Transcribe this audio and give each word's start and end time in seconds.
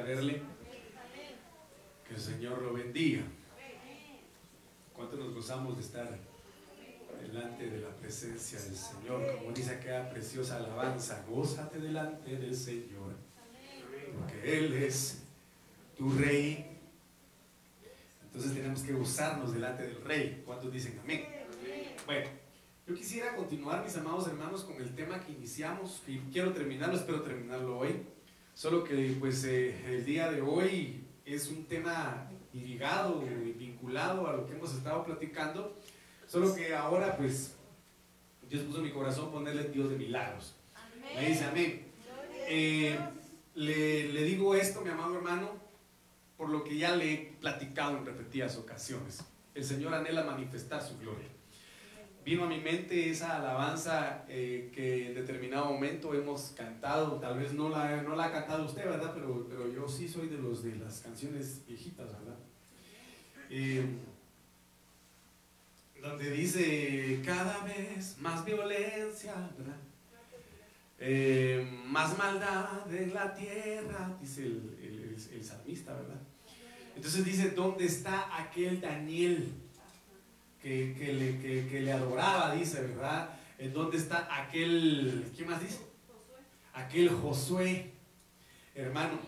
verle. 0.00 0.42
Que 2.06 2.14
el 2.14 2.20
Señor 2.20 2.62
lo 2.62 2.72
bendiga. 2.72 3.22
¿Cuánto 4.94 5.16
nos 5.16 5.34
gozamos 5.34 5.76
de 5.76 5.82
estar 5.82 6.18
delante 7.20 7.70
de 7.70 7.80
la 7.80 7.90
presencia 7.90 8.60
del 8.60 8.74
Señor? 8.74 9.36
Como 9.36 9.52
dice 9.52 9.72
aquella 9.72 10.10
preciosa 10.10 10.56
alabanza, 10.56 11.24
gózate 11.28 11.78
delante 11.78 12.36
del 12.36 12.56
Señor, 12.56 13.14
porque 14.18 14.58
Él 14.58 14.72
es 14.72 15.22
tu 15.96 16.10
Rey. 16.10 16.78
Entonces 18.24 18.54
tenemos 18.54 18.82
que 18.82 18.92
gozarnos 18.92 19.52
delante 19.52 19.84
del 19.84 20.02
Rey. 20.02 20.42
¿Cuántos 20.44 20.72
dicen 20.72 20.98
amén? 21.02 21.26
Bueno, 22.06 22.28
yo 22.86 22.94
quisiera 22.94 23.36
continuar, 23.36 23.84
mis 23.84 23.96
amados 23.96 24.26
hermanos, 24.26 24.64
con 24.64 24.76
el 24.76 24.94
tema 24.94 25.20
que 25.20 25.32
iniciamos, 25.32 26.02
y 26.06 26.18
quiero 26.32 26.52
terminarlo, 26.52 26.96
espero 26.96 27.22
terminarlo 27.22 27.78
hoy. 27.78 28.04
Solo 28.58 28.82
que 28.82 29.16
pues 29.20 29.44
eh, 29.44 29.84
el 29.86 30.04
día 30.04 30.32
de 30.32 30.40
hoy 30.40 31.04
es 31.24 31.46
un 31.46 31.66
tema 31.66 32.28
ligado 32.52 33.22
y 33.24 33.52
vinculado 33.52 34.26
a 34.26 34.32
lo 34.32 34.46
que 34.46 34.54
hemos 34.54 34.74
estado 34.74 35.04
platicando, 35.04 35.78
solo 36.26 36.52
que 36.52 36.74
ahora 36.74 37.16
pues 37.16 37.54
Dios 38.50 38.64
puso 38.64 38.78
en 38.78 38.86
mi 38.86 38.90
corazón 38.90 39.30
ponerle 39.30 39.68
Dios 39.68 39.90
de 39.90 39.96
milagros. 39.96 40.56
Me 41.14 41.28
dice 41.28 41.44
amén. 41.44 41.86
Eh, 42.48 42.98
le, 43.54 44.12
le 44.12 44.22
digo 44.24 44.56
esto, 44.56 44.80
mi 44.80 44.90
amado 44.90 45.14
hermano, 45.14 45.52
por 46.36 46.48
lo 46.48 46.64
que 46.64 46.76
ya 46.76 46.96
le 46.96 47.12
he 47.12 47.16
platicado 47.40 47.96
en 47.96 48.06
repetidas 48.06 48.56
ocasiones. 48.56 49.20
El 49.54 49.62
Señor 49.62 49.94
anhela 49.94 50.24
manifestar 50.24 50.82
su 50.82 50.98
gloria 50.98 51.28
vino 52.28 52.44
a 52.44 52.46
mi 52.46 52.60
mente 52.60 53.08
esa 53.08 53.36
alabanza 53.36 54.24
eh, 54.28 54.70
que 54.74 55.06
en 55.06 55.14
determinado 55.14 55.72
momento 55.72 56.12
hemos 56.12 56.52
cantado, 56.54 57.18
tal 57.18 57.38
vez 57.38 57.54
no 57.54 57.70
la, 57.70 58.02
no 58.02 58.14
la 58.14 58.26
ha 58.26 58.32
cantado 58.32 58.66
usted, 58.66 58.84
¿verdad? 58.84 59.12
Pero, 59.14 59.46
pero 59.48 59.72
yo 59.72 59.88
sí 59.88 60.06
soy 60.06 60.28
de 60.28 60.36
los 60.36 60.62
de 60.62 60.76
las 60.76 61.00
canciones 61.00 61.62
viejitas, 61.66 62.06
¿verdad? 62.06 62.36
Eh, 63.48 63.82
donde 66.02 66.30
dice 66.30 67.22
cada 67.24 67.64
vez 67.64 68.18
más 68.18 68.44
violencia, 68.44 69.34
¿verdad? 69.56 69.76
Eh, 70.98 71.66
más 71.86 72.18
maldad 72.18 72.92
en 72.92 73.14
la 73.14 73.34
tierra, 73.34 74.18
dice 74.20 74.42
el, 74.42 74.76
el, 74.82 75.16
el 75.32 75.44
salmista, 75.44 75.94
¿verdad? 75.94 76.20
Entonces 76.94 77.24
dice, 77.24 77.50
¿dónde 77.52 77.86
está 77.86 78.38
aquel 78.38 78.82
Daniel? 78.82 79.50
Que, 80.62 80.94
le, 80.98 81.80
le, 81.80 81.92
adoraba, 81.92 82.54
dice, 82.54 82.80
¿verdad? 82.82 83.30
¿En 83.58 83.72
dónde 83.72 83.96
está 83.96 84.28
aquel, 84.30 85.30
¿qué 85.36 85.44
más 85.44 85.60
dice? 85.60 85.80
Aquel 86.74 87.10
Josué, 87.10 87.92
hermano. 88.74 89.18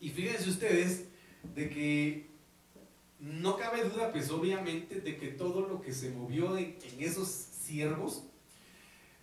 Y 0.00 0.10
fíjense 0.10 0.50
ustedes 0.50 1.06
de 1.54 1.68
que 1.68 2.30
no 3.18 3.56
cabe 3.56 3.84
duda, 3.84 4.10
pues 4.12 4.30
obviamente, 4.30 5.00
de 5.00 5.16
que 5.16 5.28
todo 5.28 5.68
lo 5.68 5.80
que 5.80 5.92
se 5.92 6.10
movió 6.10 6.56
en, 6.56 6.76
esos 6.98 7.28
siervos 7.28 8.24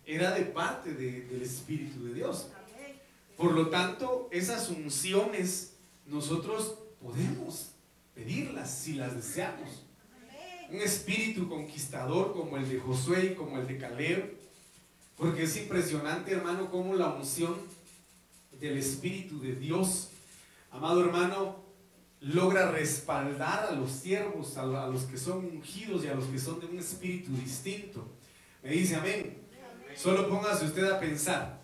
era 0.06 0.32
de 0.32 0.46
parte 0.46 0.94
del 0.94 1.42
Espíritu 1.42 2.04
de 2.04 2.14
Dios. 2.14 2.50
Por 3.36 3.52
lo 3.52 3.68
tanto, 3.68 4.28
esas 4.32 4.68
unciones 4.70 5.74
nosotros 6.06 6.78
podemos 7.00 7.72
pedirlas 8.14 8.70
si 8.70 8.94
las 8.94 9.14
deseamos 9.14 9.84
un 10.70 10.80
espíritu 10.80 11.48
conquistador 11.48 12.32
como 12.32 12.56
el 12.56 12.68
de 12.68 12.78
Josué 12.78 13.32
y 13.32 13.34
como 13.34 13.58
el 13.58 13.66
de 13.66 13.78
Caleb, 13.78 14.36
porque 15.16 15.42
es 15.44 15.56
impresionante, 15.56 16.32
hermano, 16.32 16.70
cómo 16.70 16.94
la 16.94 17.08
unción 17.08 17.56
del 18.60 18.78
Espíritu 18.78 19.40
de 19.40 19.54
Dios, 19.54 20.10
amado 20.70 21.04
hermano, 21.04 21.56
logra 22.20 22.70
respaldar 22.70 23.66
a 23.66 23.72
los 23.72 23.90
siervos, 23.90 24.56
a 24.56 24.64
los 24.64 25.02
que 25.04 25.18
son 25.18 25.44
ungidos 25.44 26.04
y 26.04 26.08
a 26.08 26.14
los 26.14 26.26
que 26.26 26.38
son 26.38 26.60
de 26.60 26.66
un 26.66 26.78
espíritu 26.78 27.32
distinto. 27.32 28.06
Me 28.62 28.70
dice 28.70 28.96
amén. 28.96 29.38
Solo 29.96 30.28
póngase 30.28 30.66
usted 30.66 30.84
a 30.84 31.00
pensar 31.00 31.60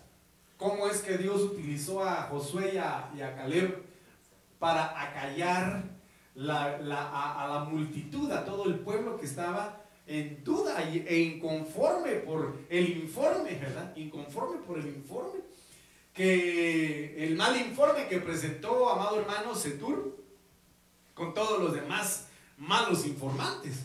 cómo 0.57 0.87
es 0.87 1.01
que 1.01 1.17
Dios 1.17 1.41
utilizó 1.41 2.03
a 2.03 2.23
Josué 2.23 2.71
y 2.73 2.77
a, 2.77 3.11
y 3.15 3.21
a 3.21 3.35
Caleb 3.35 3.83
para 4.59 5.01
acallar 5.01 5.96
a, 6.37 7.47
la 7.49 7.67
multitud, 7.69 8.31
a 8.31 8.45
todo 8.45 8.65
el 8.65 8.79
pueblo 8.79 9.17
que 9.17 9.25
estaba 9.25 9.81
en 10.05 10.43
duda 10.43 10.83
e 10.83 11.19
inconforme 11.19 12.13
por 12.15 12.57
el 12.69 12.97
informe, 12.97 13.55
¿verdad? 13.55 13.95
Inconforme 13.95 14.57
por 14.59 14.77
el 14.79 14.87
informe. 14.87 15.41
Que 16.13 17.23
el 17.23 17.35
mal 17.35 17.59
informe 17.59 18.07
que 18.07 18.19
presentó, 18.19 18.89
amado 18.89 19.19
hermano 19.19 19.53
Setur, 19.53 20.17
con 21.13 21.33
todos 21.33 21.61
los 21.61 21.73
demás 21.73 22.27
malos 22.57 23.05
informantes, 23.05 23.83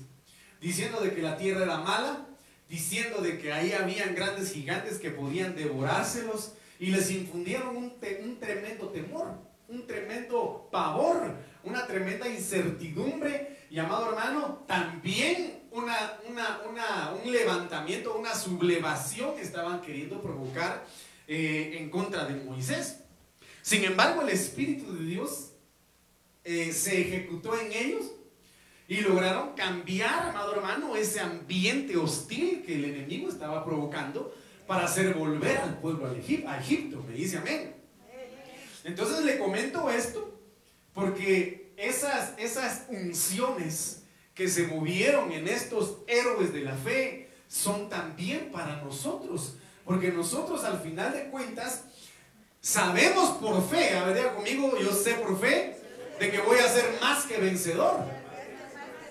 diciendo 0.61 1.01
de 1.01 1.13
que 1.15 1.23
la 1.23 1.37
tierra 1.37 1.65
era 1.65 1.79
mala, 1.79 2.27
diciendo 2.69 3.21
de 3.21 3.39
que 3.39 3.53
ahí 3.53 3.73
habían 3.73 4.15
grandes 4.15 4.53
gigantes 4.53 4.99
que 4.99 5.11
podían 5.11 5.55
devorárselos 5.55 6.53
y 6.79 6.87
les 6.87 7.11
infundieron 7.11 7.77
un, 7.77 7.93
un 8.23 8.39
tremendo 8.39 8.89
temor, 8.89 9.39
un 9.69 9.87
tremendo 9.87 10.69
pavor 10.71 11.35
una 11.65 11.87
tremenda 11.87 12.29
incertidumbre 12.29 13.67
y, 13.71 13.79
amado 13.79 14.11
hermano, 14.11 14.65
también 14.67 15.63
una, 15.71 16.19
un 17.25 17.33
levantamiento, 17.33 18.17
una 18.19 18.35
sublevación 18.35 19.35
que 19.35 19.43
estaban 19.43 19.81
queriendo 19.81 20.21
provocar 20.21 20.85
eh, 21.27 21.79
en 21.79 21.89
contra 21.91 22.25
de 22.25 22.35
Moisés. 22.45 22.99
Sin 23.63 23.85
embargo, 23.85 24.23
el 24.23 24.29
Espíritu 24.31 24.93
de 24.93 25.05
Dios 25.05 25.53
eh, 26.45 26.73
se 26.73 27.01
ejecutó 27.01 27.59
en 27.59 27.73
ellos 27.73 28.05
y 28.89 29.01
lograron 29.01 29.55
cambiar, 29.55 30.31
amado 30.31 30.55
hermano, 30.55 30.97
ese 30.97 31.21
ambiente 31.21 31.97
hostil 31.97 32.63
que 32.67 32.75
el 32.75 32.85
enemigo 32.85 33.29
estaba 33.29 33.65
provocando 33.65 34.35
para 34.67 34.85
hacer 34.85 35.15
volver 35.15 35.59
al 35.59 35.79
pueblo 35.79 36.07
a 36.07 36.59
Egipto. 36.59 37.05
Me 37.09 37.15
dice 37.15 37.39
amén. 37.39 37.75
Entonces 38.85 39.25
le 39.25 39.39
comento 39.39 39.89
esto 39.89 40.32
porque 40.95 41.73
esas, 41.77 42.33
esas 42.39 42.85
unciones 42.89 44.03
que 44.35 44.49
se 44.49 44.67
movieron 44.67 45.33
en 45.33 45.49
estos 45.49 45.99
héroes 46.07 46.53
de 46.53 46.61
la 46.63 46.75
fe 46.75 47.31
son 47.49 47.89
también 47.89 48.51
para 48.51 48.77
nosotros. 48.77 49.55
Porque 49.85 50.11
nosotros 50.11 50.65
al 50.65 50.81
final 50.81 51.13
de 51.13 51.25
cuentas 51.25 51.85
sabemos 52.61 53.39
por 53.39 53.69
fe, 53.69 53.97
a 53.97 54.05
ver, 54.05 54.35
conmigo, 54.35 54.79
yo 54.79 54.93
sé 54.93 55.15
por 55.15 55.39
fe 55.39 55.77
de 56.19 56.31
que 56.31 56.39
voy 56.41 56.59
a 56.59 56.69
ser 56.69 56.99
más 57.01 57.25
que 57.25 57.39
vencedor. 57.39 58.01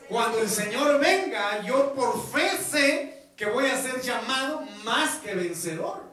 Cuando 0.07 0.39
el 0.39 0.49
Señor 0.49 0.99
venga, 0.99 1.61
yo 1.63 1.93
por 1.93 2.25
fe 2.31 2.57
sé 2.57 3.31
que 3.35 3.45
voy 3.45 3.65
a 3.65 3.81
ser 3.81 4.01
llamado 4.01 4.61
más 4.83 5.15
que 5.17 5.35
vencedor. 5.35 6.03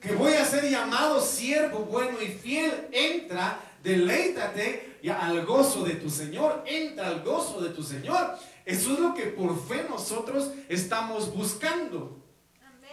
Que 0.00 0.12
voy 0.12 0.34
a 0.34 0.44
ser 0.44 0.68
llamado 0.68 1.20
siervo 1.20 1.80
bueno 1.80 2.20
y 2.20 2.28
fiel. 2.28 2.88
Entra, 2.92 3.60
deleítate 3.86 4.98
al 5.08 5.46
gozo 5.46 5.84
de 5.84 5.94
tu 5.94 6.10
Señor, 6.10 6.64
entra 6.66 7.06
al 7.06 7.22
gozo 7.22 7.60
de 7.60 7.70
tu 7.70 7.82
Señor. 7.82 8.36
Eso 8.64 8.94
es 8.94 8.98
lo 8.98 9.14
que 9.14 9.26
por 9.26 9.56
fe 9.66 9.86
nosotros 9.88 10.50
estamos 10.68 11.32
buscando. 11.32 12.20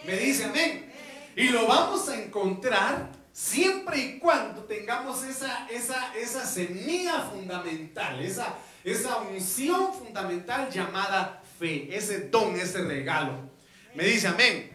Me 0.06 0.16
dice 0.16 0.44
amén. 0.44 0.92
Y 1.34 1.48
lo 1.48 1.66
vamos 1.66 2.08
a 2.08 2.22
encontrar 2.22 3.10
siempre 3.32 3.98
y 3.98 4.18
cuando 4.20 4.62
tengamos 4.62 5.24
esa, 5.24 5.66
esa, 5.68 6.14
esa 6.14 6.46
semilla 6.46 7.22
fundamental, 7.22 8.22
esa, 8.22 8.54
esa 8.84 9.16
unción 9.16 9.92
fundamental 9.92 10.70
llamada 10.70 11.42
fe, 11.58 11.88
ese 11.90 12.28
don, 12.28 12.54
ese 12.54 12.82
regalo. 12.82 13.50
Me 13.96 14.04
dice 14.04 14.28
amén. 14.28 14.70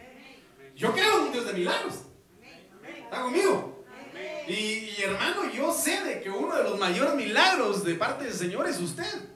Yo 0.76 0.92
creo 0.92 1.20
en 1.20 1.28
un 1.28 1.32
Dios 1.32 1.46
de 1.46 1.54
milagros. 1.54 1.94
¿Está 3.06 3.22
conmigo? 3.22 3.79
Y, 4.50 4.96
hermano, 5.04 5.52
yo 5.54 5.72
sé 5.72 6.04
de 6.04 6.22
que 6.22 6.30
uno 6.30 6.56
de 6.56 6.64
los 6.64 6.80
mayores 6.80 7.14
milagros 7.14 7.84
de 7.84 7.94
parte 7.94 8.26
del 8.26 8.34
Señor 8.34 8.68
es 8.68 8.80
usted. 8.80 9.30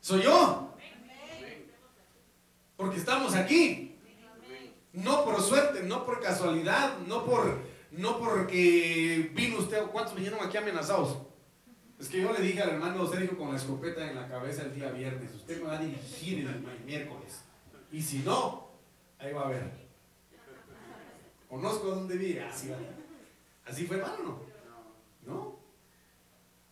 Soy 0.00 0.22
yo. 0.22 0.74
Porque 2.76 2.96
estamos 2.96 3.34
aquí. 3.34 3.98
No 4.94 5.24
por 5.24 5.42
suerte, 5.42 5.82
no 5.82 6.06
por 6.06 6.20
casualidad, 6.20 6.98
no 7.06 7.24
por 7.24 7.58
no 7.90 8.18
porque 8.18 9.30
vino 9.34 9.58
usted. 9.58 9.82
¿Cuántos 9.92 10.14
vinieron 10.14 10.40
aquí 10.44 10.56
amenazados? 10.56 11.18
Es 11.98 12.08
que 12.08 12.22
yo 12.22 12.32
le 12.32 12.40
dije 12.40 12.62
al 12.62 12.70
hermano 12.70 13.06
Sergio 13.06 13.36
con 13.36 13.50
la 13.50 13.56
escopeta 13.56 14.08
en 14.08 14.16
la 14.16 14.28
cabeza 14.28 14.62
el 14.62 14.74
día 14.74 14.90
viernes, 14.90 15.34
usted 15.34 15.60
me 15.60 15.68
va 15.68 15.78
a 15.78 15.82
dirigir 15.82 16.46
el 16.46 16.64
miércoles. 16.84 17.42
Y 17.92 18.02
si 18.02 18.18
no, 18.20 18.70
ahí 19.18 19.32
va 19.32 19.46
a 19.46 19.48
ver. 19.48 19.70
Conozco 21.48 21.88
dónde 21.88 22.16
vive, 22.16 22.42
así 22.42 22.68
va. 22.68 22.76
¿Así 23.64 23.86
fue, 23.86 23.96
hermano? 23.96 24.22
No. 24.22 24.40
¿No? 25.26 25.58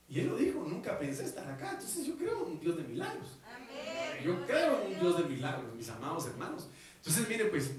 Y 0.09 0.21
él 0.21 0.27
lo 0.27 0.37
dijo, 0.37 0.62
nunca 0.69 0.99
pensé 0.99 1.25
estar 1.25 1.50
acá. 1.50 1.71
Entonces 1.71 2.06
yo 2.06 2.17
creo 2.17 2.44
en 2.44 2.53
un 2.53 2.61
Dios 2.61 2.77
de 2.77 2.83
milagros. 2.83 3.39
Yo 4.23 4.44
creo 4.47 4.83
en 4.83 4.93
un 4.93 5.00
Dios 5.00 5.17
de 5.17 5.25
milagros, 5.25 5.75
mis 5.75 5.89
amados 5.89 6.27
hermanos. 6.27 6.69
Entonces, 6.97 7.27
mire, 7.29 7.47
pues, 7.47 7.73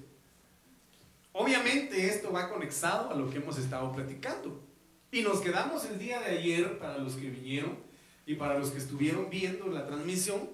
obviamente 1.32 2.08
esto 2.08 2.32
va 2.32 2.50
conectado 2.50 3.12
a 3.12 3.16
lo 3.16 3.30
que 3.30 3.38
hemos 3.38 3.58
estado 3.60 3.92
platicando. 3.92 4.64
Y 5.12 5.22
nos 5.22 5.42
quedamos 5.42 5.86
el 5.86 6.00
día 6.00 6.20
de 6.22 6.40
ayer, 6.40 6.80
para 6.80 6.98
los 6.98 7.14
que 7.14 7.30
vinieron 7.30 7.78
y 8.26 8.34
para 8.34 8.58
los 8.58 8.72
que 8.72 8.80
estuvieron 8.80 9.30
viendo 9.30 9.68
la 9.68 9.86
transmisión, 9.86 10.50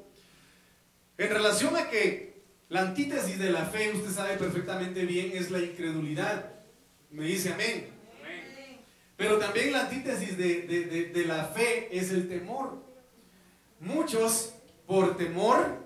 en 1.18 1.30
relación 1.30 1.78
a 1.78 1.90
que 1.90 2.44
la 2.68 2.82
antítesis 2.82 3.40
de 3.40 3.52
la 3.52 3.66
fe, 3.66 3.94
usted 3.94 4.12
sabe 4.12 4.36
perfectamente 4.36 5.06
bien, 5.06 5.32
es 5.34 5.50
la 5.50 5.60
incredulidad. 5.60 6.52
Me 7.10 7.24
dice 7.24 7.54
amén. 7.54 7.99
Pero 9.20 9.38
también 9.38 9.74
la 9.74 9.82
antítesis 9.82 10.38
de, 10.38 11.12
de 11.14 11.26
la 11.26 11.44
fe 11.44 11.90
es 11.92 12.10
el 12.10 12.30
temor. 12.30 12.82
Muchos, 13.82 14.54
por 14.88 15.18
temor, 15.18 15.78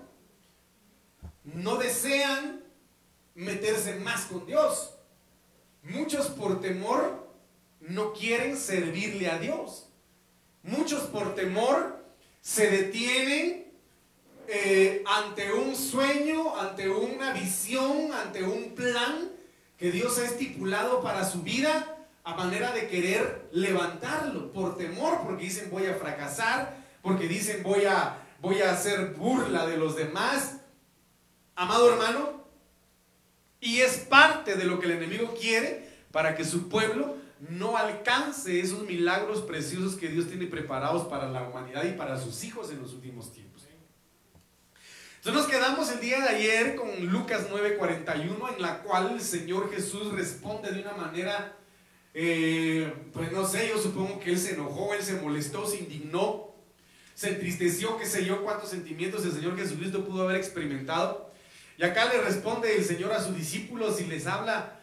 no 1.42 1.74
desean 1.74 2.62
meterse 3.34 3.96
más 3.96 4.26
con 4.26 4.46
Dios. 4.46 4.94
Muchos 5.82 6.28
por 6.28 6.60
temor 6.60 7.28
no 7.80 8.12
quieren 8.12 8.56
servirle 8.56 9.28
a 9.28 9.40
Dios. 9.40 9.88
Muchos 10.62 11.02
por 11.08 11.34
temor 11.34 12.04
se 12.40 12.70
detienen 12.70 13.66
eh, 14.46 15.02
ante 15.08 15.52
un 15.52 15.74
sueño, 15.74 16.56
ante 16.56 16.88
una 16.88 17.32
visión, 17.32 18.12
ante 18.12 18.44
un 18.44 18.76
plan 18.76 19.32
que 19.76 19.90
Dios 19.90 20.20
ha 20.20 20.24
estipulado 20.24 21.02
para 21.02 21.28
su 21.28 21.42
vida 21.42 21.93
a 22.24 22.34
manera 22.34 22.72
de 22.72 22.88
querer 22.88 23.48
levantarlo 23.52 24.52
por 24.52 24.76
temor, 24.76 25.20
porque 25.24 25.44
dicen 25.44 25.70
voy 25.70 25.86
a 25.86 25.94
fracasar, 25.94 26.76
porque 27.02 27.28
dicen 27.28 27.62
voy 27.62 27.84
a, 27.84 28.18
voy 28.40 28.62
a 28.62 28.72
hacer 28.72 29.14
burla 29.14 29.66
de 29.66 29.76
los 29.76 29.96
demás. 29.96 30.56
Amado 31.54 31.92
hermano, 31.92 32.44
y 33.60 33.80
es 33.80 33.98
parte 33.98 34.56
de 34.56 34.64
lo 34.64 34.80
que 34.80 34.86
el 34.86 34.92
enemigo 34.92 35.34
quiere 35.38 35.88
para 36.10 36.34
que 36.34 36.44
su 36.44 36.68
pueblo 36.68 37.16
no 37.40 37.76
alcance 37.76 38.60
esos 38.60 38.82
milagros 38.84 39.42
preciosos 39.42 39.96
que 39.96 40.08
Dios 40.08 40.28
tiene 40.28 40.46
preparados 40.46 41.06
para 41.06 41.28
la 41.28 41.42
humanidad 41.42 41.84
y 41.84 41.92
para 41.92 42.18
sus 42.18 42.42
hijos 42.44 42.70
en 42.70 42.80
los 42.80 42.92
últimos 42.94 43.32
tiempos. 43.32 43.54
Entonces 45.24 45.42
nos 45.42 45.50
quedamos 45.50 45.90
el 45.90 46.00
día 46.00 46.20
de 46.20 46.28
ayer 46.28 46.76
con 46.76 47.06
Lucas 47.06 47.46
9:41, 47.50 48.56
en 48.56 48.60
la 48.60 48.82
cual 48.82 49.12
el 49.12 49.22
Señor 49.22 49.72
Jesús 49.72 50.12
responde 50.12 50.70
de 50.70 50.82
una 50.82 50.92
manera, 50.92 51.56
eh, 52.14 52.94
pues 53.12 53.32
no 53.32 53.46
sé, 53.46 53.68
yo 53.68 53.82
supongo 53.82 54.20
que 54.20 54.30
Él 54.30 54.38
se 54.38 54.54
enojó, 54.54 54.94
Él 54.94 55.02
se 55.02 55.14
molestó, 55.14 55.66
se 55.66 55.78
indignó, 55.78 56.54
se 57.14 57.30
entristeció, 57.30 57.98
qué 57.98 58.06
sé 58.06 58.24
yo, 58.24 58.44
cuántos 58.44 58.70
sentimientos 58.70 59.24
el 59.24 59.32
Señor 59.32 59.56
Jesucristo 59.56 60.04
pudo 60.04 60.22
haber 60.22 60.36
experimentado. 60.36 61.32
Y 61.76 61.84
acá 61.84 62.04
le 62.04 62.20
responde 62.20 62.76
el 62.76 62.84
Señor 62.84 63.12
a 63.12 63.20
sus 63.20 63.36
discípulos 63.36 64.00
y 64.00 64.06
les 64.06 64.28
habla 64.28 64.80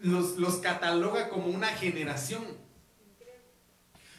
los, 0.00 0.56
cataloga 0.56 1.28
como 1.28 1.48
una 1.48 1.68
generación. 1.68 2.44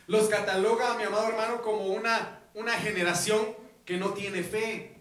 Los 0.07 0.27
cataloga, 0.27 0.95
mi 0.95 1.03
amado 1.03 1.29
hermano, 1.29 1.61
como 1.61 1.85
una, 1.85 2.41
una 2.53 2.73
generación 2.73 3.55
que 3.85 3.97
no 3.97 4.13
tiene 4.13 4.43
fe, 4.43 4.97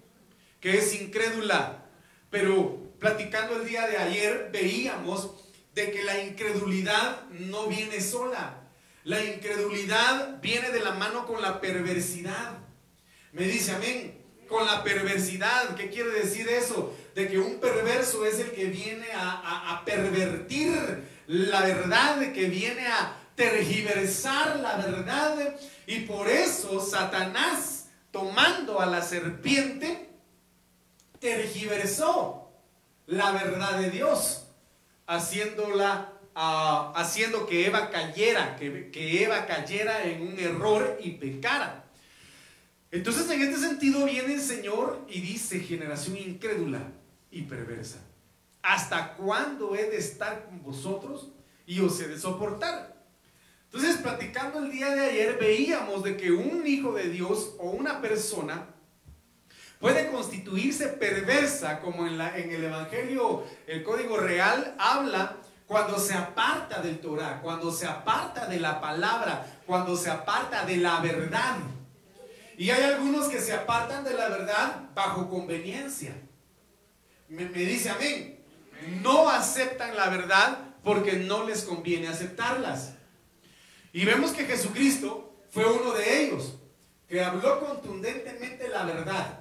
que 0.61 0.79
es 0.79 1.01
incrédula. 1.01 1.87
Pero 2.31 2.93
platicando 3.01 3.57
el 3.57 3.67
día 3.67 3.87
de 3.89 3.97
ayer 3.97 4.51
veíamos 4.53 5.48
de 5.79 5.91
que 5.91 6.05
la 6.05 6.23
incredulidad 6.23 7.29
no 7.31 7.67
viene 7.67 8.01
sola. 8.01 8.63
La 9.05 9.25
incredulidad 9.25 10.41
viene 10.41 10.71
de 10.71 10.81
la 10.81 10.93
mano 10.93 11.27
con 11.27 11.41
la 11.41 11.61
perversidad. 11.61 12.59
Me 13.33 13.45
dice 13.45 13.73
amén. 13.73 14.15
Con 14.49 14.67
la 14.67 14.83
perversidad. 14.83 15.77
¿Qué 15.77 15.89
quiere 15.91 16.11
decir 16.11 16.49
eso? 16.49 16.95
de 17.19 17.27
que 17.27 17.37
un 17.37 17.59
perverso 17.59 18.25
es 18.25 18.39
el 18.39 18.53
que 18.53 18.67
viene 18.67 19.07
a, 19.13 19.83
pervertir 19.85 21.03
la 21.27 21.63
verdad, 21.63 22.33
que 22.33 22.45
viene 22.45 22.87
a 22.87 23.17
tergiversar 23.35 24.61
la 24.61 24.77
verdad. 24.77 25.57
Y 25.89 26.01
por 26.01 26.29
eso 26.29 26.81
Satanás, 26.81 27.89
tomando 28.13 28.81
a 28.81 28.87
la 28.87 29.03
serpiente, 29.03 30.11
tergiversó 31.19 32.53
la 33.07 33.33
verdad 33.33 33.81
de 33.81 33.91
Dios, 33.91 34.45
haciéndola, 35.09 36.13
ah, 36.37 36.93
haciendo 36.95 37.47
que 37.47 37.67
Eva 37.67 37.91
cayera, 37.91 38.55
que, 38.55 38.91
que 38.93 39.25
Eva 39.25 39.47
cayera 39.47 40.05
en 40.05 40.23
un 40.23 40.39
error 40.39 40.99
y 41.03 41.13
pecara. 41.13 41.85
Entonces 42.93 43.29
en 43.31 43.43
este 43.43 43.59
sentido 43.59 44.05
viene 44.05 44.35
el 44.35 44.41
Señor 44.41 45.05
y 45.09 45.21
dice, 45.21 45.59
generación 45.59 46.17
incrédula, 46.17 46.93
y 47.31 47.43
perversa. 47.43 47.99
¿Hasta 48.63 49.15
cuándo 49.15 49.75
he 49.75 49.91
de 49.91 49.97
estar 49.97 50.45
con 50.47 50.63
vosotros 50.63 51.31
y 51.67 51.81
os 51.81 52.01
he 52.01 52.09
de 52.09 52.19
soportar? 52.19 52.97
Entonces, 53.65 53.99
platicando 53.99 54.61
el 54.61 54.73
día 54.73 54.95
de 54.95 55.01
ayer, 55.03 55.39
veíamos 55.39 56.03
de 56.03 56.17
que 56.17 56.33
un 56.33 56.67
hijo 56.67 56.93
de 56.93 57.11
Dios 57.11 57.55
o 57.59 57.71
una 57.71 58.01
persona 58.01 58.75
puede 59.81 60.11
constituirse 60.11 60.89
perversa, 60.89 61.81
como 61.81 62.07
en, 62.07 62.19
la, 62.19 62.37
en 62.37 62.51
el 62.51 62.65
Evangelio, 62.65 63.45
el 63.67 63.83
Código 63.83 64.17
Real 64.17 64.75
habla 64.79 65.37
cuando 65.67 65.99
se 65.99 66.15
aparta 66.15 66.81
del 66.81 66.99
Torah, 66.99 67.41
cuando 67.43 67.71
se 67.71 67.87
aparta 67.87 68.47
de 68.47 68.59
la 68.59 68.81
palabra, 68.81 69.47
cuando 69.67 69.97
se 69.97 70.11
aparta 70.11 70.65
de 70.65 70.79
la 70.79 71.01
verdad. 71.01 71.57
Y 72.57 72.71
hay 72.71 72.83
algunos 72.83 73.29
que 73.29 73.41
se 73.41 73.53
apartan 73.53 74.03
de 74.05 74.15
la 74.15 74.29
verdad 74.29 74.89
bajo 74.95 75.29
conveniencia 75.29 76.15
me, 77.29 77.45
dice 77.47 77.91
amén. 77.91 78.39
No 79.03 79.29
aceptan 79.29 79.97
la 79.97 80.09
verdad 80.09 80.59
porque 80.83 81.15
no 81.15 81.45
les 81.45 81.63
conviene 81.63 82.09
aceptarlas. 82.09 82.95
Y 83.93 84.05
vemos 84.05 84.33
que 84.33 84.45
Jesucristo 84.45 85.37
fue 85.51 85.65
uno 85.67 85.93
de 85.93 86.25
ellos, 86.25 86.55
que 87.09 87.23
habló 87.23 87.61
contundentemente 87.61 88.69
la 88.69 88.85
verdad. 88.85 89.41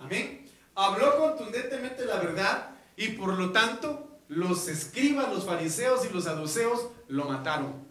Amén. 0.00 0.46
Habló 0.74 1.18
contundentemente 1.18 2.04
la 2.04 2.16
verdad 2.16 2.70
y 2.96 3.08
por 3.10 3.38
lo 3.38 3.52
tanto 3.52 4.18
los 4.28 4.68
escribas, 4.68 5.28
los 5.32 5.46
fariseos 5.46 6.04
y 6.06 6.12
los 6.12 6.24
saduceos 6.24 6.88
lo 7.08 7.26
mataron. 7.26 7.86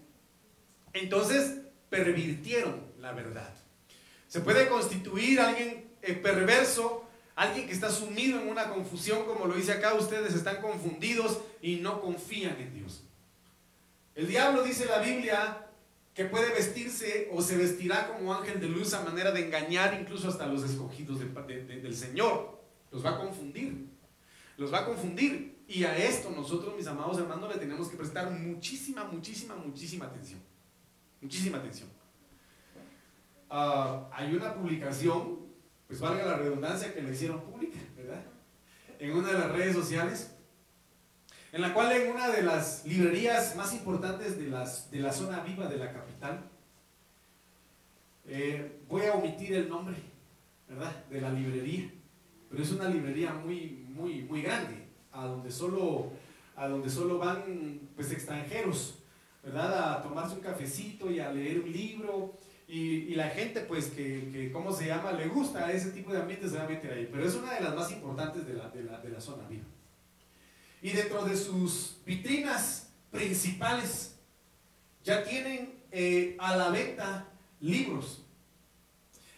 Entonces 0.94 1.60
pervirtieron 1.90 2.82
la 3.00 3.14
verdad. 3.14 3.54
Se 4.28 4.42
puede 4.42 4.68
constituir 4.68 5.40
alguien 5.40 5.90
eh, 6.02 6.14
perverso 6.14 7.10
Alguien 7.40 7.68
que 7.68 7.74
está 7.74 7.90
sumido 7.90 8.38
en 8.42 8.50
una 8.50 8.70
confusión, 8.70 9.24
como 9.24 9.46
lo 9.46 9.54
dice 9.54 9.72
acá, 9.72 9.94
ustedes 9.94 10.34
están 10.34 10.60
confundidos 10.62 11.40
y 11.62 11.78
no 11.78 12.02
confían 12.02 12.58
en 12.60 12.74
Dios. 12.74 13.04
El 14.14 14.28
diablo 14.28 14.62
dice 14.62 14.86
la 14.88 15.00
Biblia 15.00 15.69
que 16.14 16.26
puede 16.26 16.54
vestirse 16.54 17.30
o 17.32 17.42
se 17.42 17.58
vestirá 17.58 18.08
como 18.08 18.34
ángel 18.34 18.60
de 18.60 18.68
luz 18.68 18.94
a 18.94 19.04
manera 19.04 19.32
de 19.32 19.46
engañar 19.46 19.98
incluso 20.00 20.28
hasta 20.28 20.48
los 20.48 20.64
escogidos 20.64 21.20
del 21.20 21.96
Señor. 21.96 22.60
Los 22.92 23.06
va 23.06 23.12
a 23.12 23.18
confundir. 23.20 23.88
Los 24.58 24.74
va 24.74 24.80
a 24.80 24.86
confundir. 24.86 25.64
Y 25.68 25.84
a 25.84 25.96
esto 25.98 26.32
nosotros, 26.32 26.76
mis 26.76 26.88
amados 26.88 27.20
hermanos, 27.20 27.54
le 27.54 27.60
tenemos 27.60 27.88
que 27.88 27.96
prestar 27.96 28.32
muchísima, 28.32 29.06
muchísima, 29.06 29.56
muchísima 29.56 30.06
atención. 30.06 30.40
Muchísima 31.22 31.60
atención. 31.60 31.90
Ah, 33.50 34.10
hay 34.12 34.34
una 34.34 34.54
publicación 34.54 35.50
pues 35.90 36.00
valga 36.00 36.24
la 36.24 36.38
redundancia 36.38 36.94
que 36.94 37.02
le 37.02 37.12
hicieron 37.12 37.42
pública, 37.42 37.80
¿verdad? 37.98 38.24
En 39.00 39.12
una 39.12 39.30
de 39.30 39.40
las 39.40 39.52
redes 39.52 39.76
sociales, 39.76 40.36
en 41.52 41.62
la 41.62 41.74
cual 41.74 41.92
en 41.92 42.12
una 42.12 42.30
de 42.30 42.44
las 42.44 42.86
librerías 42.86 43.56
más 43.56 43.74
importantes 43.74 44.38
de, 44.38 44.48
las, 44.48 44.92
de 44.92 45.00
la 45.00 45.12
zona 45.12 45.40
viva 45.42 45.68
de 45.68 45.78
la 45.78 45.92
capital, 45.92 46.50
eh, 48.28 48.82
voy 48.88 49.06
a 49.06 49.14
omitir 49.14 49.54
el 49.54 49.70
nombre, 49.70 49.96
¿verdad? 50.68 51.06
De 51.06 51.20
la 51.20 51.32
librería, 51.32 51.92
pero 52.50 52.62
es 52.62 52.72
una 52.72 52.88
librería 52.88 53.34
muy, 53.34 53.86
muy, 53.90 54.24
muy 54.24 54.42
grande, 54.42 54.88
a 55.12 55.26
donde 55.26 55.52
solo, 55.52 56.12
a 56.56 56.68
donde 56.68 56.90
solo 56.90 57.18
van 57.18 57.80
pues 57.96 58.12
extranjeros, 58.12 59.00
¿verdad? 59.44 59.94
A 59.94 60.04
tomarse 60.04 60.36
un 60.36 60.42
cafecito 60.42 61.10
y 61.10 61.20
a 61.20 61.32
leer 61.32 61.60
un 61.62 61.72
libro 61.72 62.38
y, 62.72 63.16
la 63.16 63.30
gente, 63.30 63.62
pues, 63.62 63.88
que, 63.88 64.30
que, 64.32 64.52
¿cómo 64.52 64.72
se 64.72 64.86
llama? 64.86 65.12
Le 65.14 65.28
gusta 65.28 65.72
ese 65.72 65.90
tipo 65.90 66.14
de 66.14 66.20
ambiente, 66.20 66.48
se 66.48 66.56
va 66.56 66.66
a 66.66 66.70
meter 66.70 66.94
ahí. 66.94 67.10
Pero 67.12 67.26
es 67.26 67.34
una 67.34 67.56
de 67.56 67.62
las 67.62 67.76
más 67.76 67.92
importantes 67.92 68.46
de 68.46 68.54
la, 68.54 68.70
de 68.70 68.84
la, 68.84 69.02
de 69.02 69.10
la 69.10 69.20
zona 69.20 69.48
viva. 69.48 69.64
Y 70.82 70.92
dentro 70.92 71.24
de 71.26 71.36
sus 71.36 71.98
vitrinas 72.06 72.90
principales, 73.12 74.16
ya 75.04 75.24
tienen 75.24 75.82
eh, 75.92 76.36
a 76.40 76.56
la 76.56 76.70
venta 76.70 77.28
libros. 77.60 78.22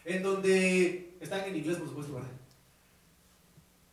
En 0.04 0.22
donde 0.22 1.16
están 1.20 1.44
en 1.44 1.56
inglés, 1.56 1.78
por 1.78 1.88
supuesto, 1.88 2.14
¿verdad? 2.14 2.30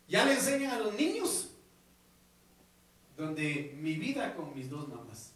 Ya 0.08 0.25
le 0.25 0.34
enseñan 0.34 0.72
a 0.72 0.79
los 0.79 0.94
niños. 0.96 1.50
Donde 3.18 3.75
mi 3.79 3.96
vida 3.96 4.36
con 4.36 4.56
mis 4.56 4.70
dos 4.70 4.88
mamás. 4.88 5.34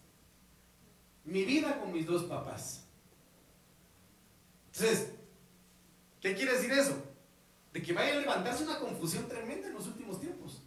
Mi 1.25 1.45
vida 1.45 1.79
con 1.79 1.91
mis 1.91 2.05
dos 2.05 2.23
papás 2.23 2.83
entonces, 4.75 5.11
¿qué 6.19 6.33
quiere 6.33 6.53
decir 6.53 6.71
eso? 6.71 6.95
De 7.71 7.81
que 7.81 7.93
vaya 7.93 8.13
a 8.13 8.19
levantarse 8.19 8.63
una 8.63 8.79
confusión 8.79 9.27
tremenda 9.27 9.67
en 9.67 9.73
los 9.75 9.85
últimos 9.85 10.19
tiempos. 10.19 10.62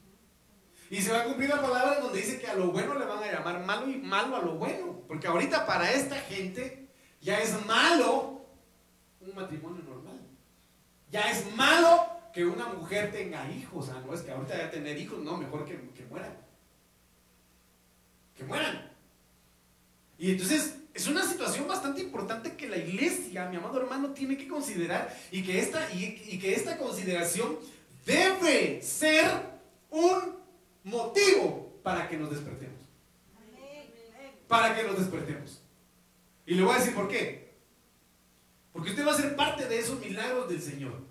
Y 0.91 1.03
se 1.03 1.13
va 1.13 1.23
a 1.23 1.25
cumplir 1.25 1.49
la 1.49 1.61
palabra 1.61 2.01
donde 2.01 2.21
dice 2.21 2.39
que 2.39 2.47
a 2.47 2.55
lo 2.55 2.71
bueno 2.71 2.99
le 2.99 3.05
van 3.05 3.23
a 3.23 3.33
llamar 3.33 3.65
malo 3.65 3.91
y 3.91 3.97
malo 3.97 4.37
a 4.37 4.41
lo 4.41 4.55
bueno. 4.55 5.03
Porque 5.09 5.27
ahorita 5.27 5.67
para 5.67 5.91
esta 5.93 6.17
gente 6.17 6.89
ya 7.21 7.41
es 7.41 7.65
malo 7.67 8.47
un 9.21 9.35
matrimonio 9.35 9.83
normal. 9.83 10.21
Ya 11.11 11.23
es 11.31 11.53
malo 11.57 12.07
que 12.33 12.45
una 12.45 12.67
mujer 12.67 13.11
tenga 13.11 13.51
hijos. 13.51 13.89
Ah, 13.89 14.03
no 14.07 14.15
es 14.15 14.21
que 14.21 14.31
ahorita 14.31 14.57
ya 14.57 14.71
tener 14.71 14.97
hijos, 14.97 15.19
no, 15.21 15.37
mejor 15.37 15.65
que, 15.65 15.91
que 15.91 16.05
mueran. 16.05 16.37
Que 18.37 18.45
mueran. 18.45 18.93
Y 20.19 20.33
entonces 20.33 20.77
es 20.95 21.07
una 21.09 21.25
situación 21.25 21.67
bastante 21.67 22.01
importante 22.01 22.57
que 22.57 22.69
la 22.69 22.77
iglesia, 22.77 23.49
mi 23.49 23.57
amado 23.57 23.81
hermano, 23.81 24.11
tiene 24.11 24.37
que 24.37 24.47
considerar 24.47 25.15
y 25.31 25.43
que 25.43 25.59
esta, 25.59 25.93
y 25.93 26.39
que 26.39 26.55
esta 26.55 26.79
consideración 26.79 27.59
debe 28.07 28.81
ser 28.83 29.27
un 29.91 30.36
motivo 30.87 31.81
para 31.83 32.09
que 32.09 32.17
nos 32.17 32.31
despertemos. 32.31 32.81
Para 34.49 34.75
que 34.75 34.85
nos 34.85 34.97
despertemos. 34.99 35.61
Y 36.47 36.55
le 36.55 36.63
voy 36.63 36.75
a 36.75 36.79
decir 36.79 36.95
por 36.95 37.09
qué. 37.09 37.57
Porque 38.73 38.91
usted 38.91 39.07
va 39.07 39.13
a 39.13 39.17
ser 39.17 39.35
parte 39.35 39.67
de 39.67 39.81
esos 39.81 39.99
milagros 39.99 40.49
del 40.49 40.63
Señor. 40.63 41.05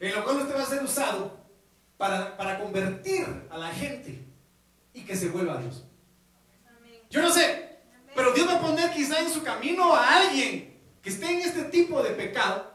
En 0.00 0.14
lo 0.14 0.22
cual 0.22 0.36
usted 0.36 0.54
va 0.54 0.62
a 0.62 0.66
ser 0.66 0.82
usado 0.82 1.36
para, 1.96 2.36
para 2.36 2.60
convertir 2.60 3.26
a 3.50 3.58
la 3.58 3.70
gente 3.70 4.24
y 4.94 5.02
que 5.02 5.16
se 5.16 5.28
vuelva 5.28 5.54
a 5.54 5.62
Dios. 5.62 5.84
Yo 7.10 7.20
no 7.20 7.30
sé, 7.30 7.80
pero 8.14 8.32
Dios 8.32 8.46
va 8.46 8.58
a 8.58 8.60
poner 8.60 8.92
quizá 8.92 9.20
en 9.20 9.30
su 9.30 9.42
camino 9.42 9.92
a 9.92 10.18
alguien 10.18 10.78
que 11.02 11.10
esté 11.10 11.26
en 11.32 11.40
este 11.40 11.64
tipo 11.64 12.00
de 12.02 12.10
pecado 12.10 12.72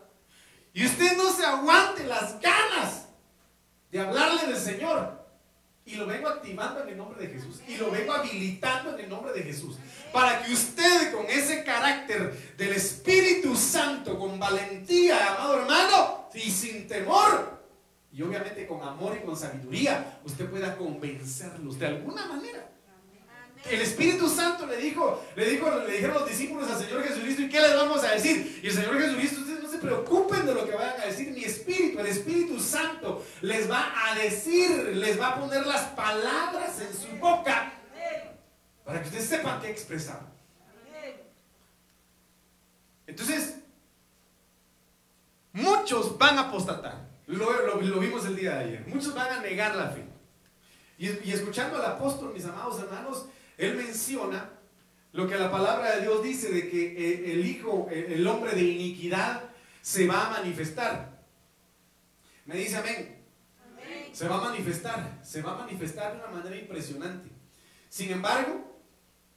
y 0.73 0.85
usted 0.85 1.15
no 1.15 1.31
se 1.31 1.45
aguante 1.45 2.03
las 2.05 2.41
ganas 2.41 3.07
de 3.89 4.01
hablarle 4.01 4.47
del 4.47 4.57
Señor. 4.57 5.22
Y 5.85 5.95
lo 5.95 6.05
vengo 6.05 6.29
activando 6.29 6.81
en 6.83 6.89
el 6.89 6.97
nombre 6.97 7.27
de 7.27 7.33
Jesús. 7.33 7.61
Y 7.67 7.75
lo 7.75 7.91
vengo 7.91 8.13
habilitando 8.13 8.93
en 8.97 9.03
el 9.03 9.09
nombre 9.09 9.33
de 9.33 9.43
Jesús. 9.43 9.77
Para 10.13 10.41
que 10.41 10.53
usted 10.53 11.13
con 11.13 11.25
ese 11.25 11.63
carácter 11.63 12.55
del 12.57 12.73
Espíritu 12.73 13.55
Santo, 13.55 14.17
con 14.17 14.39
valentía, 14.39 15.33
amado 15.33 15.59
hermano, 15.59 16.29
y 16.33 16.49
sin 16.49 16.87
temor, 16.87 17.61
y 18.13 18.21
obviamente 18.21 18.65
con 18.65 18.81
amor 18.81 19.17
y 19.19 19.25
con 19.25 19.35
sabiduría, 19.35 20.19
usted 20.23 20.49
pueda 20.49 20.77
convencerlos 20.77 21.77
de 21.77 21.87
alguna 21.87 22.27
manera. 22.27 22.69
El 23.69 23.81
Espíritu 23.81 24.29
Santo 24.29 24.65
le 24.67 24.77
dijo, 24.77 25.23
le 25.35 25.49
dijo, 25.49 25.69
le 25.87 25.93
dijeron 25.93 26.15
los 26.15 26.29
discípulos 26.29 26.69
al 26.69 26.83
Señor 26.83 27.03
Jesucristo, 27.03 27.41
¿y 27.43 27.49
qué 27.49 27.61
les 27.61 27.75
vamos 27.75 28.03
a 28.03 28.11
decir? 28.11 28.59
Y 28.61 28.67
el 28.67 28.73
Señor 28.73 28.99
Jesucristo 28.99 29.41
preocupen 29.83 30.45
de 30.45 30.53
lo 30.53 30.65
que 30.65 30.75
vayan 30.75 31.01
a 31.01 31.05
decir. 31.05 31.31
Mi 31.31 31.43
Espíritu, 31.43 31.99
el 31.99 32.07
Espíritu 32.07 32.59
Santo, 32.59 33.23
les 33.41 33.69
va 33.69 33.91
a 34.07 34.15
decir, 34.15 34.69
les 34.95 35.19
va 35.19 35.29
a 35.29 35.39
poner 35.39 35.65
las 35.65 35.89
palabras 35.89 36.79
en 36.81 36.93
su 36.95 37.15
boca 37.19 37.73
para 38.85 39.01
que 39.01 39.07
ustedes 39.07 39.27
sepan 39.27 39.61
qué 39.61 39.69
expresar. 39.69 40.21
Entonces, 43.05 43.55
muchos 45.51 46.17
van 46.17 46.37
a 46.37 46.41
apostatar. 46.49 47.09
Lo, 47.27 47.77
vimos 47.99 48.25
el 48.25 48.35
día 48.35 48.55
de 48.55 48.63
ayer. 48.63 48.83
Muchos 48.87 49.13
van 49.13 49.31
a 49.31 49.41
negar 49.41 49.75
la 49.75 49.89
fe. 49.89 50.05
Y, 50.97 51.31
escuchando 51.31 51.77
al 51.77 51.85
apóstol, 51.85 52.33
mis 52.33 52.45
amados 52.45 52.79
hermanos, 52.79 53.25
él 53.57 53.75
menciona 53.75 54.49
lo 55.11 55.27
que 55.27 55.35
la 55.35 55.51
palabra 55.51 55.95
de 55.95 56.01
Dios 56.01 56.23
dice 56.23 56.49
de 56.49 56.69
que 56.69 56.85
eh, 56.85 57.33
el 57.33 57.45
hijo, 57.45 57.87
el 57.91 58.25
hombre 58.25 58.53
de 58.53 58.63
iniquidad, 58.63 59.52
se 59.83 60.07
va 60.07 60.27
a 60.27 60.29
manifestar. 60.29 61.21
Me 62.45 62.55
dice 62.55 62.77
amén. 62.77 63.19
Se 64.13 64.29
va 64.29 64.37
a 64.37 64.49
manifestar, 64.49 65.19
se 65.21 65.41
va 65.41 65.55
a 65.55 65.57
manifestar 65.57 66.13
de 66.13 66.19
una 66.19 66.39
manera 66.39 66.55
impresionante. 66.55 67.29
Sin 67.89 68.11
embargo, 68.11 68.79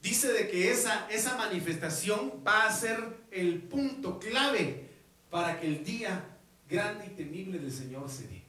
dice 0.00 0.32
de 0.32 0.48
que 0.48 0.70
esa, 0.70 1.08
esa 1.10 1.36
manifestación 1.36 2.44
va 2.46 2.66
a 2.66 2.72
ser 2.72 3.26
el 3.32 3.62
punto 3.62 4.20
clave 4.20 4.88
para 5.30 5.58
que 5.58 5.66
el 5.66 5.84
día 5.84 6.24
grande 6.68 7.06
y 7.06 7.16
temible 7.16 7.58
del 7.58 7.72
Señor 7.72 8.08
se 8.08 8.28
dé. 8.28 8.42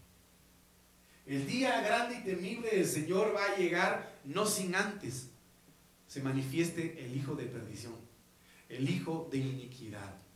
El 1.25 1.47
día 1.47 1.81
grande 1.81 2.19
y 2.19 2.23
temible 2.23 2.69
del 2.69 2.85
Señor 2.85 3.33
va 3.35 3.43
a 3.43 3.57
llegar 3.57 4.13
no 4.23 4.45
sin 4.45 4.75
antes 4.75 5.29
se 6.07 6.21
manifieste 6.21 7.03
el 7.03 7.17
hijo 7.17 7.35
de 7.35 7.45
perdición, 7.45 7.95
el 8.69 8.87
hijo 8.87 9.27
de 9.31 9.39
iniquidad. 9.39 10.26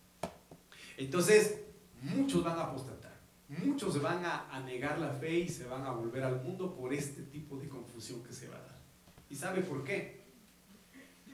Entonces, 0.98 1.62
muchos 2.02 2.44
van 2.44 2.58
a 2.58 2.64
apostatar, 2.64 3.20
muchos 3.48 4.02
van 4.02 4.24
a, 4.26 4.60
negar 4.66 5.00
la 5.00 5.12
fe 5.12 5.40
y 5.40 5.50
se 5.50 5.66
van 5.66 5.86
a 5.86 5.92
volver 5.92 6.24
al 6.24 6.42
mundo 6.44 6.76
por 6.76 6.94
este 6.94 7.24
tipo 7.24 7.58
de 7.58 7.68
confusión 7.68 8.24
que 8.24 8.34
se 8.34 8.48
va 8.48 8.58
a 8.58 8.62
dar. 8.62 8.82
¿Y 9.30 9.36
sabe 9.36 9.62
por 9.62 9.84
qué? 9.84 10.22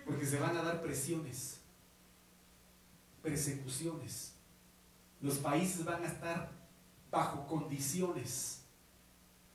Porque 0.05 0.25
se 0.25 0.39
van 0.39 0.55
a 0.55 0.61
dar 0.61 0.81
presiones, 0.81 1.59
persecuciones. 3.21 4.33
Los 5.21 5.37
países 5.37 5.83
van 5.83 6.03
a 6.03 6.07
estar 6.07 6.51
bajo 7.09 7.47
condiciones 7.47 8.61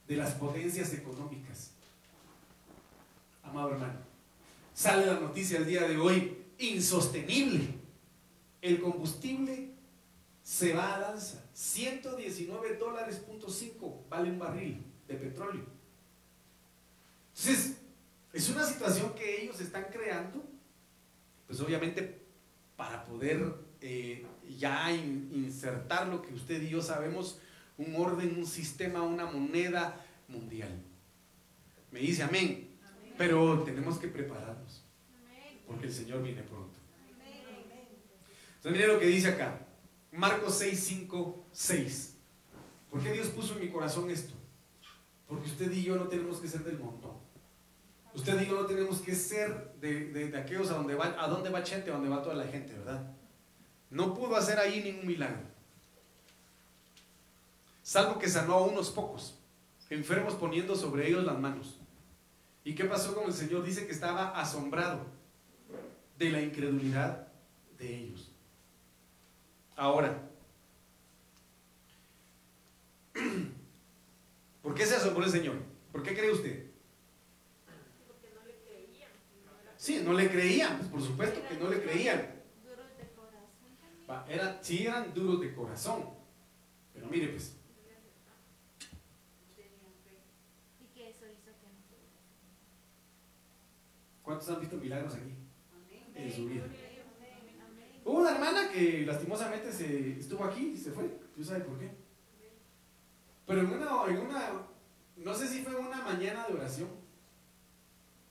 de 0.06 0.16
las 0.16 0.32
potencias 0.34 0.92
económicas. 0.92 1.70
Amado 3.42 3.72
hermano, 3.72 4.00
sale 4.74 5.06
la 5.06 5.20
noticia 5.20 5.58
el 5.58 5.66
día 5.66 5.86
de 5.86 5.98
hoy, 5.98 6.44
insostenible. 6.58 7.82
El 8.60 8.80
combustible 8.80 9.71
se 10.42 10.72
va 10.72 10.94
a 10.94 10.98
danza. 10.98 11.44
119 11.54 12.76
dólares 12.76 13.16
punto 13.16 13.48
5 13.48 14.06
vale 14.08 14.30
un 14.30 14.38
barril 14.38 14.84
de 15.06 15.14
petróleo. 15.14 15.66
Entonces, 17.34 17.78
es 18.32 18.48
una 18.48 18.64
situación 18.64 19.14
que 19.14 19.42
ellos 19.42 19.60
están 19.60 19.86
creando, 19.90 20.42
pues 21.46 21.60
obviamente 21.60 22.20
para 22.76 23.04
poder 23.04 23.54
eh, 23.80 24.26
ya 24.58 24.90
insertar 24.92 26.08
lo 26.08 26.22
que 26.22 26.34
usted 26.34 26.62
y 26.62 26.70
yo 26.70 26.82
sabemos, 26.82 27.38
un 27.78 27.94
orden, 27.96 28.36
un 28.36 28.46
sistema, 28.46 29.02
una 29.02 29.26
moneda 29.26 30.04
mundial. 30.28 30.82
Me 31.90 32.00
dice 32.00 32.22
amén. 32.22 32.68
Pero 33.18 33.62
tenemos 33.62 33.98
que 33.98 34.08
prepararnos, 34.08 34.82
porque 35.66 35.86
el 35.86 35.92
Señor 35.92 36.22
viene 36.22 36.42
pronto. 36.42 36.78
Entonces, 38.56 38.72
mire 38.72 38.86
lo 38.86 38.98
que 38.98 39.06
dice 39.06 39.28
acá. 39.28 39.66
Marcos 40.12 40.56
6, 40.58 40.78
5, 40.78 41.46
6. 41.52 42.16
¿Por 42.90 43.02
qué 43.02 43.12
Dios 43.12 43.28
puso 43.28 43.54
en 43.54 43.60
mi 43.60 43.70
corazón 43.70 44.10
esto? 44.10 44.34
Porque 45.26 45.48
usted 45.48 45.72
y 45.72 45.82
yo 45.82 45.96
no 45.96 46.08
tenemos 46.08 46.38
que 46.38 46.48
ser 46.48 46.62
del 46.62 46.78
montón. 46.78 47.16
Usted 48.14 48.42
y 48.42 48.46
yo 48.46 48.60
no 48.60 48.66
tenemos 48.66 49.00
que 49.00 49.14
ser 49.14 49.72
de, 49.80 50.30
aquellos 50.36 50.70
a 50.70 50.74
donde 50.74 50.94
va, 50.94 51.16
a 51.18 51.26
donde 51.28 51.48
va 51.48 51.62
gente, 51.62 51.90
a 51.90 51.94
donde 51.94 52.10
va 52.10 52.22
toda 52.22 52.34
la 52.34 52.44
gente, 52.44 52.74
¿verdad? 52.74 53.10
No 53.88 54.12
pudo 54.12 54.36
hacer 54.36 54.58
ahí 54.58 54.82
ningún 54.82 55.06
milagro. 55.06 55.40
Salvo 57.82 58.18
que 58.18 58.28
sanó 58.28 58.54
a 58.54 58.66
unos 58.66 58.90
pocos, 58.90 59.38
enfermos 59.88 60.34
poniendo 60.34 60.76
sobre 60.76 61.08
ellos 61.08 61.24
las 61.24 61.38
manos. 61.38 61.78
¿Y 62.64 62.74
qué 62.74 62.84
pasó 62.84 63.14
con 63.14 63.24
el 63.24 63.32
Señor? 63.32 63.64
Dice 63.64 63.86
que 63.86 63.92
estaba 63.92 64.38
asombrado 64.38 65.06
de 66.18 66.30
la 66.30 66.42
incredulidad 66.42 67.28
de 67.78 67.96
ellos. 67.96 68.31
Ahora, 69.76 70.28
¿por 74.62 74.74
qué 74.74 74.86
se 74.86 74.96
asombró 74.96 75.24
el 75.24 75.30
Señor? 75.30 75.56
¿Por 75.90 76.02
qué 76.02 76.14
cree 76.14 76.30
usted? 76.30 76.66
Porque 78.06 78.30
no 78.34 78.44
le 78.46 78.54
creían. 78.64 79.10
Sí, 79.76 80.02
no 80.04 80.12
le 80.12 80.30
creían, 80.30 80.78
pues 80.78 80.88
por 80.90 81.02
supuesto 81.02 81.40
que 81.48 81.56
no 81.56 81.68
le 81.70 81.82
creían. 81.82 82.42
Duros 82.62 82.86
de 82.98 83.08
corazón. 83.14 84.28
Era, 84.28 84.62
sí, 84.62 84.86
eran 84.86 85.12
duros 85.14 85.40
de 85.40 85.54
corazón. 85.54 86.04
Pero 86.94 87.06
mire, 87.08 87.28
pues. 87.28 87.56
¿Cuántos 94.22 94.48
han 94.48 94.60
visto 94.60 94.76
milagros 94.76 95.14
aquí? 95.14 95.34
En 96.14 96.32
su 96.32 96.46
vida. 96.46 96.64
Hubo 98.04 98.18
una 98.18 98.32
hermana 98.32 98.70
que 98.70 99.04
lastimosamente 99.06 99.72
se, 99.72 100.18
estuvo 100.18 100.44
aquí 100.44 100.72
y 100.74 100.76
se 100.76 100.90
fue. 100.90 101.04
¿Tú 101.34 101.44
sabes 101.44 101.64
por 101.64 101.78
qué? 101.78 101.90
Pero 103.46 103.60
en 103.60 103.66
una, 103.66 104.04
en 104.08 104.18
una, 104.18 104.66
no 105.16 105.34
sé 105.34 105.46
si 105.46 105.62
fue 105.62 105.74
una 105.76 106.02
mañana 106.02 106.46
de 106.46 106.54
oración. 106.54 106.88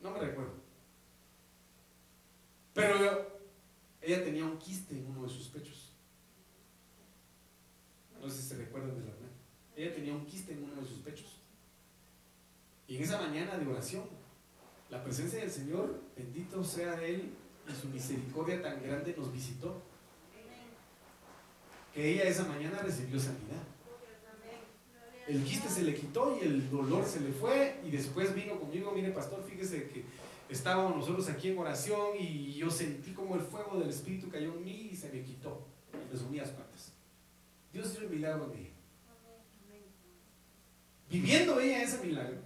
No 0.01 0.12
me 0.12 0.20
recuerdo. 0.20 0.54
Pero 2.74 3.40
ella 4.01 4.24
tenía 4.24 4.46
un 4.46 4.58
quiste 4.58 4.98
en 4.98 5.06
uno 5.06 5.24
de 5.24 5.30
sus 5.30 5.48
pechos. 5.48 5.94
No 8.20 8.30
sé 8.30 8.42
si 8.42 8.50
se 8.50 8.58
recuerdan 8.58 8.96
de 8.96 9.06
la 9.06 9.12
hermana. 9.12 9.32
Ella 9.75 9.94
tenía 9.94 10.13
un 10.13 10.25
quiste 10.25 10.54
en 10.54 10.63
uno 10.63 10.82
de 10.82 10.88
sus 10.88 11.00
pechos. 11.00 11.42
Y 12.88 12.98
en 12.98 13.04
esa 13.04 13.22
mañana 13.22 13.58
de 13.58 13.68
oración, 13.68 14.04
la 14.90 15.04
presencia 15.04 15.40
del 15.40 15.51
Señor, 15.51 16.01
bendito 16.16 16.63
sea 16.63 17.01
Él, 17.01 17.34
y 17.70 17.74
su 17.74 17.88
misericordia 17.88 18.62
tan 18.62 18.82
grande 18.82 19.15
nos 19.18 19.32
visitó. 19.32 19.82
Que 21.94 22.13
ella 22.13 22.24
esa 22.24 22.46
mañana 22.46 22.80
recibió 22.82 23.20
sanidad. 23.20 23.63
El 25.27 25.44
quiste 25.44 25.70
se 25.70 25.84
le 25.84 25.94
quitó 25.94 26.38
y 26.41 26.46
el 26.46 26.70
dolor 26.70 27.06
se 27.06 27.20
le 27.22 27.32
fue 27.32 27.80
y 27.86 27.91
después 27.91 28.34
vino 28.34 28.60
conmigo, 28.60 28.91
mire 28.91 29.12
pastor, 29.12 29.44
fíjese 29.44 29.88
que 29.88 30.03
estábamos 30.50 30.98
nosotros 30.98 31.30
aquí 31.30 31.50
en 31.50 31.58
oración 31.58 32.18
y 32.20 32.53
yo 32.53 32.70
sentí 32.70 33.12
como 33.12 33.36
el 33.36 33.41
fuego 33.41 33.80
del 33.80 33.89
Espíritu 33.89 34.30
cayó 34.30 34.53
en 34.53 34.63
mí 34.63 34.89
y 34.91 34.96
se 34.96 35.10
me 35.12 35.24
quitó. 35.24 35.65
Resumí 36.12 36.38
las 36.38 36.50
cuantas. 36.50 36.91
Dios 37.72 37.91
hizo 37.91 38.06
un 38.06 38.12
milagro 38.12 38.51
en 38.51 38.60
ella. 38.60 38.70
Viviendo 41.10 41.60
ella 41.60 41.84
ese 41.84 42.06
milagro, 42.06 42.39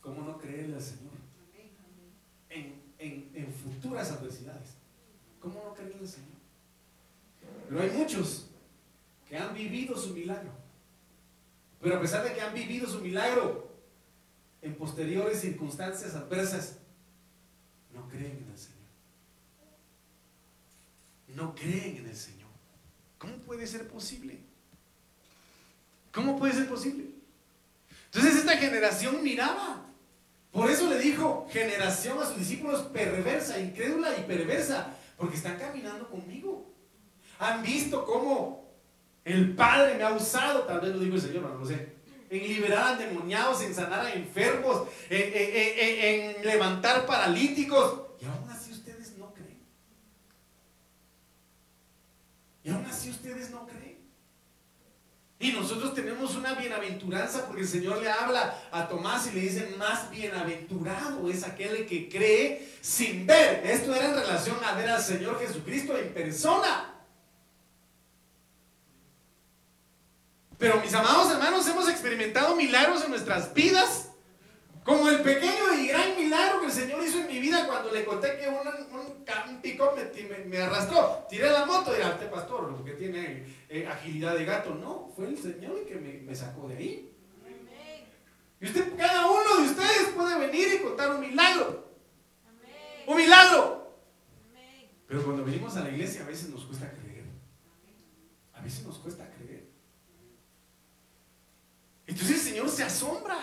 ¿cómo 0.00 0.22
no 0.22 0.38
creerle 0.38 0.76
al 0.76 0.82
Señor? 0.82 1.15
En, 2.98 3.52
futuras 3.52 4.10
adversidades. 4.10 4.70
¿Cómo 5.40 5.62
no 5.64 5.74
creerle 5.74 6.00
al 6.00 6.08
Señor? 6.08 6.36
Pero 7.68 7.80
hay 7.80 7.90
muchos 7.90 8.46
que 9.28 9.36
han 9.36 9.54
vivido 9.54 9.96
su 9.96 10.14
milagro. 10.14 10.50
Pero 11.80 11.96
a 11.96 12.00
pesar 12.00 12.24
de 12.24 12.32
que 12.32 12.40
han 12.40 12.54
vivido 12.54 12.88
su 12.88 13.00
milagro 13.00 13.70
en 14.62 14.74
posteriores 14.74 15.40
circunstancias 15.40 16.14
adversas, 16.14 16.78
no 17.92 18.08
creen 18.08 18.44
en 18.44 18.50
el 18.50 18.58
Señor. 18.58 18.76
No 21.28 21.54
creen 21.54 21.98
en 21.98 22.06
el 22.06 22.16
Señor. 22.16 22.50
¿Cómo 23.18 23.36
puede 23.38 23.66
ser 23.66 23.88
posible? 23.88 24.40
¿Cómo 26.12 26.38
puede 26.38 26.54
ser 26.54 26.68
posible? 26.68 27.10
Entonces 28.06 28.36
esta 28.36 28.56
generación 28.56 29.22
miraba. 29.22 29.85
Por 30.50 30.70
eso 30.70 30.88
le 30.88 30.98
dijo 30.98 31.46
generación 31.50 32.18
a 32.22 32.26
sus 32.26 32.38
discípulos 32.38 32.82
perversa, 32.92 33.58
incrédula 33.58 34.16
y 34.16 34.22
perversa, 34.22 34.94
porque 35.16 35.36
están 35.36 35.58
caminando 35.58 36.08
conmigo. 36.08 36.72
Han 37.38 37.62
visto 37.62 38.04
cómo 38.04 38.66
el 39.24 39.54
Padre 39.54 39.96
me 39.96 40.04
ha 40.04 40.12
usado, 40.12 40.62
tal 40.62 40.80
vez 40.80 40.92
lo 40.92 41.00
digo 41.00 41.16
el 41.16 41.20
Señor, 41.20 41.42
no 41.42 41.58
lo 41.58 41.66
sé, 41.66 41.96
en 42.30 42.42
liberar 42.42 42.94
a 42.94 42.96
demoniados, 42.96 43.62
en 43.62 43.74
sanar 43.74 44.06
a 44.06 44.12
enfermos, 44.12 44.88
en, 45.10 46.36
en 46.36 46.46
levantar 46.46 47.04
paralíticos. 47.06 48.02
Y 48.20 48.24
aún 48.24 48.48
así 48.50 48.72
ustedes 48.72 49.16
no 49.18 49.32
creen. 49.34 49.60
Y 52.64 52.70
aún 52.70 52.86
así 52.86 53.10
ustedes 53.10 53.50
no 53.50 53.66
creen. 53.66 53.85
Y 55.38 55.52
nosotros 55.52 55.92
tenemos 55.92 56.34
una 56.34 56.54
bienaventuranza 56.54 57.46
porque 57.46 57.62
el 57.62 57.68
Señor 57.68 57.98
le 57.98 58.10
habla 58.10 58.58
a 58.70 58.88
Tomás 58.88 59.26
y 59.26 59.32
le 59.32 59.40
dice, 59.42 59.74
más 59.78 60.10
bienaventurado 60.10 61.28
es 61.28 61.44
aquel 61.44 61.84
que 61.86 62.08
cree 62.08 62.66
sin 62.80 63.26
ver. 63.26 63.66
Esto 63.66 63.94
era 63.94 64.06
en 64.06 64.14
relación 64.14 64.56
a 64.64 64.72
ver 64.72 64.88
al 64.88 65.02
Señor 65.02 65.38
Jesucristo 65.38 65.96
en 65.98 66.14
persona. 66.14 66.94
Pero 70.58 70.80
mis 70.80 70.94
amados 70.94 71.30
hermanos, 71.30 71.68
hemos 71.68 71.88
experimentado 71.88 72.56
milagros 72.56 73.04
en 73.04 73.10
nuestras 73.10 73.52
vidas. 73.52 74.08
Como 74.84 75.08
el 75.08 75.20
pequeño 75.20 75.74
y 75.80 75.88
gran 75.88 76.16
milagro 76.16 76.60
que 76.60 76.66
el 76.66 76.72
Señor 76.72 77.04
hizo 77.04 77.18
en 77.18 77.26
mi 77.26 77.40
vida 77.40 77.66
cuando 77.66 77.90
le 77.90 78.04
conté 78.04 78.38
que 78.38 78.48
un, 78.48 79.00
un, 79.00 79.05
me, 80.46 80.58
arrastró. 80.58 81.26
Tiré 81.28 81.50
la 81.50 81.66
moto 81.66 81.92
y 81.96 82.00
este 82.00 82.26
pastor, 82.26 82.70
lo 82.70 82.84
que 82.84 82.92
tiene 82.92 83.44
eh, 83.68 83.86
agilidad 83.86 84.36
de 84.36 84.44
gato. 84.44 84.74
No, 84.74 85.12
fue 85.14 85.28
el 85.28 85.38
Señor 85.38 85.78
el 85.78 85.86
que 85.86 85.96
me, 85.96 86.34
sacó 86.34 86.68
de 86.68 86.76
ahí. 86.76 87.12
Y 88.60 88.66
usted, 88.66 88.96
cada 88.96 89.30
uno 89.30 89.56
de 89.58 89.68
ustedes 89.68 90.08
puede 90.14 90.38
venir 90.38 90.68
y 90.74 90.78
contar 90.78 91.10
un 91.10 91.20
milagro. 91.20 91.92
Un 93.06 93.16
milagro. 93.16 93.76
Pero 95.06 95.24
cuando 95.24 95.44
venimos 95.44 95.76
a 95.76 95.80
la 95.84 95.90
iglesia 95.90 96.24
a 96.24 96.26
veces 96.26 96.48
nos 96.48 96.64
cuesta 96.64 96.90
creer. 96.90 97.24
A 98.54 98.60
veces 98.60 98.84
nos 98.84 98.98
cuesta 98.98 99.28
creer. 99.30 99.68
Entonces 102.06 102.36
el 102.36 102.42
Señor 102.42 102.68
se 102.68 102.82
asombra 102.82 103.38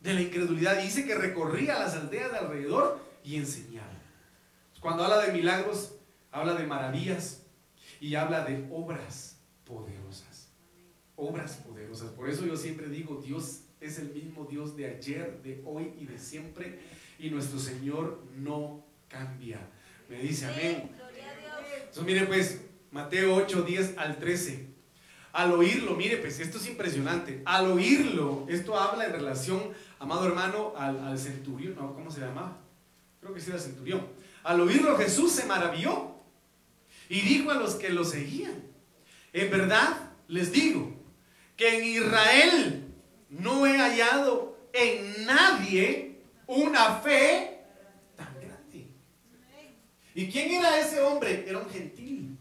de 0.00 0.14
la 0.14 0.20
incredulidad 0.20 0.78
y 0.80 0.84
dice 0.84 1.04
que 1.04 1.14
recorría 1.14 1.78
las 1.78 1.94
aldeas 1.94 2.30
de 2.30 2.38
alrededor 2.38 3.00
y 3.24 3.36
enseñaba. 3.36 3.97
Cuando 4.80 5.04
habla 5.04 5.20
de 5.20 5.32
milagros, 5.32 5.94
habla 6.30 6.54
de 6.54 6.66
maravillas 6.66 7.42
y 8.00 8.14
habla 8.14 8.44
de 8.44 8.66
obras 8.70 9.38
poderosas. 9.64 10.48
Obras 11.16 11.56
poderosas. 11.56 12.10
Por 12.10 12.28
eso 12.28 12.46
yo 12.46 12.56
siempre 12.56 12.88
digo, 12.88 13.20
Dios 13.20 13.62
es 13.80 13.98
el 13.98 14.12
mismo 14.12 14.44
Dios 14.44 14.76
de 14.76 14.86
ayer, 14.86 15.42
de 15.42 15.62
hoy 15.64 15.92
y 15.98 16.06
de 16.06 16.18
siempre. 16.18 16.78
Y 17.18 17.30
nuestro 17.30 17.58
Señor 17.58 18.22
no 18.36 18.84
cambia. 19.08 19.58
Me 20.08 20.20
dice 20.20 20.46
amén. 20.46 20.90
Entonces 21.78 22.04
mire 22.04 22.26
pues, 22.26 22.60
Mateo 22.90 23.34
8, 23.34 23.62
10 23.62 23.98
al 23.98 24.18
13. 24.18 24.68
Al 25.32 25.52
oírlo, 25.52 25.94
mire, 25.94 26.16
pues 26.16 26.40
esto 26.40 26.58
es 26.58 26.66
impresionante. 26.68 27.42
Al 27.44 27.70
oírlo, 27.70 28.46
esto 28.48 28.76
habla 28.78 29.06
en 29.06 29.12
relación, 29.12 29.60
amado 29.98 30.26
hermano, 30.26 30.72
al, 30.76 31.18
centurión, 31.18 31.74
¿no? 31.76 31.94
¿Cómo 31.94 32.10
se 32.10 32.20
llama? 32.20 32.56
Creo 33.20 33.34
que 33.34 33.40
sí 33.40 33.50
era 33.50 33.58
centurión. 33.58 34.06
Al 34.48 34.62
oírlo, 34.62 34.96
Jesús 34.96 35.32
se 35.32 35.44
maravilló 35.44 36.14
y 37.10 37.20
dijo 37.20 37.50
a 37.50 37.54
los 37.56 37.74
que 37.74 37.90
lo 37.90 38.02
seguían: 38.02 38.54
En 39.34 39.50
verdad 39.50 40.10
les 40.26 40.50
digo 40.50 40.90
que 41.54 41.76
en 41.76 41.84
Israel 41.84 42.94
no 43.28 43.66
he 43.66 43.76
hallado 43.76 44.56
en 44.72 45.26
nadie 45.26 46.22
una 46.46 46.94
fe 47.00 47.60
tan 48.16 48.34
grande. 48.40 48.86
¿Y 50.14 50.30
quién 50.30 50.50
era 50.52 50.80
ese 50.80 51.02
hombre? 51.02 51.44
Era 51.46 51.58
un 51.58 51.68
gentil. 51.68 52.38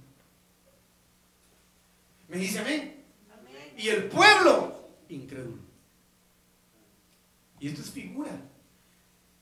Me 2.30 2.38
dice 2.38 2.60
amén. 2.60 3.04
Y 3.78 3.90
el 3.90 4.06
pueblo, 4.06 4.88
incrédulo. 5.10 5.58
Y 7.60 7.68
esto 7.68 7.82
es 7.82 7.92
figura. 7.92 8.32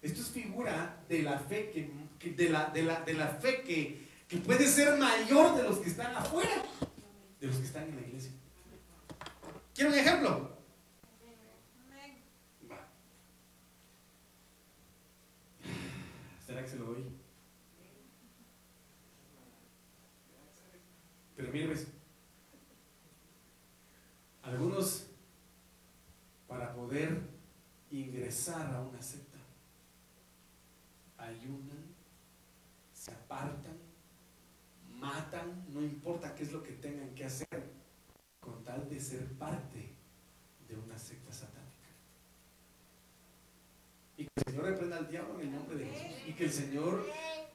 Esto 0.01 0.21
es 0.21 0.29
figura 0.29 0.97
de 1.07 1.21
la 1.21 1.37
fe 1.37 1.69
que, 1.71 2.04
de, 2.31 2.49
la, 2.49 2.69
de, 2.69 2.83
la, 2.83 3.01
de 3.01 3.13
la 3.13 3.27
fe 3.27 3.61
que, 3.61 4.07
que 4.27 4.37
puede 4.37 4.67
ser 4.67 4.97
mayor 4.97 5.55
de 5.55 5.63
los 5.63 5.77
que 5.79 5.89
están 5.89 6.15
afuera, 6.15 6.63
de 7.39 7.47
los 7.47 7.57
que 7.57 7.65
están 7.65 7.83
en 7.83 7.95
la 7.95 8.01
iglesia. 8.01 8.31
¿Quiero 9.73 9.91
un 9.91 9.97
ejemplo? 9.97 10.55
¿Será 16.45 16.61
que 16.61 16.69
se 16.69 16.77
lo 16.77 16.85
doy? 16.85 17.03
Pero 21.35 21.51
mire, 21.51 21.67
pues, 21.67 21.87
algunos, 24.43 25.07
para 26.47 26.73
poder 26.73 27.19
ingresar 27.89 28.73
a 28.73 28.81
una 28.81 29.01
secta, 29.01 29.39
ayunan, 31.17 31.94
se 33.05 33.11
apartan, 33.11 33.77
matan, 34.99 35.63
no 35.71 35.83
importa 35.83 36.33
qué 36.33 36.43
es 36.43 36.51
lo 36.51 36.63
que 36.63 36.71
tengan 36.71 37.13
que 37.13 37.25
hacer, 37.25 37.71
con 38.39 38.63
tal 38.63 38.89
de 38.89 38.99
ser 38.99 39.27
parte 39.33 39.93
de 40.67 40.75
una 40.75 40.97
secta 40.97 41.31
satánica. 41.31 41.61
Y 44.17 44.23
que 44.23 44.31
el 44.37 44.43
Señor 44.45 44.65
reprenda 44.65 44.97
al 44.97 45.07
diablo 45.07 45.39
en 45.39 45.47
el 45.47 45.53
nombre 45.53 45.77
de 45.77 45.85
Jesús. 45.85 46.27
Y 46.27 46.33
que 46.33 46.45
el 46.45 46.51
Señor 46.51 47.05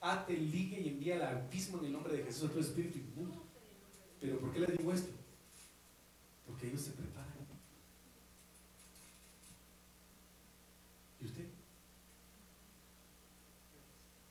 ate, 0.00 0.36
ligue 0.36 0.80
y 0.80 0.88
envíe 0.90 1.12
al 1.12 1.22
abismo 1.22 1.78
en 1.78 1.86
el 1.86 1.92
nombre 1.92 2.16
de 2.16 2.22
Jesús 2.22 2.50
a 2.50 2.52
tu 2.52 2.60
espíritu 2.60 2.98
inmundo. 2.98 3.42
Pero 4.20 4.38
¿por 4.38 4.52
qué 4.52 4.60
le 4.60 4.66
digo 4.68 4.92
esto? 4.92 5.12
Porque 6.46 6.68
ellos 6.68 6.80
se 6.80 6.92
preparan. 6.92 7.30
¿Y 11.20 11.24
usted? 11.24 11.46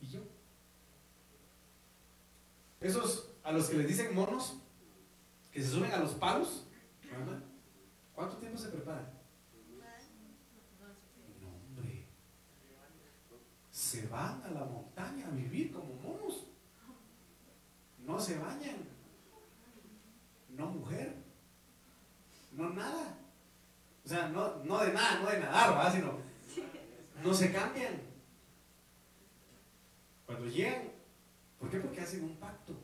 ¿Y 0.01 0.07
yo? 0.07 0.21
Esos 2.81 3.31
a 3.43 3.51
los 3.51 3.67
que 3.67 3.77
les 3.77 3.87
dicen 3.87 4.15
monos, 4.15 4.57
que 5.51 5.61
se 5.61 5.69
suben 5.69 5.91
a 5.91 5.97
los 5.97 6.13
palos, 6.13 6.65
¿cuánto 8.13 8.37
tiempo 8.37 8.57
se 8.57 8.69
preparan? 8.69 9.09
No, 11.41 11.47
hombre. 11.47 12.05
Se 13.71 14.07
van 14.07 14.41
a 14.43 14.51
la 14.51 14.65
montaña 14.65 15.27
a 15.27 15.31
vivir 15.31 15.71
como 15.71 15.93
monos. 15.95 16.45
No 17.99 18.19
se 18.19 18.37
bañan. 18.37 18.77
No 20.49 20.67
mujer 20.67 21.29
no 22.59 22.69
nada. 22.71 23.17
O 24.05 24.07
sea, 24.07 24.27
no, 24.29 24.63
no 24.63 24.79
de 24.79 24.93
nada, 24.93 25.19
no 25.21 25.29
de 25.29 25.39
nadar, 25.39 25.77
¿va? 25.77 25.91
sino 25.91 26.13
no 27.23 27.33
se 27.33 27.51
cambian. 27.51 28.01
Cuando 30.25 30.47
llegan, 30.47 30.89
¿por 31.59 31.69
qué? 31.69 31.79
Porque 31.79 32.01
hacen 32.01 32.23
un 32.23 32.35
pacto, 32.37 32.79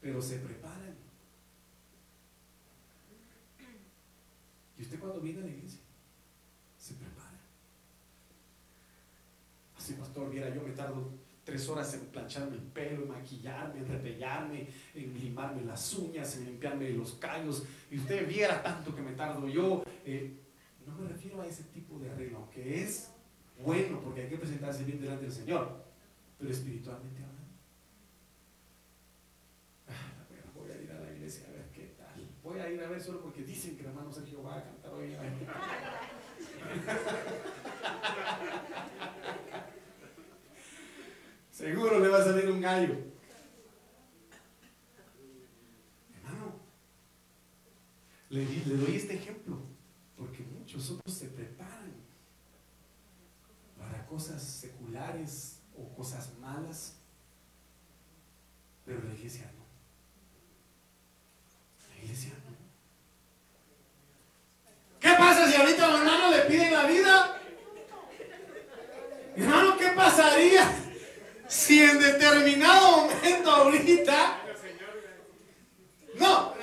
pero 0.00 0.20
se 0.20 0.38
preparan. 0.38 0.96
Y 4.76 4.82
usted 4.82 4.98
cuando 4.98 5.20
viene 5.20 5.40
a 5.40 5.44
la 5.44 5.50
iglesia, 5.50 5.80
se 6.78 6.94
prepara. 6.94 7.40
Así, 9.76 9.94
pastor, 9.94 10.30
viera, 10.30 10.52
yo 10.52 10.62
me 10.62 10.72
tardo 10.72 11.12
tres 11.44 11.68
horas 11.68 11.92
en 11.94 12.06
plancharme 12.06 12.56
el 12.56 12.62
pelo, 12.62 13.02
en 13.02 13.08
maquillarme, 13.08 13.80
en 13.80 13.86
repellarme, 13.86 14.66
en 14.94 15.18
limarme 15.20 15.62
las 15.62 15.94
uñas, 15.94 16.36
en 16.36 16.46
limpiarme 16.46 16.90
los 16.90 17.12
callos. 17.14 17.64
Y 17.90 17.98
usted 17.98 18.26
viera 18.26 18.62
tanto 18.62 18.94
que 18.94 19.02
me 19.02 19.12
tardo 19.12 19.46
yo. 19.48 19.84
Eh, 20.04 20.40
no 20.86 20.94
me 20.96 21.08
refiero 21.08 21.40
a 21.40 21.46
ese 21.46 21.64
tipo 21.64 21.98
de 21.98 22.10
arreglo, 22.10 22.38
aunque 22.38 22.82
es 22.82 23.10
bueno 23.62 24.00
porque 24.00 24.22
hay 24.22 24.28
que 24.28 24.38
presentarse 24.38 24.84
bien 24.84 25.00
delante 25.00 25.24
del 25.24 25.32
Señor, 25.32 25.84
pero 26.38 26.50
espiritualmente 26.50 27.22
hablando. 27.22 27.44
Ah, 29.88 30.24
voy 30.54 30.70
a 30.70 30.82
ir 30.82 30.90
a 30.90 31.00
la 31.00 31.12
iglesia 31.12 31.46
a 31.48 31.52
ver 31.52 31.70
qué 31.72 31.94
tal. 31.96 32.28
Voy 32.54 32.62
a 32.62 32.70
ir 32.70 32.80
a 32.84 32.88
ver 32.88 33.02
solo 33.02 33.20
porque 33.20 33.42
dicen 33.42 33.74
que 33.74 33.82
el 33.82 33.88
hermano 33.88 34.12
Sergio 34.12 34.40
va 34.44 34.58
a 34.58 34.62
cantar 34.62 34.94
hoy. 34.94 35.12
Seguro 41.50 41.98
le 41.98 42.08
va 42.08 42.18
a 42.18 42.24
salir 42.24 42.48
un 42.48 42.60
gallo. 42.60 42.94
Hermano, 46.14 46.60
le, 48.30 48.44
le 48.44 48.76
doy 48.76 48.94
este 48.94 49.14
ejemplo 49.14 49.60
porque 50.16 50.44
muchos 50.44 50.92
otros 50.92 51.12
se 51.12 51.26
preparan 51.30 51.92
para 53.76 54.06
cosas 54.06 54.40
seculares 54.40 55.60
o 55.76 55.92
cosas 55.92 56.38
malas, 56.38 57.00
pero 58.86 59.02
la 59.02 59.12
iglesia 59.12 59.50
no. 59.56 59.64
La 61.90 61.96
iglesia 62.02 62.30
no. 62.30 62.44
¿Qué 65.04 65.12
pasa 65.18 65.46
si 65.50 65.54
ahorita 65.54 65.84
a 65.84 65.90
los 65.90 66.00
hermanos 66.00 66.30
le 66.30 66.42
piden 66.44 66.72
la 66.72 66.86
vida? 66.86 67.38
Hermano, 69.36 69.76
¿qué 69.76 69.88
si 71.48 71.80
en 71.80 71.98
determinado 71.98 73.06
momento 73.06 73.50
ahorita... 73.50 74.40
No, 76.16 76.54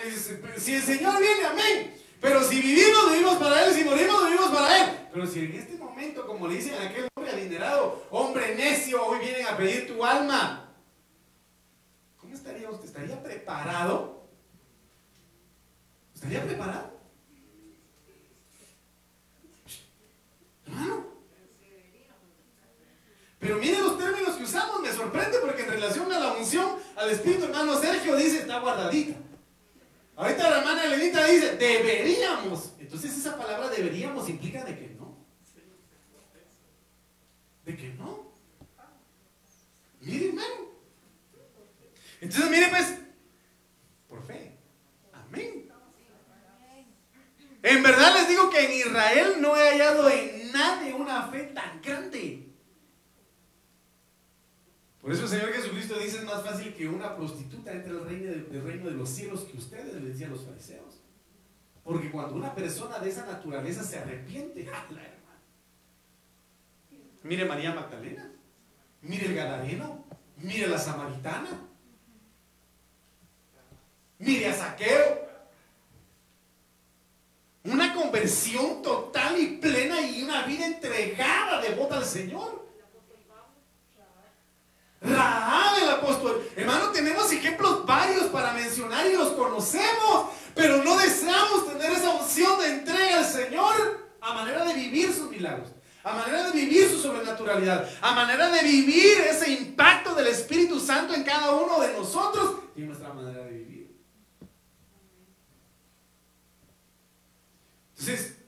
si 0.57 0.75
el 0.75 0.81
Señor 0.81 1.19
viene, 1.19 1.45
amén. 1.45 2.01
Pero 2.21 2.43
si 2.43 2.61
vivimos, 2.61 3.11
vivimos 3.11 3.37
para 3.37 3.65
Él. 3.65 3.73
Si 3.73 3.83
morimos, 3.83 4.25
vivimos 4.25 4.49
para 4.51 4.83
Él. 4.83 4.97
Pero 5.11 5.27
si 5.27 5.39
en 5.39 5.55
este 5.55 5.75
momento, 5.75 6.25
como 6.25 6.47
le 6.47 6.55
dicen 6.55 6.75
a 6.75 6.83
aquel 6.83 7.07
hombre 7.15 7.33
adinerado, 7.33 8.07
hombre 8.11 8.55
necio, 8.55 9.05
hoy 9.05 9.19
vienen 9.19 9.47
a 9.47 9.57
pedir 9.57 9.87
tu 9.87 10.05
alma. 10.05 10.73
¿Cómo 12.17 12.33
estaría 12.33 12.69
usted? 12.69 12.85
¿Estaría 12.85 13.21
preparado? 13.21 14.27
¿Estaría 16.13 16.43
preparado? 16.43 16.91
Hermano. 20.67 21.11
Pero 23.41 23.57
miren 23.57 23.83
los 23.83 23.97
términos 23.97 24.35
que 24.35 24.43
usamos, 24.43 24.81
me 24.81 24.93
sorprende 24.93 25.39
porque 25.39 25.63
en 25.63 25.71
relación 25.71 26.13
a 26.13 26.19
la 26.19 26.33
unción, 26.33 26.77
al 26.95 27.09
Espíritu, 27.09 27.45
hermano 27.45 27.75
Sergio 27.75 28.15
dice, 28.15 28.41
está 28.41 28.59
guardadita. 28.59 29.17
Ahorita 30.15 30.47
la 30.47 30.59
hermana 30.59 30.85
Elenita 30.85 31.25
dice, 31.25 31.57
deberíamos. 31.57 32.73
Entonces 32.79 33.17
esa 33.17 33.35
palabra 33.35 33.69
deberíamos 33.69 34.29
implica 34.29 34.63
de 34.63 34.77
que 34.77 34.89
no. 34.89 35.17
De 37.65 37.75
que 37.75 37.89
no. 37.93 38.31
Mire, 40.01 40.29
hermano. 40.29 40.71
Entonces, 42.19 42.51
mire, 42.51 42.67
pues, 42.69 42.93
por 44.07 44.23
fe. 44.23 44.55
Amén. 45.13 45.67
En 47.63 47.81
verdad 47.81 48.13
les 48.13 48.27
digo 48.27 48.51
que 48.51 48.65
en 48.65 48.71
Israel 48.73 49.37
no 49.39 49.57
he 49.57 49.67
hallado 49.67 50.07
en 50.11 50.51
nadie 50.51 50.93
una 50.93 51.23
fe 51.29 51.45
tan 51.55 51.81
grande. 51.81 52.40
Por 55.01 55.11
eso 55.11 55.23
el 55.23 55.29
Señor 55.29 55.51
Jesucristo 55.51 55.97
dice 55.97 56.19
es 56.19 56.25
más 56.25 56.43
fácil 56.43 56.75
que 56.75 56.87
una 56.87 57.15
prostituta 57.15 57.71
entre 57.71 57.91
el 57.91 58.05
reino, 58.05 58.31
de, 58.31 58.61
reino 58.61 58.85
de 58.85 58.95
los 58.95 59.09
cielos 59.09 59.41
que 59.41 59.57
ustedes, 59.57 59.95
le 59.95 60.09
decían 60.09 60.29
los 60.29 60.45
fariseos. 60.45 61.01
Porque 61.83 62.11
cuando 62.11 62.35
una 62.35 62.53
persona 62.53 62.99
de 62.99 63.09
esa 63.09 63.25
naturaleza 63.25 63.83
se 63.83 63.97
arrepiente, 63.97 64.69
Mire 67.23 67.45
María 67.45 67.73
Magdalena, 67.73 68.31
mire 69.01 69.27
el 69.27 69.35
Gadareno, 69.35 70.05
mire 70.37 70.67
la 70.67 70.79
Samaritana, 70.79 71.49
mire 74.17 74.47
a 74.47 74.53
Saqueo. 74.53 75.29
Una 77.63 77.93
conversión 77.93 78.81
total 78.81 79.39
y 79.39 79.57
plena 79.57 80.01
y 80.01 80.23
una 80.23 80.47
vida 80.47 80.65
entregada, 80.65 81.61
devota 81.61 81.97
al 81.97 82.05
Señor. 82.05 82.60
Raab 85.01 85.81
el 85.81 85.89
apóstol. 85.89 86.47
Hermano, 86.55 86.89
tenemos 86.91 87.31
ejemplos 87.31 87.85
varios 87.85 88.25
para 88.25 88.53
mencionar 88.53 89.07
y 89.07 89.13
los 89.13 89.29
conocemos, 89.29 90.27
pero 90.53 90.83
no 90.83 90.97
deseamos 90.97 91.67
tener 91.67 91.91
esa 91.91 92.11
unción 92.11 92.59
de 92.59 92.67
entrega 92.67 93.17
al 93.17 93.25
Señor 93.25 94.11
a 94.21 94.33
manera 94.33 94.63
de 94.63 94.75
vivir 94.75 95.11
sus 95.11 95.29
milagros, 95.29 95.69
a 96.03 96.13
manera 96.13 96.43
de 96.43 96.51
vivir 96.51 96.87
su 96.87 96.99
sobrenaturalidad, 96.99 97.89
a 98.01 98.13
manera 98.13 98.51
de 98.51 98.61
vivir 98.61 99.21
ese 99.21 99.51
impacto 99.51 100.13
del 100.13 100.27
Espíritu 100.27 100.79
Santo 100.79 101.15
en 101.15 101.23
cada 101.23 101.51
uno 101.51 101.79
de 101.81 101.93
nosotros 101.93 102.57
y 102.75 102.81
nuestra 102.81 103.11
manera 103.11 103.43
de 103.43 103.51
vivir. 103.51 103.97
Entonces, 107.97 108.40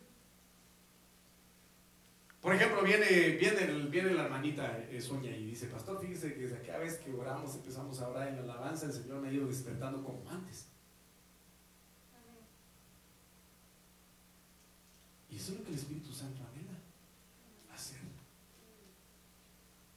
por 2.44 2.54
ejemplo, 2.54 2.84
viene, 2.84 3.06
viene, 3.38 3.66
viene 3.88 4.14
la 4.14 4.26
hermanita 4.26 4.78
eh, 4.90 5.00
Sonia 5.00 5.34
y 5.34 5.46
dice, 5.46 5.68
pastor, 5.68 6.02
fíjese 6.02 6.34
que 6.34 6.42
desde 6.42 6.62
cada 6.62 6.80
vez 6.80 6.98
que 6.98 7.14
oramos, 7.14 7.56
empezamos 7.56 8.02
a 8.02 8.10
orar 8.10 8.28
en 8.28 8.36
la 8.36 8.54
alabanza, 8.54 8.86
el 8.86 8.92
Señor 8.92 9.22
me 9.22 9.30
ha 9.30 9.32
ido 9.32 9.48
despertando 9.48 10.04
como 10.04 10.30
antes. 10.30 10.68
Y 15.30 15.38
eso 15.38 15.54
es 15.54 15.60
lo 15.60 15.64
que 15.64 15.72
el 15.72 15.78
Espíritu 15.78 16.12
Santo 16.12 16.42
anhela 16.52 16.78
hacer. 17.74 18.00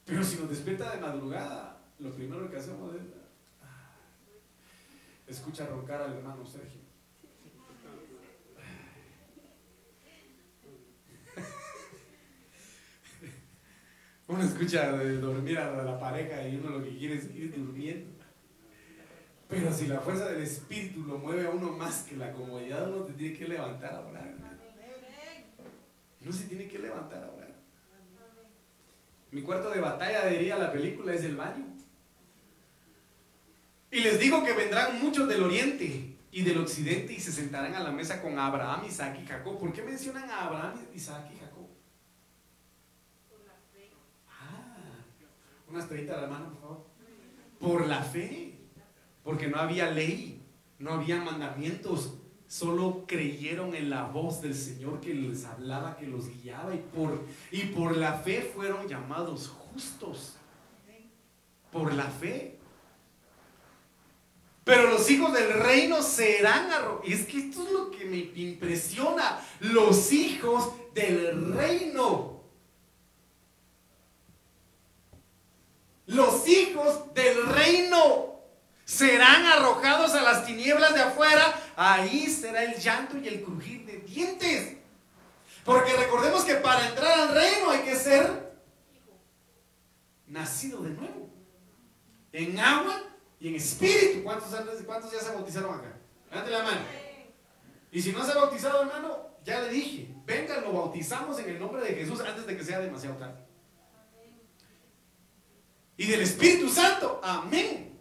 Pero 0.05 0.23
si 0.23 0.37
nos 0.37 0.49
despierta 0.49 0.95
de 0.95 1.01
madrugada, 1.01 1.81
lo 1.99 2.15
primero 2.15 2.49
que 2.49 2.55
hacemos 2.55 2.95
es 2.95 3.01
ah, 3.61 3.97
escucha 5.27 5.65
roncar 5.65 6.01
al 6.01 6.13
hermano 6.13 6.45
Sergio. 6.45 6.86
Uno 14.27 14.43
escucha 14.43 14.91
de 14.91 15.17
dormir 15.17 15.57
a 15.57 15.83
la 15.83 15.99
pareja 15.99 16.47
y 16.47 16.57
uno 16.57 16.77
lo 16.77 16.83
que 16.83 16.97
quiere 16.97 17.15
es 17.15 17.23
seguir 17.23 17.55
durmiendo. 17.55 18.17
Pero 19.47 19.71
si 19.71 19.87
la 19.87 20.01
fuerza 20.01 20.29
del 20.29 20.43
espíritu 20.43 21.03
lo 21.03 21.17
mueve 21.17 21.47
a 21.47 21.51
uno 21.51 21.71
más 21.71 22.03
que 22.03 22.17
la 22.17 22.33
comodidad, 22.33 22.91
uno 22.91 23.07
se 23.07 23.13
tiene 23.13 23.37
que 23.37 23.47
levantar 23.47 23.93
a 23.93 24.01
orar. 24.01 24.33
Uno 26.21 26.33
se 26.33 26.43
tiene 26.45 26.67
que 26.67 26.79
levantar 26.79 27.23
a 27.23 27.31
orar. 27.31 27.55
Mi 29.31 29.41
cuarto 29.41 29.69
de 29.69 29.79
batalla, 29.79 30.25
diría 30.27 30.57
la 30.57 30.71
película, 30.71 31.13
es 31.13 31.23
el 31.23 31.37
baño. 31.37 31.65
Y 33.91 34.01
les 34.01 34.19
digo 34.19 34.43
que 34.43 34.53
vendrán 34.53 34.99
muchos 34.99 35.29
del 35.29 35.43
oriente 35.43 36.17
y 36.31 36.43
del 36.43 36.57
occidente 36.57 37.13
y 37.13 37.19
se 37.21 37.31
sentarán 37.31 37.73
a 37.75 37.79
la 37.79 37.91
mesa 37.91 38.21
con 38.21 38.37
Abraham, 38.37 38.83
Isaac 38.85 39.17
y 39.23 39.25
Jacob. 39.25 39.57
¿Por 39.57 39.71
qué 39.71 39.81
mencionan 39.81 40.29
a 40.29 40.45
Abraham, 40.45 40.73
Isaac 40.93 41.29
y 41.33 41.39
Jacob? 41.39 41.46
Una 45.69 45.79
estrellita 45.79 46.15
de 46.15 46.21
la 46.21 46.27
mano, 46.27 46.49
por 46.49 46.61
favor. 46.61 46.85
Por 47.59 47.87
la 47.87 48.01
fe. 48.01 48.53
Porque 49.23 49.47
no 49.47 49.57
había 49.57 49.91
ley, 49.91 50.41
no 50.79 50.91
había 50.91 51.21
mandamientos. 51.21 52.13
Solo 52.47 53.03
creyeron 53.05 53.75
en 53.75 53.89
la 53.89 54.03
voz 54.03 54.41
del 54.41 54.55
Señor 54.55 55.01
que 55.01 55.13
les 55.13 55.43
hablaba, 55.43 55.97
que 55.97 56.07
los 56.07 56.29
guiaba. 56.29 56.73
Y 56.73 56.77
por, 56.77 57.25
y 57.51 57.63
por 57.65 57.97
la 57.97 58.13
fe 58.13 58.41
fueron 58.55 58.87
llamados 58.87 59.49
justos. 59.49 60.37
Por 61.71 61.93
la 61.93 62.05
fe. 62.05 62.57
Pero 64.63 64.89
los 64.89 65.09
hijos 65.09 65.33
del 65.33 65.51
reino 65.53 66.01
serán 66.01 66.71
arrojados. 66.71 67.05
Es 67.05 67.25
que 67.25 67.39
esto 67.39 67.65
es 67.65 67.71
lo 67.73 67.91
que 67.91 68.05
me 68.05 68.17
impresiona. 68.35 69.39
Los 69.59 70.13
hijos 70.13 70.71
del 70.93 71.53
reino 71.53 72.36
los 76.07 76.47
hijos 76.47 77.13
del 77.13 77.45
reino 77.47 78.41
serán 78.85 79.45
arrojados 79.45 80.15
a 80.15 80.21
las 80.21 80.45
tinieblas 80.45 80.93
de 80.93 81.01
afuera, 81.01 81.53
ahí 81.75 82.27
será 82.27 82.63
el 82.63 82.79
llanto 82.79 83.17
y 83.17 83.27
el 83.27 83.43
crujir 83.43 83.85
de 83.85 83.97
dientes. 83.99 84.77
Porque 85.65 85.93
recordemos 85.97 86.45
que 86.45 86.55
para 86.55 86.87
entrar 86.87 87.19
al 87.19 87.35
reino 87.35 87.69
hay 87.69 87.81
que 87.81 87.95
ser 87.95 88.55
nacido 90.27 90.81
de 90.81 90.91
nuevo. 90.91 91.29
En 92.31 92.57
agua 92.57 93.01
y 93.39 93.49
en 93.49 93.55
espíritu. 93.55 94.23
¿Cuántos, 94.23 94.49
cuántos 94.85 95.11
ya 95.11 95.19
se 95.19 95.33
bautizaron 95.33 95.77
acá? 95.77 95.93
Levante 96.31 96.51
la 96.51 96.63
mano. 96.63 96.81
Y 97.91 98.01
si 98.01 98.13
no 98.13 98.23
se 98.23 98.31
ha 98.31 98.35
bautizado, 98.35 98.81
hermano, 98.81 99.27
ya 99.43 99.61
le 99.61 99.69
dije, 99.69 100.13
venga, 100.25 100.61
lo 100.61 100.71
bautizamos 100.71 101.37
en 101.39 101.49
el 101.49 101.59
nombre 101.59 101.81
de 101.81 101.95
Jesús 101.95 102.21
antes 102.21 102.45
de 102.45 102.55
que 102.55 102.63
sea 102.63 102.79
demasiado 102.79 103.17
tarde. 103.17 103.46
Y 105.97 106.05
del 106.05 106.21
Espíritu 106.21 106.69
Santo. 106.69 107.19
Amén. 107.23 107.99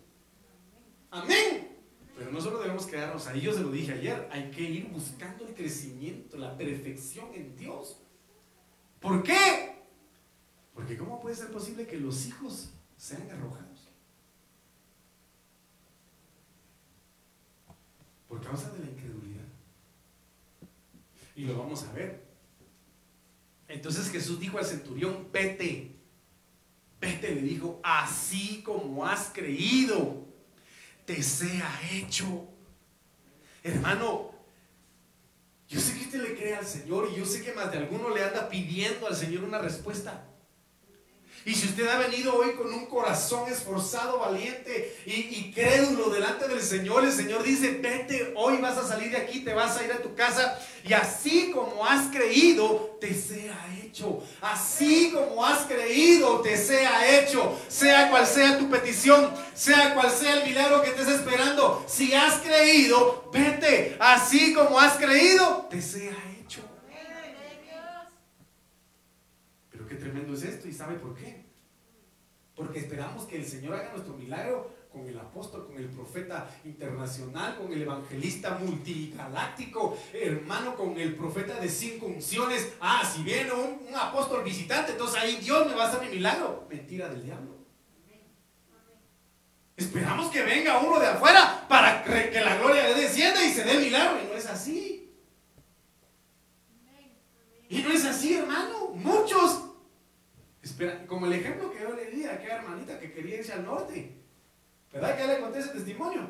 Amén. 1.10 1.76
Pero 2.16 2.30
no 2.30 2.40
solo 2.40 2.58
debemos 2.58 2.86
quedarnos 2.86 3.26
ahí, 3.26 3.40
yo 3.40 3.52
se 3.52 3.60
lo 3.60 3.70
dije 3.70 3.92
ayer, 3.92 4.28
hay 4.30 4.50
que 4.50 4.62
ir 4.62 4.88
buscando 4.88 5.46
el 5.46 5.54
crecimiento, 5.54 6.36
la 6.36 6.56
perfección 6.56 7.34
en 7.34 7.56
Dios. 7.56 8.00
¿Por 9.00 9.22
qué? 9.22 9.82
Porque 10.74 10.96
¿cómo 10.96 11.20
puede 11.20 11.36
ser 11.36 11.50
posible 11.50 11.86
que 11.86 11.98
los 11.98 12.26
hijos 12.26 12.70
sean 12.96 13.30
arrojados? 13.30 13.88
Por 18.28 18.42
causa 18.42 18.70
de 18.70 18.80
la 18.80 18.90
incredulidad. 18.90 19.44
Y 21.34 21.44
lo 21.44 21.58
vamos 21.58 21.82
a 21.84 21.92
ver. 21.92 22.26
Entonces 23.68 24.10
Jesús 24.10 24.40
dijo 24.40 24.58
al 24.58 24.64
centurión, 24.64 25.28
vete, 25.32 25.95
vete, 27.06 27.34
le 27.34 27.42
dijo, 27.42 27.80
así 27.84 28.62
como 28.64 29.06
has 29.06 29.30
creído, 29.32 30.26
te 31.04 31.22
sea 31.22 31.80
hecho. 31.92 32.48
Hermano, 33.62 34.32
yo 35.68 35.80
sé 35.80 35.94
que 35.94 36.04
usted 36.04 36.22
le 36.22 36.36
cree 36.36 36.56
al 36.56 36.66
Señor 36.66 37.08
y 37.12 37.18
yo 37.18 37.24
sé 37.24 37.42
que 37.44 37.52
más 37.52 37.70
de 37.70 37.78
alguno 37.78 38.14
le 38.14 38.24
anda 38.24 38.48
pidiendo 38.48 39.06
al 39.06 39.14
Señor 39.14 39.44
una 39.44 39.58
respuesta. 39.58 40.28
Y 41.46 41.54
si 41.54 41.68
usted 41.68 41.86
ha 41.86 41.98
venido 41.98 42.34
hoy 42.34 42.54
con 42.54 42.74
un 42.74 42.86
corazón 42.86 43.48
esforzado, 43.48 44.18
valiente 44.18 44.96
y, 45.06 45.52
crédulo 45.52 46.10
delante 46.10 46.48
del 46.48 46.60
Señor, 46.60 47.04
el 47.04 47.12
Señor 47.12 47.44
dice, 47.44 47.78
vete, 47.80 48.32
hoy 48.34 48.56
vas 48.56 48.76
a 48.76 48.84
salir 48.84 49.12
de 49.12 49.18
aquí, 49.18 49.44
te 49.44 49.54
vas 49.54 49.78
a 49.78 49.84
ir 49.84 49.92
a 49.92 50.02
tu 50.02 50.12
casa 50.16 50.58
y 50.84 50.92
así 50.92 51.52
como 51.52 51.86
has 51.86 52.08
creído, 52.08 52.98
te 53.00 53.14
sea 53.14 53.64
hecho. 53.80 54.24
Así 54.40 55.12
como 55.14 55.46
has 55.46 55.66
creído, 55.66 56.40
te 56.40 56.56
sea 56.56 57.20
hecho. 57.20 57.56
Sea 57.68 58.10
cual 58.10 58.26
sea 58.26 58.58
tu 58.58 58.68
petición, 58.68 59.32
sea 59.54 59.94
cual 59.94 60.10
sea 60.10 60.40
el 60.40 60.48
milagro 60.48 60.82
que 60.82 60.90
estés 60.90 61.08
esperando. 61.08 61.84
Si 61.86 62.12
has 62.12 62.40
creído, 62.40 63.30
vete. 63.32 63.96
Así 64.00 64.52
como 64.52 64.80
has 64.80 64.96
creído, 64.96 65.68
te 65.70 65.80
sea 65.80 66.16
hecho. 66.40 66.62
Pero 69.70 69.86
qué 69.86 69.94
tremendo 69.94 70.34
es 70.34 70.42
esto 70.42 70.66
y 70.66 70.72
sabe 70.72 70.96
por 70.96 71.14
qué. 71.14 71.35
Porque 72.56 72.78
esperamos 72.78 73.26
que 73.26 73.36
el 73.36 73.44
Señor 73.44 73.74
haga 73.74 73.92
nuestro 73.92 74.14
milagro 74.14 74.74
con 74.90 75.06
el 75.06 75.18
apóstol, 75.18 75.66
con 75.66 75.76
el 75.76 75.90
profeta 75.90 76.48
internacional, 76.64 77.58
con 77.58 77.70
el 77.70 77.82
evangelista 77.82 78.56
multigaláctico, 78.58 79.98
hermano, 80.14 80.74
con 80.74 80.98
el 80.98 81.14
profeta 81.14 81.60
de 81.60 81.68
cinco 81.68 82.06
unciones. 82.06 82.72
Ah, 82.80 83.02
si 83.04 83.22
viene 83.22 83.52
un, 83.52 83.94
apóstol 83.94 84.42
visitante, 84.42 84.92
entonces 84.92 85.20
ahí 85.20 85.36
Dios 85.36 85.66
me 85.66 85.74
va 85.74 85.84
a 85.84 85.88
hacer 85.88 86.08
mi 86.08 86.16
milagro. 86.16 86.66
Mentira 86.70 87.10
del 87.10 87.24
diablo. 87.24 87.56
Esperamos 89.76 90.30
que 90.30 90.42
venga 90.42 90.78
uno 90.78 90.98
de 90.98 91.08
afuera 91.08 91.66
para 91.68 92.02
que 92.02 92.40
la 92.40 92.56
gloria 92.56 92.94
descienda 92.94 93.44
y 93.44 93.52
se 93.52 93.64
dé 93.64 93.78
milagro. 93.78 94.18
Y 94.22 94.28
no 94.28 94.32
es 94.32 94.46
así. 94.46 95.12
Y 97.68 97.82
no 97.82 97.90
es 97.90 98.04
así, 98.06 98.34
hermano. 98.34 98.92
Muchos 98.94 99.66
Como 101.06 101.26
el 101.26 101.32
ejemplo 101.32 101.70
que 101.70 101.80
yo 101.80 101.94
le 101.94 102.10
di 102.10 102.24
a 102.24 102.34
aquella 102.34 102.56
hermanita 102.56 102.98
que 102.98 103.12
quería 103.12 103.36
irse 103.36 103.52
al 103.52 103.64
norte. 103.64 104.16
¿Verdad 104.92 105.16
que 105.16 105.26
ya 105.26 105.32
le 105.32 105.40
conté 105.40 105.58
ese 105.60 105.70
testimonio? 105.70 106.28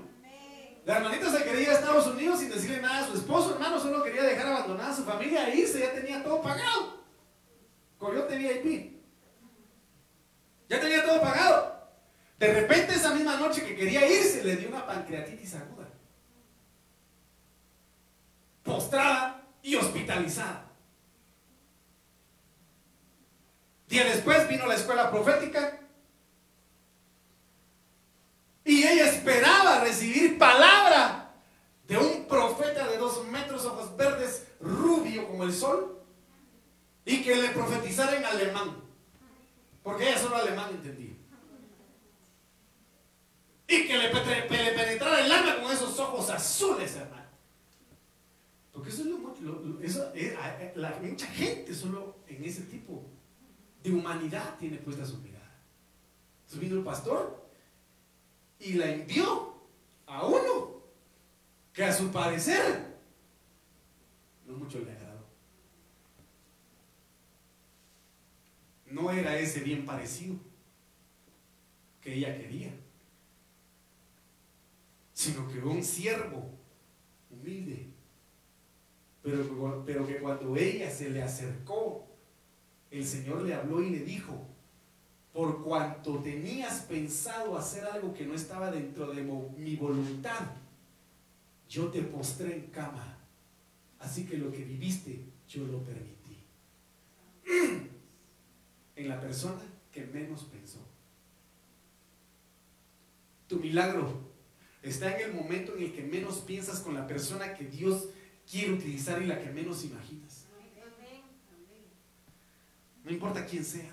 La 0.84 0.98
hermanita 0.98 1.30
se 1.30 1.42
quería 1.42 1.62
ir 1.62 1.70
a 1.70 1.72
Estados 1.74 2.06
Unidos 2.06 2.38
sin 2.38 2.48
decirle 2.48 2.80
nada 2.80 3.04
a 3.04 3.06
su 3.08 3.14
esposo, 3.14 3.54
hermano, 3.54 3.80
solo 3.80 4.04
quería 4.04 4.22
dejar 4.22 4.46
abandonada 4.46 4.90
a 4.90 4.96
su 4.96 5.02
familia 5.02 5.48
e 5.48 5.56
irse, 5.56 5.80
ya 5.80 5.92
tenía 5.92 6.22
todo 6.22 6.40
pagado. 6.40 7.04
Coyote 7.98 8.38
VIP. 8.38 9.02
Ya 10.68 10.80
tenía 10.80 11.04
todo 11.04 11.20
pagado. 11.20 11.88
De 12.38 12.52
repente 12.52 12.94
esa 12.94 13.14
misma 13.14 13.36
noche 13.36 13.64
que 13.64 13.74
quería 13.74 14.08
irse 14.08 14.44
le 14.44 14.56
dio 14.56 14.68
una 14.68 14.86
pancreatitis 14.86 15.54
aguda. 15.54 15.88
Postrada 18.62 19.44
y 19.62 19.74
hospitalizada. 19.74 20.65
Día 23.88 24.04
después 24.04 24.48
vino 24.48 24.66
la 24.66 24.74
escuela 24.74 25.10
profética 25.10 25.80
y 28.64 28.82
ella 28.82 29.08
esperaba 29.08 29.80
recibir 29.80 30.38
palabra 30.38 31.32
de 31.86 31.96
un 31.96 32.26
profeta 32.26 32.88
de 32.88 32.98
dos 32.98 33.24
metros, 33.28 33.64
ojos 33.64 33.96
verdes, 33.96 34.48
rubio 34.60 35.28
como 35.28 35.44
el 35.44 35.52
sol, 35.52 36.02
y 37.04 37.22
que 37.22 37.36
le 37.36 37.50
profetizara 37.50 38.16
en 38.16 38.24
alemán, 38.24 38.82
porque 39.84 40.08
ella 40.08 40.18
solo 40.18 40.34
alemán 40.34 40.70
entendía. 40.70 41.14
Y 43.68 43.86
que 43.86 43.98
le, 43.98 44.08
penetrara 44.08 45.24
el 45.24 45.30
alma 45.30 45.62
con 45.62 45.72
esos 45.72 45.96
ojos 46.00 46.28
azules, 46.30 46.96
hermano. 46.96 47.26
Porque 48.72 48.90
eso 48.90 49.02
es 49.02 49.06
lo, 49.06 49.80
eso, 49.80 50.10
eh, 50.14 50.72
la, 50.74 50.98
mucha 51.00 51.26
gente 51.28 51.72
solo 51.72 52.16
en 52.26 52.44
ese 52.44 52.62
tipo 52.62 53.04
de 53.82 53.92
humanidad 53.92 54.56
tiene 54.58 54.78
puesta 54.78 55.04
su 55.04 55.18
mirada. 55.18 55.60
Entonces 56.42 56.60
vino 56.60 56.76
el 56.76 56.84
pastor 56.84 57.46
y 58.58 58.74
la 58.74 58.90
envió 58.90 59.54
a 60.06 60.24
uno 60.24 60.82
que 61.72 61.84
a 61.84 61.92
su 61.92 62.10
parecer 62.10 62.96
no 64.46 64.54
mucho 64.54 64.78
le 64.78 64.92
agradó. 64.92 65.26
No 68.86 69.10
era 69.10 69.36
ese 69.38 69.60
bien 69.60 69.84
parecido 69.84 70.36
que 72.00 72.14
ella 72.14 72.38
quería, 72.38 72.72
sino 75.12 75.48
que 75.48 75.58
un 75.58 75.82
siervo 75.82 76.50
humilde, 77.30 77.88
pero, 79.22 79.84
pero 79.84 80.06
que 80.06 80.18
cuando 80.18 80.56
ella 80.56 80.88
se 80.90 81.10
le 81.10 81.22
acercó 81.22 82.06
el 82.90 83.04
Señor 83.04 83.42
le 83.42 83.54
habló 83.54 83.82
y 83.82 83.90
le 83.90 84.00
dijo, 84.00 84.46
por 85.32 85.62
cuanto 85.62 86.18
tenías 86.18 86.82
pensado 86.82 87.56
hacer 87.56 87.84
algo 87.84 88.14
que 88.14 88.24
no 88.26 88.34
estaba 88.34 88.70
dentro 88.70 89.12
de 89.12 89.22
mi 89.22 89.76
voluntad, 89.76 90.50
yo 91.68 91.88
te 91.88 92.02
postré 92.02 92.56
en 92.56 92.66
cama. 92.68 93.18
Así 93.98 94.24
que 94.24 94.38
lo 94.38 94.52
que 94.52 94.64
viviste, 94.64 95.24
yo 95.48 95.66
lo 95.66 95.82
permití. 95.82 96.16
en 98.96 99.08
la 99.08 99.20
persona 99.20 99.60
que 99.92 100.04
menos 100.06 100.44
pensó. 100.44 100.78
Tu 103.46 103.58
milagro 103.58 104.26
está 104.82 105.16
en 105.16 105.30
el 105.30 105.34
momento 105.36 105.76
en 105.76 105.84
el 105.84 105.92
que 105.92 106.02
menos 106.02 106.38
piensas 106.38 106.80
con 106.80 106.94
la 106.94 107.06
persona 107.06 107.54
que 107.54 107.64
Dios 107.64 108.08
quiere 108.50 108.72
utilizar 108.72 109.22
y 109.22 109.26
la 109.26 109.40
que 109.40 109.50
menos 109.50 109.84
imaginas. 109.84 110.46
No 113.06 113.12
importa 113.12 113.46
quién 113.46 113.64
sea. 113.64 113.88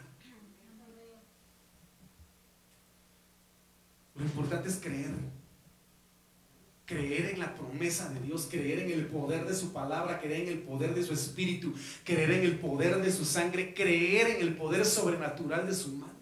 Lo 4.16 4.26
importante 4.26 4.70
es 4.70 4.78
creer. 4.78 5.12
Creer 6.88 7.30
en 7.30 7.40
la 7.40 7.54
promesa 7.54 8.10
de 8.10 8.20
Dios, 8.22 8.48
creer 8.50 8.80
en 8.80 8.92
el 8.92 9.06
poder 9.06 9.46
de 9.46 9.54
su 9.54 9.72
palabra, 9.72 10.20
creer 10.20 10.48
en 10.48 10.54
el 10.54 10.60
poder 10.64 10.96
de 10.96 11.04
su 11.04 11.14
espíritu, 11.14 11.76
creer 12.04 12.32
en 12.32 12.44
el 12.44 12.58
poder 12.58 13.04
de 13.04 13.12
su 13.12 13.24
sangre, 13.24 13.76
creer 13.76 14.32
en 14.32 14.42
el 14.42 14.56
poder 14.56 14.84
sobrenatural 14.84 15.68
de 15.68 15.76
su 15.76 15.90
mano. 15.92 16.14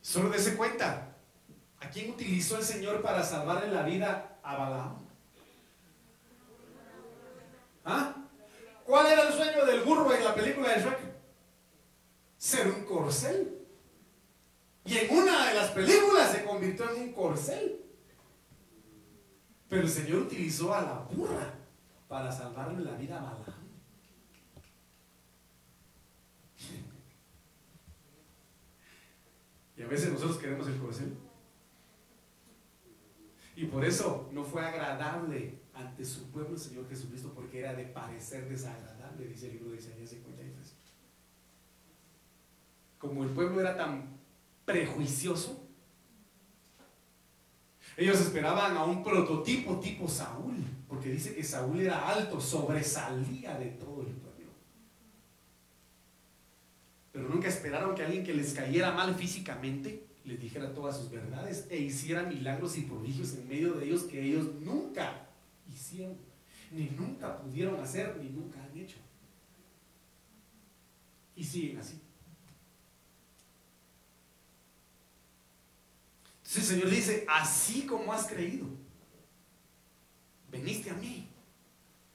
Solo 0.00 0.30
dése 0.30 0.56
cuenta, 0.56 1.14
¿a 1.78 1.90
quién 1.90 2.10
utilizó 2.10 2.56
el 2.56 2.64
Señor 2.64 3.02
para 3.02 3.22
salvarle 3.22 3.70
la 3.70 3.82
vida 3.82 4.38
a 4.42 4.56
Balaam? 4.56 4.96
¿Ah? 7.84 8.13
¿Cuál 8.84 9.06
era 9.06 9.28
el 9.28 9.32
sueño 9.32 9.64
del 9.64 9.80
burro 9.80 10.14
en 10.14 10.24
la 10.24 10.34
película 10.34 10.68
de 10.68 10.82
Shrek? 10.82 10.98
Ser 12.36 12.68
un 12.68 12.84
corcel. 12.84 13.66
Y 14.84 14.98
en 14.98 15.16
una 15.16 15.48
de 15.48 15.54
las 15.54 15.70
películas 15.70 16.32
se 16.32 16.44
convirtió 16.44 16.90
en 16.90 17.02
un 17.02 17.12
corcel. 17.12 17.80
Pero 19.68 19.82
el 19.82 19.88
Señor 19.88 20.22
utilizó 20.22 20.74
a 20.74 20.82
la 20.82 20.92
burra 21.10 21.54
para 22.08 22.30
salvarle 22.30 22.84
la 22.84 22.92
vida 22.92 23.18
a 23.18 23.22
Balaam. 23.22 23.64
Y 29.76 29.82
a 29.82 29.86
veces 29.86 30.12
nosotros 30.12 30.38
queremos 30.38 30.68
el 30.68 30.78
corcel. 30.78 31.16
Y 33.56 33.64
por 33.64 33.84
eso 33.84 34.28
no 34.32 34.44
fue 34.44 34.64
agradable 34.64 35.63
ante 35.74 36.04
su 36.04 36.30
pueblo 36.30 36.54
el 36.54 36.60
Señor 36.60 36.88
Jesucristo 36.88 37.32
porque 37.34 37.60
era 37.60 37.74
de 37.74 37.84
parecer 37.84 38.48
desagradable, 38.48 39.26
dice 39.26 39.46
el 39.46 39.54
libro 39.54 39.70
de 39.70 39.78
Isaías 39.78 40.10
53. 40.10 40.74
Como 42.98 43.24
el 43.24 43.30
pueblo 43.30 43.60
era 43.60 43.76
tan 43.76 44.18
prejuicioso, 44.64 45.64
ellos 47.96 48.20
esperaban 48.20 48.76
a 48.76 48.84
un 48.84 49.04
prototipo 49.04 49.78
tipo 49.78 50.08
Saúl, 50.08 50.56
porque 50.88 51.10
dice 51.10 51.34
que 51.34 51.44
Saúl 51.44 51.80
era 51.80 52.08
alto, 52.08 52.40
sobresalía 52.40 53.58
de 53.58 53.66
todo 53.70 54.00
el 54.00 54.12
pueblo. 54.12 54.50
Pero 57.12 57.28
nunca 57.28 57.48
esperaron 57.48 57.94
que 57.94 58.02
alguien 58.02 58.24
que 58.24 58.34
les 58.34 58.52
cayera 58.52 58.92
mal 58.92 59.14
físicamente 59.14 60.06
les 60.24 60.40
dijera 60.40 60.72
todas 60.72 60.96
sus 60.96 61.10
verdades 61.10 61.66
e 61.70 61.78
hiciera 61.78 62.22
milagros 62.22 62.78
y 62.78 62.82
prodigios 62.82 63.34
en 63.34 63.46
medio 63.46 63.74
de 63.74 63.84
ellos 63.84 64.04
que 64.04 64.22
ellos 64.22 64.46
nunca 64.60 65.28
hicieron, 65.72 66.16
ni 66.70 66.84
nunca 66.90 67.38
pudieron 67.38 67.80
hacer, 67.80 68.16
ni 68.16 68.30
nunca 68.30 68.62
han 68.62 68.76
hecho. 68.76 68.96
Y 71.36 71.44
siguen 71.44 71.78
así. 71.78 72.00
Entonces 76.38 76.70
el 76.70 76.76
Señor 76.76 76.90
dice, 76.90 77.26
así 77.28 77.86
como 77.86 78.12
has 78.12 78.26
creído, 78.26 78.66
veniste 80.50 80.90
a 80.90 80.94
mí, 80.94 81.26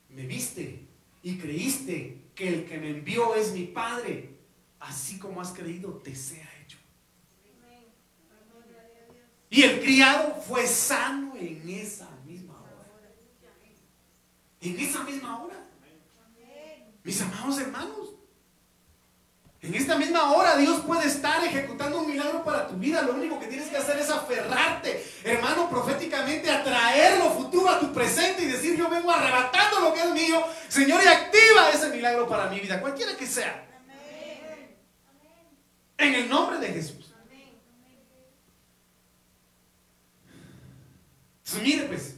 me 0.10 0.26
viste 0.26 0.88
y 1.24 1.38
creíste 1.38 2.22
que 2.36 2.48
el 2.48 2.66
que 2.66 2.78
me 2.78 2.92
envió 2.92 3.36
es 3.36 3.52
mi 3.52 3.66
Padre, 3.66 4.38
así 4.80 5.20
como 5.20 5.42
has 5.42 5.52
creído, 5.52 5.92
te 5.96 6.16
sea 6.16 6.50
hecho. 6.64 6.78
Y 9.50 9.64
el 9.64 9.82
criado 9.82 10.42
fue 10.42 10.66
sano 10.68 11.36
en 11.36 11.68
esa. 11.70 12.09
En 14.62 14.80
esa 14.80 15.04
misma 15.04 15.44
hora. 15.44 15.56
Mis 17.04 17.22
amados 17.22 17.60
hermanos. 17.60 18.10
En 19.62 19.76
esta 19.76 19.98
misma 19.98 20.32
hora 20.32 20.56
Dios 20.56 20.82
puede 20.86 21.08
estar 21.08 21.44
ejecutando 21.44 22.00
un 22.00 22.08
milagro 22.08 22.44
para 22.44 22.68
tu 22.68 22.76
vida. 22.76 23.02
Lo 23.02 23.14
único 23.14 23.40
que 23.40 23.48
tienes 23.48 23.68
que 23.68 23.78
hacer 23.78 23.98
es 23.98 24.10
aferrarte, 24.10 25.06
hermano, 25.24 25.70
proféticamente, 25.70 26.50
atraer 26.50 27.20
lo 27.20 27.32
futuro 27.32 27.70
a 27.70 27.80
tu 27.80 27.92
presente 27.92 28.44
y 28.44 28.48
decir, 28.48 28.78
yo 28.78 28.90
vengo 28.90 29.12
arrebatando 29.12 29.82
lo 29.82 29.94
que 29.94 30.02
es 30.02 30.12
mío. 30.12 30.42
Señor, 30.70 31.02
y 31.04 31.08
activa 31.08 31.70
ese 31.74 31.90
milagro 31.90 32.28
para 32.28 32.50
mi 32.50 32.60
vida, 32.60 32.80
cualquiera 32.80 33.18
que 33.18 33.28
sea. 33.28 33.66
En 35.98 36.16
el 36.16 36.30
nombre 36.30 36.58
de 36.60 36.68
Jesús. 36.68 37.14
Mire 41.62 41.84
pues, 41.84 42.16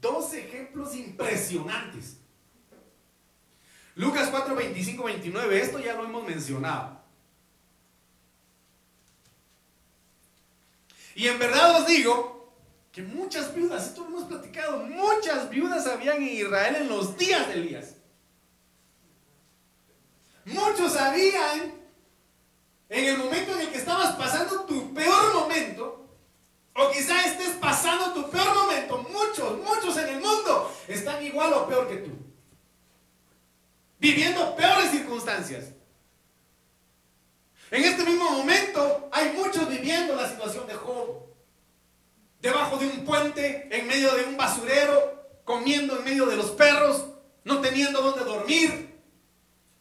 dos 0.00 0.32
ejemplos 0.34 0.94
impresionantes 0.94 2.20
Lucas 4.00 4.28
4, 4.30 4.54
25, 4.54 5.04
29, 5.04 5.60
esto 5.60 5.78
ya 5.78 5.94
lo 5.94 6.04
hemos 6.04 6.24
mencionado. 6.24 7.00
Y 11.14 11.26
en 11.26 11.38
verdad 11.38 11.80
os 11.80 11.86
digo 11.86 12.54
que 12.92 13.02
muchas 13.02 13.54
viudas, 13.54 13.88
esto 13.88 14.02
lo 14.02 14.08
hemos 14.08 14.24
platicado, 14.24 14.78
muchas 14.86 15.50
viudas 15.50 15.86
habían 15.86 16.16
en 16.16 16.28
Israel 16.28 16.76
en 16.76 16.88
los 16.88 17.16
días 17.18 17.46
de 17.48 17.54
Elías. 17.54 17.94
Muchos 20.46 20.96
habían 20.96 21.74
en 22.88 23.04
el 23.04 23.18
momento 23.18 23.52
en 23.52 23.60
el 23.60 23.70
que 23.70 23.78
estabas 23.78 24.16
pasando 24.16 24.64
tu 24.64 24.94
peor 24.94 25.34
momento, 25.34 25.99
o 26.74 26.90
quizá 26.90 27.24
estés 27.26 27.56
pasando 27.60 28.12
tu 28.12 28.30
peor 28.30 28.54
momento, 28.54 28.98
muchos, 29.10 29.58
muchos 29.58 29.96
en 29.96 30.08
el 30.08 30.20
mundo 30.20 30.72
están 30.88 31.24
igual 31.24 31.52
o 31.52 31.66
peor 31.66 31.88
que 31.88 31.96
tú 31.96 32.30
viviendo 34.00 34.56
peores 34.56 34.90
circunstancias. 34.90 35.66
En 37.70 37.84
este 37.84 38.02
mismo 38.04 38.30
momento 38.30 39.08
hay 39.12 39.32
muchos 39.34 39.68
viviendo 39.68 40.16
la 40.16 40.28
situación 40.28 40.66
de 40.66 40.74
Job. 40.74 41.20
Debajo 42.40 42.78
de 42.78 42.86
un 42.86 43.04
puente, 43.04 43.68
en 43.70 43.86
medio 43.86 44.12
de 44.14 44.24
un 44.24 44.36
basurero, 44.36 45.28
comiendo 45.44 45.98
en 45.98 46.04
medio 46.04 46.26
de 46.26 46.36
los 46.36 46.50
perros, 46.52 47.04
no 47.44 47.60
teniendo 47.60 48.00
dónde 48.00 48.24
dormir, 48.24 48.98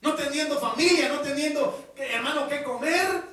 no 0.01 0.13
teniendo 0.13 0.59
familia, 0.59 1.09
no 1.09 1.21
teniendo, 1.21 1.93
hermano, 1.95 2.47
qué 2.49 2.61
comer, 2.63 3.23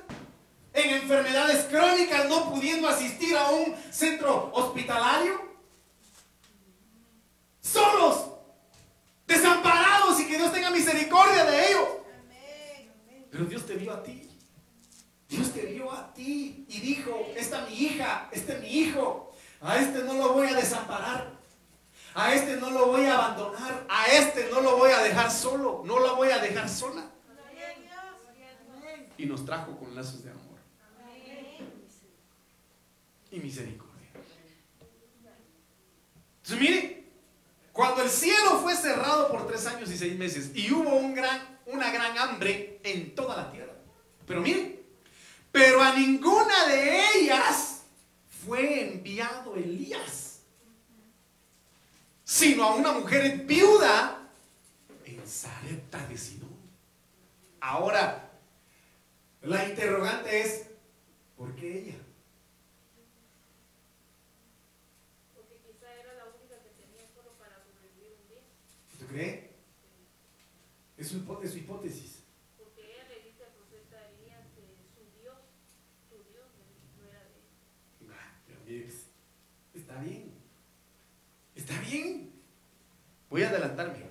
en 0.77 0.91
enfermedades 0.91 1.65
crónicas, 1.65 2.29
no 2.29 2.51
pudiendo 2.51 2.87
asistir 2.87 3.35
a 3.35 3.49
un 3.49 3.75
centro 3.89 4.51
hospitalario, 4.53 5.41
solos, 7.59 8.27
desamparados 9.25 10.19
y 10.19 10.27
que 10.27 10.37
Dios 10.37 10.53
tenga 10.53 10.69
misericordia 10.69 11.45
de 11.45 11.67
ellos. 11.67 11.87
Pero 13.31 13.45
Dios 13.45 13.65
te 13.65 13.73
vio 13.73 13.91
a 13.91 14.03
ti. 14.03 14.29
Dios 15.27 15.51
te 15.51 15.65
vio 15.65 15.91
a 15.91 16.13
ti 16.13 16.65
y 16.69 16.79
dijo, 16.79 17.27
esta 17.35 17.63
es 17.63 17.69
mi 17.69 17.75
hija, 17.75 18.29
este 18.31 18.53
es 18.53 18.61
mi 18.61 18.67
hijo. 18.67 19.31
A 19.61 19.77
este 19.77 20.03
no 20.03 20.13
lo 20.13 20.33
voy 20.33 20.47
a 20.47 20.53
desamparar. 20.53 21.31
A 22.13 22.33
este 22.33 22.57
no 22.57 22.69
lo 22.69 22.87
voy 22.87 23.05
a 23.05 23.15
abandonar. 23.15 23.85
A 23.89 24.05
este 24.05 24.47
no 24.51 24.61
lo 24.61 24.77
voy 24.77 24.91
a 24.91 24.99
dejar 24.99 25.31
solo. 25.31 25.81
No 25.85 25.99
lo 25.99 26.15
voy 26.15 26.29
a 26.29 26.37
dejar 26.37 26.69
sola. 26.69 27.03
Y 29.17 29.25
nos 29.25 29.43
trajo 29.43 29.75
con 29.77 29.95
lazos 29.95 30.23
de 30.23 30.29
amor. 30.29 30.36
Y 33.37 33.39
misericordia. 33.39 34.09
Entonces, 36.41 36.59
mire, 36.59 37.03
cuando 37.71 38.01
el 38.01 38.09
cielo 38.09 38.59
fue 38.63 38.75
cerrado 38.75 39.29
por 39.29 39.45
tres 39.45 39.67
años 39.67 39.91
y 39.91 39.97
seis 39.97 40.17
meses 40.17 40.49
y 40.55 40.71
hubo 40.71 40.95
un 40.95 41.13
gran, 41.13 41.59
una 41.67 41.91
gran 41.91 42.17
hambre 42.17 42.79
en 42.83 43.13
toda 43.13 43.37
la 43.37 43.51
tierra. 43.51 43.73
Pero 44.25 44.41
miren, 44.41 44.81
pero 45.51 45.83
a 45.83 45.93
ninguna 45.93 46.65
de 46.65 46.99
ellas 47.15 47.83
fue 48.43 48.89
enviado 48.89 49.55
Elías, 49.55 50.39
sino 52.23 52.63
a 52.63 52.75
una 52.75 52.91
mujer 52.91 53.43
viuda 53.45 54.27
en 55.05 55.27
Sarepta 55.27 56.07
de 56.07 56.17
Sidón. 56.17 56.57
Ahora, 57.61 58.31
la 59.43 59.69
interrogante 59.69 60.41
es, 60.41 60.63
¿por 61.37 61.55
qué 61.55 61.83
ella? 61.83 62.06
Cree? 69.17 69.49
Es 70.95 71.07
su, 71.07 71.39
es 71.43 71.51
su 71.51 71.57
hipótesis. 71.57 72.23
Porque 72.57 72.81
ella 72.81 73.07
le 73.09 73.29
dice 73.29 73.43
al 73.43 73.51
profeta 73.51 73.97
Elías 74.09 74.45
que 74.53 74.61
su 74.93 75.21
Dios, 75.21 75.37
su 76.09 76.17
Dios 76.31 76.45
no 76.97 77.07
era 77.07 77.23
de 78.65 78.77
él. 78.77 78.93
Está 79.73 79.99
bien. 80.01 80.33
Está 81.55 81.79
bien. 81.81 82.31
Voy 83.29 83.43
a 83.43 83.49
adelantarme. 83.49 84.05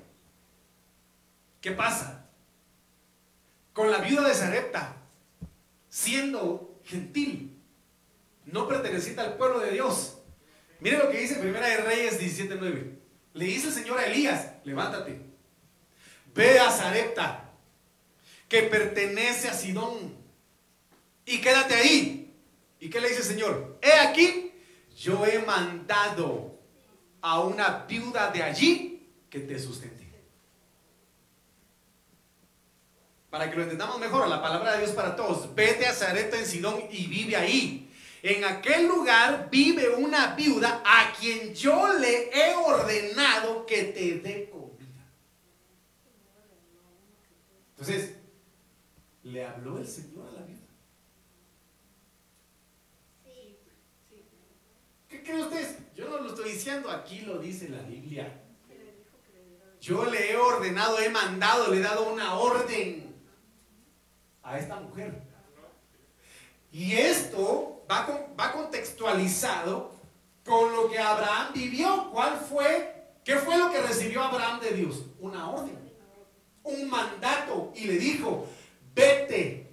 ¿Qué 1.60 1.72
pasa? 1.72 2.28
Con 3.72 3.90
la 3.90 3.98
viuda 3.98 4.28
de 4.28 4.34
Sarepta, 4.34 4.96
siendo 5.88 6.80
gentil, 6.84 7.60
no 8.44 8.68
perteneciente 8.68 9.20
al 9.20 9.36
pueblo 9.36 9.60
de 9.60 9.72
Dios. 9.72 10.18
Mire 10.80 10.98
lo 10.98 11.10
que 11.10 11.18
dice 11.18 11.36
Primera 11.36 11.66
de 11.66 11.78
Reyes 11.78 12.20
17.9. 12.20 12.98
Le 13.34 13.44
dice 13.44 13.68
el 13.68 13.74
Señor 13.74 13.98
a 13.98 14.06
Elías, 14.06 14.55
levántate, 14.66 15.20
ve 16.34 16.58
a 16.58 16.70
Zarepta, 16.70 17.52
que 18.48 18.64
pertenece 18.64 19.48
a 19.48 19.54
Sidón, 19.54 20.14
y 21.24 21.40
quédate 21.40 21.74
ahí. 21.74 22.34
¿Y 22.78 22.90
qué 22.90 23.00
le 23.00 23.08
dice 23.08 23.20
el 23.20 23.26
Señor? 23.26 23.78
He 23.80 23.92
aquí, 23.92 24.52
yo 24.98 25.24
he 25.24 25.38
mandado 25.38 26.58
a 27.20 27.40
una 27.40 27.86
viuda 27.88 28.30
de 28.30 28.42
allí 28.42 29.08
que 29.30 29.40
te 29.40 29.58
sustente. 29.58 30.04
Para 33.30 33.50
que 33.50 33.56
lo 33.56 33.62
entendamos 33.62 33.98
mejor, 33.98 34.28
la 34.28 34.42
palabra 34.42 34.72
de 34.72 34.78
Dios 34.78 34.90
para 34.92 35.14
todos. 35.14 35.54
Vete 35.54 35.86
a 35.86 35.94
Zarepta 35.94 36.38
en 36.38 36.46
Sidón 36.46 36.82
y 36.90 37.06
vive 37.06 37.36
ahí 37.36 37.86
en 38.26 38.44
aquel 38.44 38.88
lugar 38.88 39.48
vive 39.52 39.88
una 39.90 40.34
viuda 40.34 40.82
a 40.84 41.12
quien 41.12 41.54
yo 41.54 41.92
le 41.92 42.28
he 42.34 42.56
ordenado 42.56 43.64
que 43.64 43.84
te 43.84 44.18
dé 44.18 44.50
comida. 44.50 45.06
Entonces, 47.88 48.16
¿le 49.22 49.44
habló 49.44 49.78
el 49.78 49.86
Señor 49.86 50.26
a 50.26 50.32
la 50.32 50.42
viuda? 50.44 50.60
¿Qué 55.08 55.22
creen 55.22 55.40
ustedes? 55.42 55.76
Yo 55.94 56.08
no 56.08 56.18
lo 56.18 56.30
estoy 56.30 56.50
diciendo, 56.50 56.90
aquí 56.90 57.20
lo 57.20 57.38
dice 57.38 57.68
la 57.68 57.82
Biblia. 57.82 58.42
Yo 59.80 60.04
le 60.06 60.32
he 60.32 60.36
ordenado, 60.36 60.98
he 60.98 61.10
mandado, 61.10 61.68
le 61.70 61.78
he 61.78 61.82
dado 61.82 62.12
una 62.12 62.34
orden 62.34 63.14
a 64.42 64.58
esta 64.58 64.80
mujer. 64.80 65.22
Y 66.72 66.94
esto 66.94 67.86
va, 67.88 68.52
contextualizado 68.52 69.92
con 70.44 70.72
lo 70.74 70.90
que 70.90 70.98
Abraham 70.98 71.52
vivió. 71.54 72.10
¿Cuál 72.10 72.36
fue? 72.36 73.12
¿Qué 73.24 73.36
fue 73.36 73.56
lo 73.56 73.70
que 73.70 73.80
recibió 73.80 74.24
Abraham 74.24 74.58
de 74.58 74.72
Dios? 74.72 75.04
Una 75.20 75.50
orden, 75.50 75.85
un 76.66 76.90
mandato. 76.90 77.72
Y 77.74 77.84
le 77.84 77.98
dijo, 77.98 78.46
vete 78.94 79.66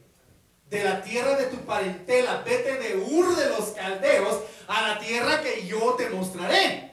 de 0.70 0.84
la 0.84 1.04
tierra 1.04 1.36
de 1.38 1.48
tu 1.48 1.58
parentela, 1.66 2.42
vete 2.42 2.80
de 2.80 2.98
Ur 2.98 3.36
de 3.36 3.50
los 3.50 3.70
caldeos 3.72 4.42
a 4.68 4.88
la 4.88 5.00
tierra 5.00 5.42
que 5.42 5.68
yo 5.68 5.94
te 5.96 6.10
mostraré. 6.10 6.92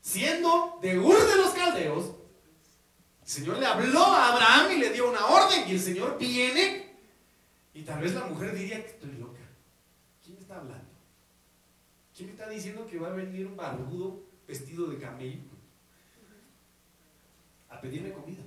Siendo 0.00 0.78
de 0.82 0.98
Ur 0.98 1.26
de 1.26 1.36
los 1.36 1.50
caldeos, 1.52 2.10
Señor 3.24 3.58
le 3.58 3.66
habló 3.66 4.04
a 4.04 4.32
Abraham 4.32 4.72
y 4.72 4.80
le 4.80 4.90
dio 4.90 5.08
una 5.08 5.26
orden 5.26 5.66
y 5.66 5.72
el 5.72 5.80
Señor 5.80 6.18
viene 6.18 6.94
y 7.72 7.82
tal 7.82 8.00
vez 8.00 8.14
la 8.14 8.26
mujer 8.26 8.54
diría 8.54 8.82
que 8.82 8.90
estoy 8.90 9.12
loca. 9.12 9.40
¿Quién 10.22 10.36
está 10.36 10.56
hablando? 10.56 10.84
¿Quién 12.14 12.28
me 12.28 12.34
está 12.34 12.48
diciendo 12.48 12.86
que 12.86 12.98
va 12.98 13.08
a 13.08 13.12
venir 13.12 13.46
un 13.46 13.56
barbudo 13.56 14.22
vestido 14.46 14.86
de 14.86 14.98
camello 14.98 15.53
a 17.74 17.80
pedirme 17.80 18.12
comida? 18.12 18.42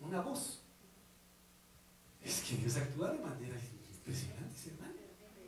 Una 0.00 0.20
voz. 0.20 0.62
Es 2.22 2.42
que 2.42 2.56
Dios 2.56 2.76
actúa 2.76 3.12
de 3.12 3.18
manera 3.18 3.56
impresionante, 3.94 4.70
hermano. 4.70 4.94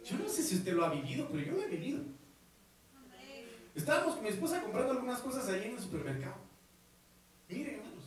Yo 0.05 0.19
no 0.19 0.29
sé 0.29 0.43
si 0.43 0.57
usted 0.57 0.73
lo 0.75 0.85
ha 0.85 0.91
vivido, 0.91 1.29
pero 1.31 1.43
yo 1.43 1.53
lo 1.53 1.63
he 1.63 1.69
vivido. 1.69 2.01
Estábamos 3.75 4.15
con 4.15 4.25
mi 4.25 4.31
esposa 4.31 4.63
comprando 4.63 4.93
algunas 4.93 5.21
cosas 5.21 5.49
ahí 5.49 5.65
en 5.65 5.75
el 5.75 5.81
supermercado. 5.81 6.37
Mire, 7.49 7.77
hermanos. 7.77 8.05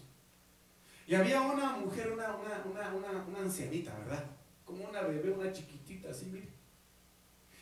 Y 1.06 1.16
había 1.16 1.42
una 1.42 1.78
mujer, 1.78 2.12
una, 2.12 2.36
una, 2.36 2.64
una, 2.66 3.26
una, 3.28 3.40
ancianita, 3.40 3.98
¿verdad? 4.00 4.26
Como 4.66 4.84
una 4.86 5.02
bebé, 5.02 5.32
una 5.32 5.52
chiquitita, 5.52 6.10
así, 6.10 6.26
mire. 6.28 6.50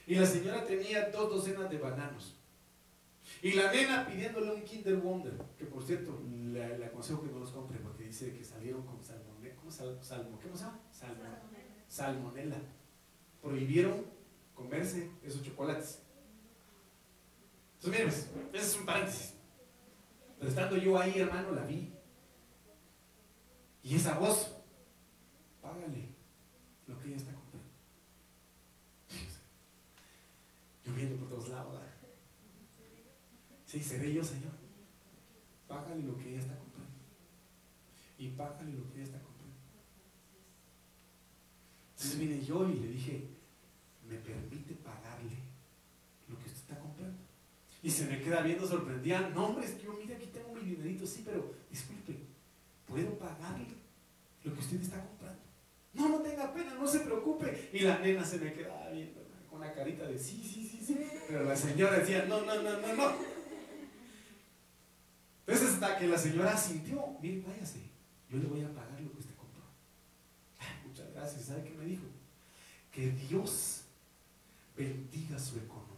Y 0.05 0.15
la 0.15 0.25
señora 0.25 0.65
tenía 0.65 1.09
dos 1.09 1.29
docenas 1.29 1.69
de 1.69 1.77
bananos. 1.77 2.36
Y 3.41 3.51
la 3.53 3.71
nena 3.71 4.07
pidiéndole 4.07 4.51
un 4.51 4.63
Kinder 4.63 4.97
Wonder, 4.97 5.33
que 5.57 5.65
por 5.65 5.83
cierto, 5.83 6.19
le, 6.27 6.85
aconsejo 6.85 7.21
que 7.21 7.31
no 7.31 7.39
los 7.39 7.51
compre 7.51 7.77
porque 7.79 8.05
dice 8.05 8.33
que 8.33 8.43
salieron 8.43 8.85
con 8.85 9.03
salmonella. 9.03 9.55
¿Cómo, 9.55 9.71
sal, 9.71 9.97
salmo, 10.01 10.39
¿Cómo 10.41 10.57
se 10.57 10.63
llama? 10.63 10.79
salmonella. 11.87 12.61
Prohibieron 13.41 14.05
comerse 14.55 15.11
esos 15.23 15.43
chocolates. 15.43 16.01
Entonces, 17.75 17.91
miren, 17.91 18.07
pues, 18.07 18.63
ese 18.63 18.71
es 18.73 18.79
un 18.79 18.85
paréntesis. 18.85 19.33
Pero 20.39 20.49
estando 20.49 20.77
yo 20.77 20.99
ahí, 20.99 21.19
hermano, 21.19 21.51
la 21.51 21.63
vi. 21.63 21.93
Y 23.83 23.95
esa 23.95 24.17
voz, 24.17 24.55
págale 25.61 26.09
lo 26.87 26.99
que 26.99 27.07
ella 27.07 27.17
está 27.17 27.33
comprando. 27.33 27.69
Yo 30.83 30.93
viendo 30.93 31.17
por 31.17 31.29
todos 31.29 31.49
lados. 31.49 31.86
Sí, 33.77 33.83
seré 33.83 34.11
yo, 34.11 34.23
Señor. 34.23 34.53
Págale 35.67 36.01
lo 36.01 36.17
que 36.17 36.29
ella 36.31 36.39
está 36.39 36.57
comprando. 36.57 36.95
Y 38.17 38.29
págale 38.29 38.73
lo 38.73 38.89
que 38.89 38.95
ella 38.95 39.03
está 39.03 39.19
comprando. 39.19 39.55
Entonces 41.91 42.19
vine 42.19 42.43
yo 42.43 42.67
y 42.67 42.73
le 42.73 42.87
dije, 42.87 43.27
¿me 44.09 44.17
permite 44.17 44.73
pagarle 44.75 45.37
lo 46.27 46.39
que 46.39 46.45
usted 46.45 46.57
está 46.57 46.79
comprando? 46.79 47.19
Y 47.83 47.91
se 47.91 48.07
me 48.07 48.19
queda 48.19 48.41
viendo 48.41 48.67
sorprendida. 48.67 49.29
No, 49.29 49.45
hombre, 49.45 49.65
es 49.65 49.73
que 49.73 49.83
yo, 49.83 49.93
mire, 49.93 50.15
aquí 50.15 50.25
tengo 50.33 50.55
mi 50.55 50.61
dinerito, 50.61 51.05
sí, 51.05 51.21
pero 51.23 51.53
disculpe, 51.69 52.17
¿puedo 52.87 53.11
pagarle 53.19 53.67
lo 54.43 54.55
que 54.55 54.59
usted 54.59 54.81
está 54.81 55.05
comprando? 55.05 55.43
No, 55.93 56.09
no 56.09 56.21
tenga 56.21 56.51
pena, 56.51 56.73
no 56.73 56.87
se 56.87 57.01
preocupe. 57.01 57.69
Y 57.71 57.81
la 57.81 57.99
nena 57.99 58.25
se 58.25 58.39
me 58.39 58.53
quedaba 58.53 58.89
viendo 58.89 59.21
con 59.47 59.59
una 59.59 59.71
carita 59.71 60.07
de 60.07 60.17
sí, 60.17 60.41
sí, 60.43 60.67
sí, 60.67 60.83
sí. 60.83 60.97
Pero 61.27 61.43
la 61.43 61.55
señora 61.55 61.99
decía, 61.99 62.25
no, 62.25 62.41
no, 62.41 62.55
no, 62.63 62.79
no, 62.79 62.93
no. 62.95 63.36
Que 65.99 66.07
la 66.07 66.17
señora 66.17 66.57
sintió, 66.57 67.17
mire, 67.21 67.43
váyase, 67.47 67.79
yo 68.29 68.37
le 68.37 68.47
voy 68.47 68.61
a 68.61 68.73
pagar 68.73 68.99
lo 69.01 69.11
que 69.11 69.19
usted 69.19 69.35
compró. 69.35 69.63
muchas 70.87 71.11
gracias. 71.13 71.45
¿Sabe 71.45 71.63
qué 71.63 71.73
me 71.75 71.85
dijo? 71.85 72.03
Que 72.91 73.11
Dios 73.11 73.83
bendiga 74.75 75.39
su 75.39 75.57
economía 75.57 75.97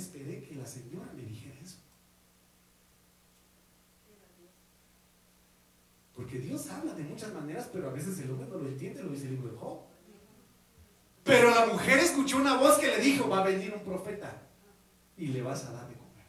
esperé 0.00 0.42
que 0.42 0.54
la 0.54 0.66
señora 0.66 1.12
me 1.14 1.22
dijera 1.22 1.54
eso. 1.60 1.78
Porque 6.14 6.38
Dios 6.38 6.68
habla 6.68 6.94
de 6.94 7.04
muchas 7.04 7.32
maneras, 7.32 7.70
pero 7.72 7.88
a 7.88 7.92
veces 7.92 8.18
el 8.20 8.30
hombre 8.30 8.48
no 8.48 8.58
lo 8.58 8.68
entiende, 8.68 9.02
lo 9.02 9.10
dice 9.10 9.26
el 9.26 9.32
libro 9.32 9.52
de 9.52 9.58
Job. 9.58 9.89
Pero 11.24 11.50
la 11.50 11.66
mujer 11.66 11.98
escuchó 11.98 12.38
una 12.38 12.56
voz 12.56 12.78
que 12.78 12.88
le 12.88 12.98
dijo, 12.98 13.28
va 13.28 13.40
a 13.40 13.44
venir 13.44 13.72
un 13.74 13.84
profeta 13.84 14.42
y 15.16 15.26
le 15.28 15.42
vas 15.42 15.64
a 15.64 15.72
dar 15.72 15.88
de 15.88 15.94
comer. 15.94 16.26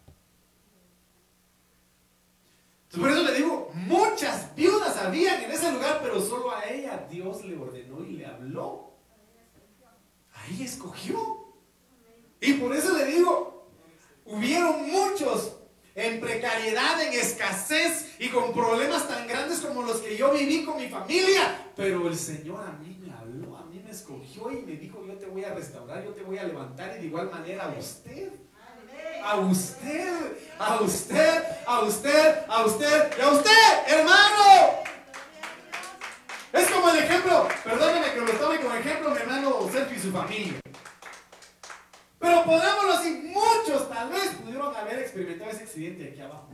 por 3.00 3.10
eso 3.10 3.24
le 3.24 3.34
digo, 3.38 3.72
muchas 3.74 4.54
viudas 4.56 4.98
habían 4.98 5.44
en 5.44 5.52
ese 5.52 5.72
lugar, 5.72 6.00
pero 6.04 6.20
solo 6.20 6.52
a 6.52 6.66
ella 6.66 7.08
Dios 7.10 7.46
le 7.46 7.58
ordenó 7.58 8.04
y 8.04 8.14
le 8.14 8.26
habló. 8.26 8.92
Ahí 10.34 10.64
escogió. 10.64 11.18
Y 12.40 12.54
por 12.54 12.76
eso 12.76 12.98
le 12.98 13.06
digo, 13.06 13.52
Hubieron 14.26 14.90
muchos 14.90 15.58
en 15.94 16.22
precariedad, 16.22 17.02
en 17.02 17.14
escasez 17.14 18.16
y 18.20 18.30
con 18.30 18.54
problemas 18.54 19.08
tan 19.08 19.28
grandes 19.28 19.60
como 19.60 19.82
los 19.82 19.98
que 19.98 20.16
yo 20.16 20.32
viví 20.32 20.64
con 20.64 20.78
mi 20.78 20.88
familia. 20.88 21.72
Pero 21.76 22.08
el 22.08 22.18
Señor 22.18 22.64
a 22.64 22.72
mí 22.72 22.98
me 23.92 23.98
escogió 23.98 24.50
y 24.52 24.62
me 24.62 24.78
dijo, 24.78 25.06
yo 25.06 25.16
te 25.16 25.26
voy 25.26 25.44
a 25.44 25.54
restaurar, 25.54 26.02
yo 26.02 26.12
te 26.12 26.24
voy 26.24 26.38
a 26.38 26.46
levantar 26.46 26.96
y 26.96 27.02
de 27.02 27.08
igual 27.08 27.30
manera 27.30 27.66
a 27.66 27.78
usted. 27.78 28.32
A 29.22 29.36
usted, 29.36 30.38
a 30.58 30.82
usted, 30.82 31.44
a 31.68 31.82
usted, 31.82 32.46
a 32.48 32.66
usted 32.66 33.18
y 33.18 33.22
a 33.22 33.30
usted, 33.30 33.88
hermano. 33.88 34.80
Es 36.54 36.72
como 36.72 36.90
el 36.90 37.00
ejemplo, 37.00 37.48
perdóneme 37.64 38.14
que 38.14 38.22
lo 38.22 38.32
tome 38.32 38.62
como 38.62 38.76
ejemplo 38.76 39.12
mi 39.12 39.18
hermano 39.18 39.70
Sergio 39.70 39.98
y 39.98 40.00
su 40.00 40.12
familia. 40.12 40.60
Pero 42.18 42.46
pongámoslo 42.46 42.94
así, 42.94 43.34
muchos 43.36 43.90
tal 43.90 44.10
vez 44.10 44.30
pudieron 44.36 44.74
haber 44.74 45.00
experimentado 45.00 45.52
ese 45.52 45.64
accidente 45.64 46.12
aquí 46.12 46.22
abajo. 46.22 46.50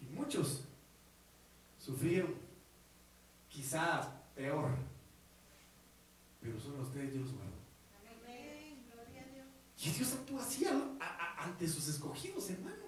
Y 0.00 0.04
muchos 0.06 0.62
sufrieron, 1.78 2.34
quizá 3.48 4.23
peor. 4.34 4.70
Pero 6.40 6.60
solo 6.60 6.82
ustedes 6.82 7.12
Dios 7.12 7.32
guardó. 7.32 7.54
Y 9.76 9.90
Dios 9.90 10.12
actúa 10.14 10.42
así 10.42 10.66
ante 11.38 11.68
sus 11.68 11.88
escogidos, 11.88 12.48
hermano. 12.50 12.84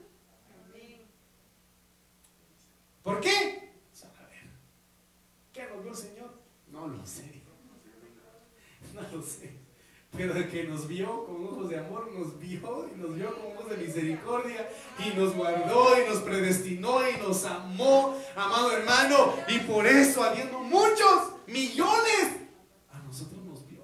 ¿Por 3.03 3.21
qué? 3.21 3.75
A 4.03 4.29
ver, 4.29 4.51
¿qué 5.53 5.67
nos 5.69 5.83
vio 5.83 5.91
el 5.93 5.97
Señor? 5.97 6.41
No 6.69 6.89
lo 6.89 7.07
sé. 7.07 7.43
No 8.95 9.03
lo 9.03 9.23
sé 9.23 9.67
pero 10.17 10.35
el 10.35 10.49
que 10.49 10.65
nos 10.65 10.89
vio 10.89 11.27
con 11.27 11.45
ojos 11.45 11.69
de 11.69 11.79
amor, 11.79 12.11
nos 12.13 12.39
vio 12.39 12.89
y 12.95 12.99
nos 12.99 13.15
vio 13.15 13.35
con 13.35 13.53
ojos 13.53 13.71
de 13.71 13.87
misericordia 13.87 14.69
y 15.05 15.17
nos 15.17 15.35
guardó 15.35 16.01
y 16.01 16.09
nos 16.09 16.19
predestinó 16.23 17.09
y 17.09 17.17
nos 17.19 17.45
amó, 17.45 18.17
amado 18.35 18.73
hermano, 18.73 19.35
y 19.49 19.59
por 19.61 19.87
eso, 19.87 20.25
habiendo 20.25 20.61
muchos 20.61 21.33
millones, 21.47 22.37
a 22.93 22.99
nosotros 23.01 23.45
nos 23.45 23.67
vio. 23.67 23.83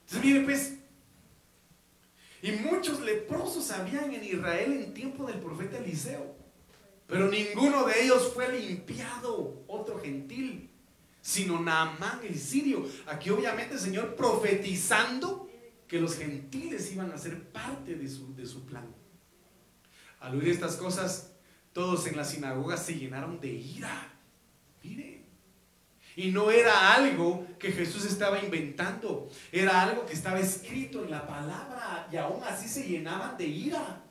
Entonces, 0.00 0.24
mire, 0.24 0.40
pues, 0.44 0.74
y 2.42 2.52
muchos 2.52 3.00
leprosos 3.00 3.70
habían 3.70 4.12
en 4.12 4.24
Israel 4.24 4.72
en 4.72 4.94
tiempo 4.94 5.26
del 5.26 5.38
profeta 5.40 5.78
Eliseo, 5.78 6.34
pero 7.06 7.28
ninguno 7.28 7.84
de 7.84 8.04
ellos 8.04 8.32
fue 8.34 8.48
limpiado, 8.58 9.64
otro 9.68 10.00
gentil 10.00 10.72
sino 11.22 11.60
Naamán 11.60 12.20
el 12.24 12.38
sirio. 12.38 12.86
Aquí 13.06 13.30
obviamente 13.30 13.74
el 13.74 13.80
Señor 13.80 14.16
profetizando 14.16 15.48
que 15.86 16.00
los 16.00 16.16
gentiles 16.16 16.92
iban 16.92 17.12
a 17.12 17.16
ser 17.16 17.50
parte 17.50 17.94
de 17.94 18.08
su, 18.08 18.34
de 18.34 18.44
su 18.44 18.66
plan. 18.66 18.92
Al 20.20 20.36
oír 20.36 20.48
estas 20.48 20.76
cosas, 20.76 21.31
todos 21.72 22.06
en 22.06 22.16
la 22.16 22.24
sinagoga 22.24 22.76
se 22.76 22.94
llenaron 22.94 23.40
de 23.40 23.48
ira. 23.48 24.12
Mire. 24.82 25.22
Y 26.14 26.30
no 26.30 26.50
era 26.50 26.94
algo 26.94 27.46
que 27.58 27.72
Jesús 27.72 28.04
estaba 28.04 28.38
inventando, 28.38 29.30
era 29.50 29.82
algo 29.82 30.04
que 30.04 30.12
estaba 30.12 30.38
escrito 30.38 31.02
en 31.02 31.10
la 31.10 31.26
palabra 31.26 32.06
y 32.12 32.16
aún 32.16 32.42
así 32.44 32.68
se 32.68 32.86
llenaban 32.86 33.36
de 33.38 33.46
ira. 33.46 34.02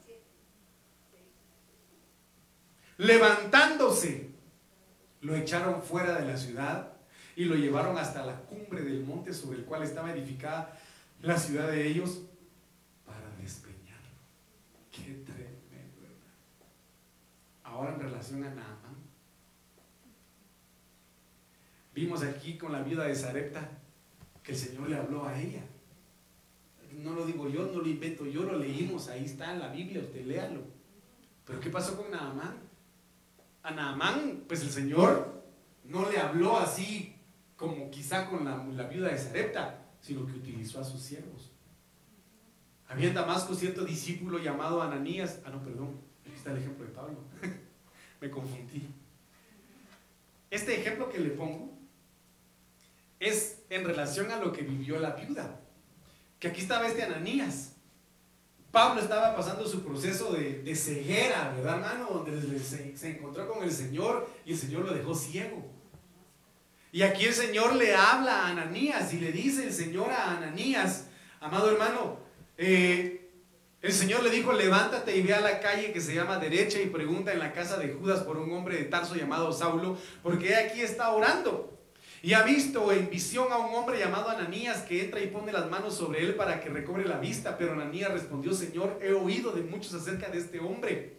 Levantándose, 2.97 4.32
lo 5.22 5.36
echaron 5.36 5.84
fuera 5.84 6.20
de 6.20 6.26
la 6.26 6.38
ciudad 6.38 6.93
y 7.36 7.45
lo 7.45 7.55
llevaron 7.55 7.97
hasta 7.97 8.26
la 8.26 8.41
cumbre 8.41 8.82
del 8.82 9.03
monte 9.03 9.34
sobre 9.34 9.59
el 9.59 9.66
cual 9.66 9.84
estaba 9.84 10.12
edificada 10.12 10.78
la 11.22 11.38
ciudad 11.38 11.68
de 11.68 11.88
ellos 11.88 12.22
para 13.05 13.30
despeñarlo. 13.39 14.18
Qué 14.91 15.24
Ahora 17.72 17.93
en 17.93 18.01
relación 18.01 18.43
a 18.43 18.49
Naaman, 18.49 18.95
vimos 21.95 22.22
aquí 22.22 22.57
con 22.57 22.74
la 22.74 22.82
vida 22.82 23.05
de 23.05 23.15
Zarepta 23.15 23.69
que 24.43 24.51
el 24.51 24.57
Señor 24.57 24.89
le 24.89 24.97
habló 24.97 25.26
a 25.26 25.39
ella. 25.39 25.63
No 26.91 27.13
lo 27.13 27.26
digo 27.26 27.47
yo, 27.47 27.67
no 27.67 27.80
lo 27.80 27.88
invento 27.88 28.26
yo, 28.26 28.43
lo 28.43 28.57
leímos, 28.57 29.07
ahí 29.07 29.24
está 29.24 29.53
en 29.53 29.59
la 29.59 29.69
Biblia, 29.69 30.01
usted 30.01 30.26
léalo. 30.26 30.61
Pero 31.45 31.61
¿qué 31.61 31.69
pasó 31.69 31.95
con 31.95 32.11
Naamán? 32.11 32.57
A 33.63 33.72
Naamán, 33.72 34.43
pues 34.47 34.61
el 34.63 34.69
Señor 34.69 35.41
no 35.86 36.09
le 36.09 36.19
habló 36.19 36.57
así 36.57 37.15
como 37.55 37.89
quizá 37.89 38.30
con 38.30 38.43
la, 38.43 38.65
la 38.65 38.88
viuda 38.88 39.09
de 39.09 39.17
Sarepta, 39.17 39.86
sino 40.01 40.26
que 40.26 40.34
utilizó 40.34 40.82
a 40.82 40.84
sus 40.84 41.01
siervos. 41.01 41.51
Había 42.89 43.07
en 43.07 43.13
Damasco 43.13 43.55
cierto 43.55 43.86
discípulo 43.86 44.39
llamado 44.39 44.82
Ananías. 44.82 45.39
Ah, 45.45 45.49
no, 45.49 45.63
perdón. 45.63 46.01
Aquí 46.26 46.34
está 46.36 46.51
el 46.51 46.57
ejemplo 46.57 46.86
de 46.86 46.91
Pablo. 46.91 47.17
Me 48.22 48.30
confundí. 48.30 48.88
Este 50.51 50.80
ejemplo 50.80 51.09
que 51.09 51.19
le 51.19 51.32
pongo 51.32 51.72
es 53.19 53.59
en 53.69 53.84
relación 53.84 54.32
a 54.32 54.38
lo 54.38 54.53
que 54.53 54.61
vivió 54.61 54.99
la 54.99 55.11
viuda. 55.11 55.59
Que 56.39 56.49
aquí 56.49 56.61
estaba 56.61 56.88
este 56.88 57.03
Ananías. 57.03 57.74
Pablo 58.72 59.01
estaba 59.01 59.36
pasando 59.36 59.67
su 59.67 59.84
proceso 59.84 60.32
de, 60.32 60.76
ceguera, 60.76 61.51
¿verdad, 61.55 61.76
hermano? 61.76 62.24
Donde 62.24 62.59
se, 62.59 62.95
se 62.95 63.09
encontró 63.09 63.47
con 63.49 63.63
el 63.63 63.72
Señor 63.72 64.30
y 64.45 64.53
el 64.53 64.57
Señor 64.57 64.86
lo 64.86 64.93
dejó 64.93 65.13
ciego. 65.13 65.65
Y 66.91 67.01
aquí 67.01 67.26
el 67.26 67.34
Señor 67.34 67.76
le 67.76 67.95
habla 67.95 68.41
a 68.41 68.49
Ananías 68.49 69.13
y 69.13 69.19
le 69.19 69.32
dice 69.32 69.65
el 69.65 69.74
Señor 69.74 70.11
a 70.11 70.38
Ananías, 70.38 71.07
amado 71.39 71.72
hermano, 71.72 72.17
eh, 72.57 73.20
el 73.82 73.94
Señor 73.94 74.24
le 74.24 74.30
dijo, 74.30 74.54
levántate 74.54 75.16
y 75.18 75.24
ve 75.24 75.34
a 75.34 75.42
la 75.42 75.60
calle 75.60 75.92
que 75.92 76.02
se 76.02 76.14
llama 76.14 76.38
derecha 76.38 76.80
y 76.80 76.86
pregunta 76.86 77.34
en 77.34 77.40
la 77.40 77.52
casa 77.52 77.78
de 77.78 77.94
Judas 77.94 78.22
por 78.22 78.38
un 78.38 78.54
hombre 78.54 78.78
de 78.78 78.84
Tarso 78.84 79.16
llamado 79.16 79.52
Saulo, 79.52 79.98
porque 80.22 80.56
aquí 80.56 80.82
está 80.82 81.10
orando. 81.12 81.80
Y 82.24 82.34
ha 82.34 82.44
visto 82.44 82.92
en 82.92 83.10
visión 83.10 83.52
a 83.52 83.58
un 83.58 83.74
hombre 83.74 83.98
llamado 83.98 84.30
Ananías 84.30 84.84
que 84.84 85.04
entra 85.04 85.20
y 85.20 85.28
pone 85.28 85.52
las 85.52 85.68
manos 85.72 85.96
sobre 85.96 86.24
él 86.24 86.36
para 86.36 86.62
que 86.62 86.70
recobre 86.70 87.06
la 87.06 87.18
vista. 87.18 87.58
Pero 87.58 87.74
Ananías 87.74 88.12
respondió, 88.12 88.54
Señor, 88.54 89.00
he 89.02 89.14
oído 89.14 89.52
de 89.52 89.64
muchos 89.64 89.96
acerca 89.96 90.30
de 90.30 90.38
este 90.38 90.60
hombre. 90.60 91.18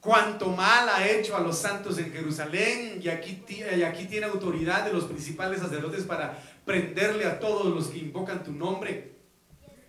Cuánto 0.00 0.48
mal 0.48 0.88
ha 0.88 1.08
hecho 1.08 1.36
a 1.36 1.40
los 1.40 1.58
santos 1.58 1.98
en 1.98 2.12
Jerusalén 2.12 3.00
y 3.00 3.08
aquí, 3.08 3.44
y 3.48 3.82
aquí 3.84 4.06
tiene 4.06 4.26
autoridad 4.26 4.84
de 4.84 4.92
los 4.92 5.04
principales 5.04 5.60
sacerdotes 5.60 6.02
para 6.02 6.36
prenderle 6.64 7.24
a 7.24 7.38
todos 7.38 7.72
los 7.72 7.86
que 7.88 7.98
invocan 7.98 8.42
tu 8.42 8.50
nombre. 8.50 9.17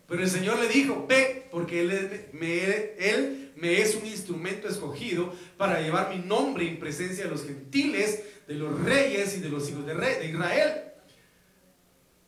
Pero 0.09 0.23
el 0.23 0.29
Señor 0.29 0.57
le 0.59 0.67
dijo, 0.67 1.05
ve, 1.07 1.47
porque 1.51 1.81
él, 1.81 3.51
me, 3.55 3.81
es 3.81 3.95
un 3.95 4.07
instrumento 4.07 4.67
escogido 4.67 5.33
para 5.55 5.81
llevar 5.81 6.09
mi 6.09 6.17
nombre 6.17 6.67
en 6.67 6.79
presencia 6.79 7.25
de 7.25 7.29
los 7.29 7.45
gentiles 7.45 8.23
de 8.47 8.55
los 8.55 8.83
reyes 8.83 9.37
y 9.37 9.41
de 9.41 9.49
los 9.49 9.69
hijos 9.69 9.85
de, 9.85 9.93
de 9.93 10.25
Israel. 10.27 10.81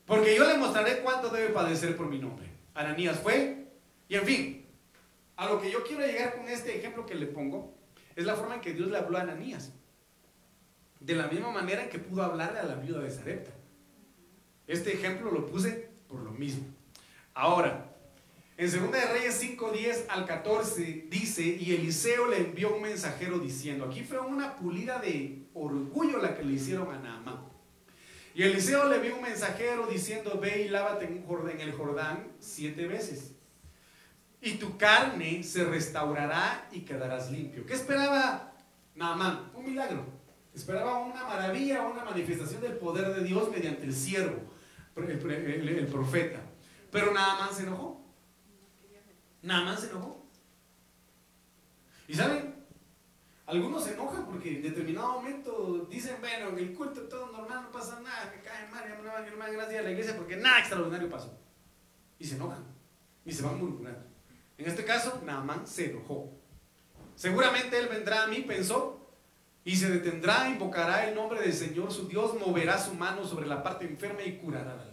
Porque 0.05 0.35
yo 0.35 0.47
le 0.47 0.57
mostraré 0.57 0.99
cuánto 0.99 1.29
debe 1.29 1.49
padecer 1.49 1.97
por 1.97 2.07
mi 2.07 2.19
nombre. 2.19 2.47
Ananías 2.75 3.17
fue, 3.17 3.65
y 4.07 4.15
en 4.15 4.25
fin, 4.25 4.65
a 5.35 5.47
lo 5.47 5.59
que 5.59 5.71
yo 5.71 5.83
quiero 5.83 6.05
llegar 6.05 6.35
con 6.35 6.47
este 6.47 6.77
ejemplo 6.77 7.07
que 7.07 7.15
le 7.15 7.25
pongo, 7.25 7.73
es 8.15 8.25
la 8.25 8.35
forma 8.35 8.55
en 8.55 8.61
que 8.61 8.73
Dios 8.73 8.91
le 8.91 8.97
habló 8.97 9.17
a 9.17 9.21
Ananías. 9.21 9.73
De 10.99 11.15
la 11.15 11.25
misma 11.27 11.49
manera 11.49 11.89
que 11.89 11.97
pudo 11.97 12.21
hablarle 12.21 12.59
a 12.59 12.63
la 12.63 12.75
viuda 12.75 12.99
de 12.99 13.09
Sarepta. 13.09 13.51
Este 14.67 14.93
ejemplo 14.93 15.31
lo 15.31 15.47
puse 15.47 15.89
por 16.07 16.19
lo 16.19 16.31
mismo. 16.31 16.65
Ahora, 17.33 17.91
en 18.57 18.69
2 18.69 18.91
de 18.91 19.05
Reyes 19.05 19.35
5, 19.39 19.71
10 19.71 20.05
al 20.09 20.25
14 20.25 21.07
dice, 21.09 21.41
y 21.41 21.73
Eliseo 21.73 22.27
le 22.27 22.37
envió 22.37 22.75
un 22.75 22.81
mensajero 22.83 23.39
diciendo, 23.39 23.85
aquí 23.85 24.03
fue 24.03 24.19
una 24.19 24.55
pulida 24.57 24.99
de 24.99 25.47
orgullo 25.53 26.19
la 26.19 26.37
que 26.37 26.43
le 26.43 26.53
hicieron 26.53 26.93
a 26.93 26.99
Naamán. 26.99 27.39
Y 28.35 28.43
Eliseo 28.43 28.87
le 28.87 28.97
envió 28.97 29.15
un 29.15 29.23
mensajero 29.23 29.87
diciendo, 29.87 30.39
ve 30.39 30.63
y 30.63 30.69
lávate 30.69 31.05
en, 31.05 31.61
el 31.61 31.73
Jordán 31.73 32.27
siete 32.39 32.85
veces. 32.87 33.31
Y 34.41 34.53
tu 34.53 34.77
carne 34.77 35.43
se 35.43 35.63
restaurará 35.63 36.67
y 36.71 36.81
quedarás 36.81 37.31
limpio. 37.31 37.65
¿Qué 37.65 37.73
esperaba 37.73 38.53
Naamán? 38.95 39.51
Un 39.55 39.65
milagro. 39.65 40.05
Esperaba 40.53 40.99
una 40.99 41.23
maravilla, 41.23 41.81
una 41.81 42.03
manifestación 42.03 42.61
del 42.61 42.73
poder 42.73 43.13
de 43.15 43.23
Dios 43.23 43.49
mediante 43.49 43.85
el 43.85 43.95
siervo, 43.95 44.37
el 44.95 45.87
profeta. 45.87 46.41
Pero 46.91 47.13
Naamán 47.13 47.53
se 47.53 47.63
enojó. 47.63 48.01
Nada 49.41 49.63
más 49.63 49.79
se 49.79 49.89
enojó. 49.89 50.25
¿Y 52.07 52.13
saben? 52.13 52.53
Algunos 53.47 53.83
se 53.83 53.93
enojan 53.93 54.25
porque 54.25 54.57
en 54.57 54.61
determinado 54.61 55.13
momento 55.13 55.87
dicen, 55.89 56.17
bueno, 56.19 56.49
en 56.49 56.59
el 56.59 56.73
culto 56.73 57.01
todo 57.03 57.31
normal, 57.31 57.63
no 57.63 57.71
pasa 57.71 57.99
nada, 58.01 58.31
me 58.33 58.41
cae 58.41 58.69
mal, 58.69 58.83
no 59.03 59.11
van 59.11 59.41
a 59.41 59.49
gracias 59.49 59.79
a 59.79 59.83
la 59.83 59.91
iglesia 59.91 60.15
porque 60.15 60.37
nada 60.37 60.59
extraordinario 60.59 61.09
pasó. 61.09 61.37
Y 62.19 62.25
se 62.25 62.35
enojan 62.35 62.63
y 63.25 63.31
se 63.31 63.43
van 63.43 63.57
murmurando. 63.57 64.05
En 64.57 64.67
este 64.67 64.85
caso, 64.85 65.21
Naamán 65.25 65.65
se 65.65 65.91
enojó. 65.91 66.31
Seguramente 67.15 67.77
él 67.77 67.87
vendrá 67.87 68.23
a 68.23 68.27
mí, 68.27 68.41
pensó, 68.41 69.09
y 69.63 69.75
se 69.75 69.89
detendrá, 69.89 70.49
invocará 70.49 71.07
el 71.07 71.15
nombre 71.15 71.41
del 71.41 71.53
Señor 71.53 71.91
su 71.91 72.07
Dios, 72.07 72.35
moverá 72.39 72.79
su 72.79 72.93
mano 72.93 73.25
sobre 73.25 73.47
la 73.47 73.63
parte 73.63 73.85
enferma 73.85 74.21
y 74.23 74.37
curará 74.37 74.75
la. 74.75 74.90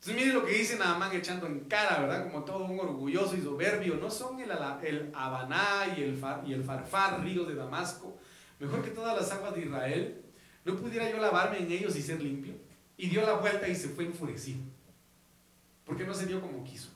Entonces 0.00 0.16
miren 0.16 0.34
lo 0.34 0.46
que 0.46 0.52
dice 0.52 0.78
Naamán 0.78 1.14
echando 1.14 1.46
en 1.46 1.60
cara, 1.60 2.00
¿verdad? 2.00 2.24
Como 2.24 2.42
todo 2.42 2.64
un 2.64 2.80
orgulloso 2.80 3.36
y 3.36 3.42
soberbio. 3.42 3.96
No 3.96 4.10
son 4.10 4.40
el, 4.40 4.50
el 4.82 5.12
Habaná 5.14 5.94
y 5.94 6.00
el, 6.00 6.18
y 6.46 6.54
el 6.54 6.64
Farfar, 6.64 7.22
ríos 7.22 7.46
de 7.46 7.54
Damasco, 7.54 8.16
mejor 8.58 8.82
que 8.82 8.92
todas 8.92 9.14
las 9.14 9.30
aguas 9.30 9.54
de 9.54 9.60
Israel. 9.60 10.24
¿No 10.64 10.74
pudiera 10.76 11.10
yo 11.10 11.18
lavarme 11.18 11.58
en 11.58 11.70
ellos 11.70 11.94
y 11.96 12.02
ser 12.02 12.22
limpio? 12.22 12.54
Y 12.96 13.08
dio 13.08 13.20
la 13.26 13.34
vuelta 13.34 13.68
y 13.68 13.74
se 13.74 13.90
fue 13.90 14.06
enfurecido. 14.06 14.60
Porque 15.84 16.06
no 16.06 16.14
se 16.14 16.24
dio 16.24 16.40
como 16.40 16.64
quiso. 16.64 16.88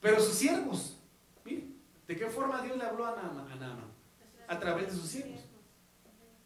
Pero 0.00 0.20
sus 0.20 0.34
siervos, 0.34 0.98
miren, 1.44 1.74
¿de 2.06 2.16
qué 2.16 2.26
forma 2.26 2.62
Dios 2.62 2.76
le 2.76 2.84
habló 2.84 3.06
a 3.06 3.16
Naamán? 3.16 3.90
A 4.46 4.60
través 4.60 4.86
de 4.86 4.92
sus 4.92 5.08
siervos. 5.08 5.40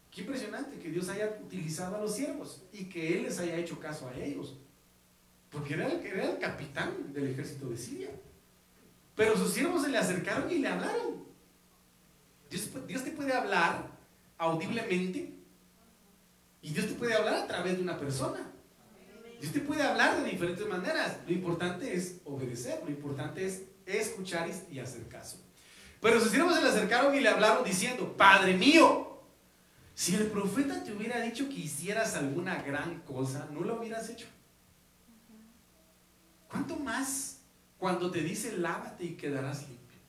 Qué 0.09 0.21
impresionante 0.21 0.79
que 0.79 0.89
Dios 0.89 1.09
haya 1.09 1.37
utilizado 1.43 1.97
a 1.97 2.01
los 2.01 2.15
siervos 2.15 2.63
y 2.71 2.85
que 2.85 3.17
Él 3.17 3.23
les 3.23 3.39
haya 3.39 3.55
hecho 3.57 3.79
caso 3.79 4.07
a 4.07 4.15
ellos. 4.15 4.57
Porque 5.53 5.75
era 5.75 5.87
el, 5.87 6.39
capitán 6.39 7.13
del 7.13 7.27
ejército 7.27 7.69
de 7.69 7.77
Siria. 7.77 8.09
Pero 9.15 9.37
sus 9.37 9.53
siervos 9.53 9.83
se 9.83 9.89
le 9.89 9.97
acercaron 9.99 10.51
y 10.51 10.57
le 10.57 10.67
hablaron. 10.67 11.23
Dios, 12.49 12.69
Dios 12.87 13.03
te 13.03 13.11
puede 13.11 13.33
hablar 13.33 13.87
audiblemente 14.37 15.33
y 16.61 16.73
Dios 16.73 16.87
te 16.87 16.93
puede 16.93 17.13
hablar 17.13 17.35
a 17.35 17.47
través 17.47 17.77
de 17.77 17.83
una 17.83 17.99
persona. 17.99 18.51
Dios 19.39 19.53
te 19.53 19.59
puede 19.59 19.83
hablar 19.83 20.23
de 20.23 20.31
diferentes 20.31 20.67
maneras. 20.67 21.17
Lo 21.27 21.33
importante 21.33 21.93
es 21.93 22.21
obedecer, 22.25 22.81
lo 22.83 22.89
importante 22.89 23.45
es 23.45 23.63
escuchar 23.85 24.49
y 24.71 24.79
hacer 24.79 25.07
caso. 25.07 25.37
Pero 26.01 26.19
sus 26.19 26.31
siervos 26.31 26.55
se 26.55 26.61
le 26.61 26.69
acercaron 26.69 27.15
y 27.15 27.19
le 27.19 27.29
hablaron 27.29 27.63
diciendo, 27.63 28.15
Padre 28.17 28.55
mío, 28.55 29.21
si 29.93 30.15
el 30.15 30.27
profeta 30.27 30.83
te 30.83 30.91
hubiera 30.91 31.21
dicho 31.21 31.47
que 31.47 31.55
hicieras 31.55 32.15
alguna 32.15 32.61
gran 32.63 33.01
cosa, 33.01 33.47
¿no 33.51 33.61
lo 33.61 33.79
hubieras 33.79 34.09
hecho? 34.09 34.27
¿Cuánto 36.53 36.77
más 36.77 37.39
cuando 37.79 38.11
te 38.11 38.21
dice 38.21 38.55
lávate 38.59 39.05
y 39.05 39.15
quedarás 39.15 39.67
limpio? 39.67 39.99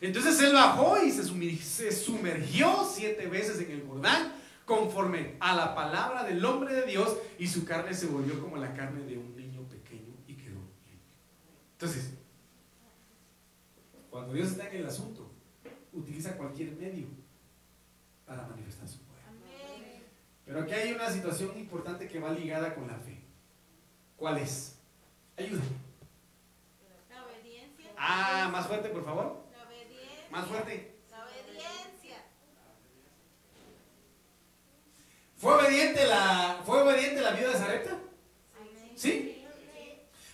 Entonces 0.00 0.40
él 0.40 0.52
bajó 0.52 1.00
y 1.00 1.12
se 1.12 1.92
sumergió 1.92 2.84
siete 2.84 3.28
veces 3.28 3.60
en 3.60 3.70
el 3.70 3.86
Jordán 3.86 4.32
conforme 4.64 5.36
a 5.38 5.54
la 5.54 5.72
palabra 5.72 6.24
del 6.24 6.44
hombre 6.44 6.74
de 6.74 6.86
Dios 6.86 7.16
y 7.38 7.46
su 7.46 7.64
carne 7.64 7.94
se 7.94 8.06
volvió 8.06 8.40
como 8.40 8.56
la 8.56 8.74
carne 8.74 9.04
de 9.04 9.16
un 9.16 9.36
niño 9.36 9.62
pequeño 9.68 10.14
y 10.26 10.34
quedó 10.34 10.58
limpio. 10.84 11.12
Entonces, 11.74 12.14
cuando 14.10 14.32
Dios 14.32 14.50
está 14.50 14.68
en 14.68 14.78
el 14.78 14.86
asunto, 14.86 15.30
utiliza 15.92 16.36
cualquier 16.36 16.72
medio 16.72 17.06
para 18.26 18.48
manifestar 18.48 18.88
su 18.88 18.98
poder. 18.98 19.22
Pero 20.44 20.60
aquí 20.62 20.72
hay 20.72 20.92
una 20.92 21.08
situación 21.08 21.56
importante 21.56 22.08
que 22.08 22.18
va 22.18 22.32
ligada 22.32 22.74
con 22.74 22.88
la 22.88 22.96
fe. 22.96 23.22
¿Cuál 24.16 24.38
es? 24.38 24.73
Ayuda. 25.36 25.62
La 27.10 27.24
obediencia. 27.24 27.90
Ah, 27.96 28.48
más 28.52 28.66
fuerte, 28.66 28.88
por 28.90 29.04
favor. 29.04 29.44
La 29.56 29.64
obediencia. 29.64 30.30
Más 30.30 30.46
fuerte. 30.46 30.94
La 31.10 31.24
obediencia. 31.24 32.16
¿Fue 35.36 35.54
obediente 35.54 36.06
la, 36.06 36.62
fue 36.64 36.82
obediente 36.82 37.20
la 37.20 37.32
viuda 37.32 37.50
de 37.50 37.58
Zarepta? 37.58 37.98
¿Sí? 38.94 39.44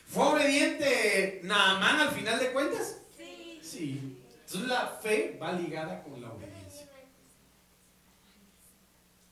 ¿Fue 0.07 0.25
obediente 0.25 1.41
Naamán 1.45 2.01
al 2.01 2.11
final 2.11 2.39
de 2.39 2.53
cuentas? 2.53 2.99
Sí. 3.17 3.61
Sí. 3.63 4.19
Entonces 4.45 4.69
la 4.69 4.89
fe 5.01 5.39
va 5.41 5.53
ligada 5.53 6.03
con 6.03 6.21
la 6.21 6.33
obediencia. 6.33 6.87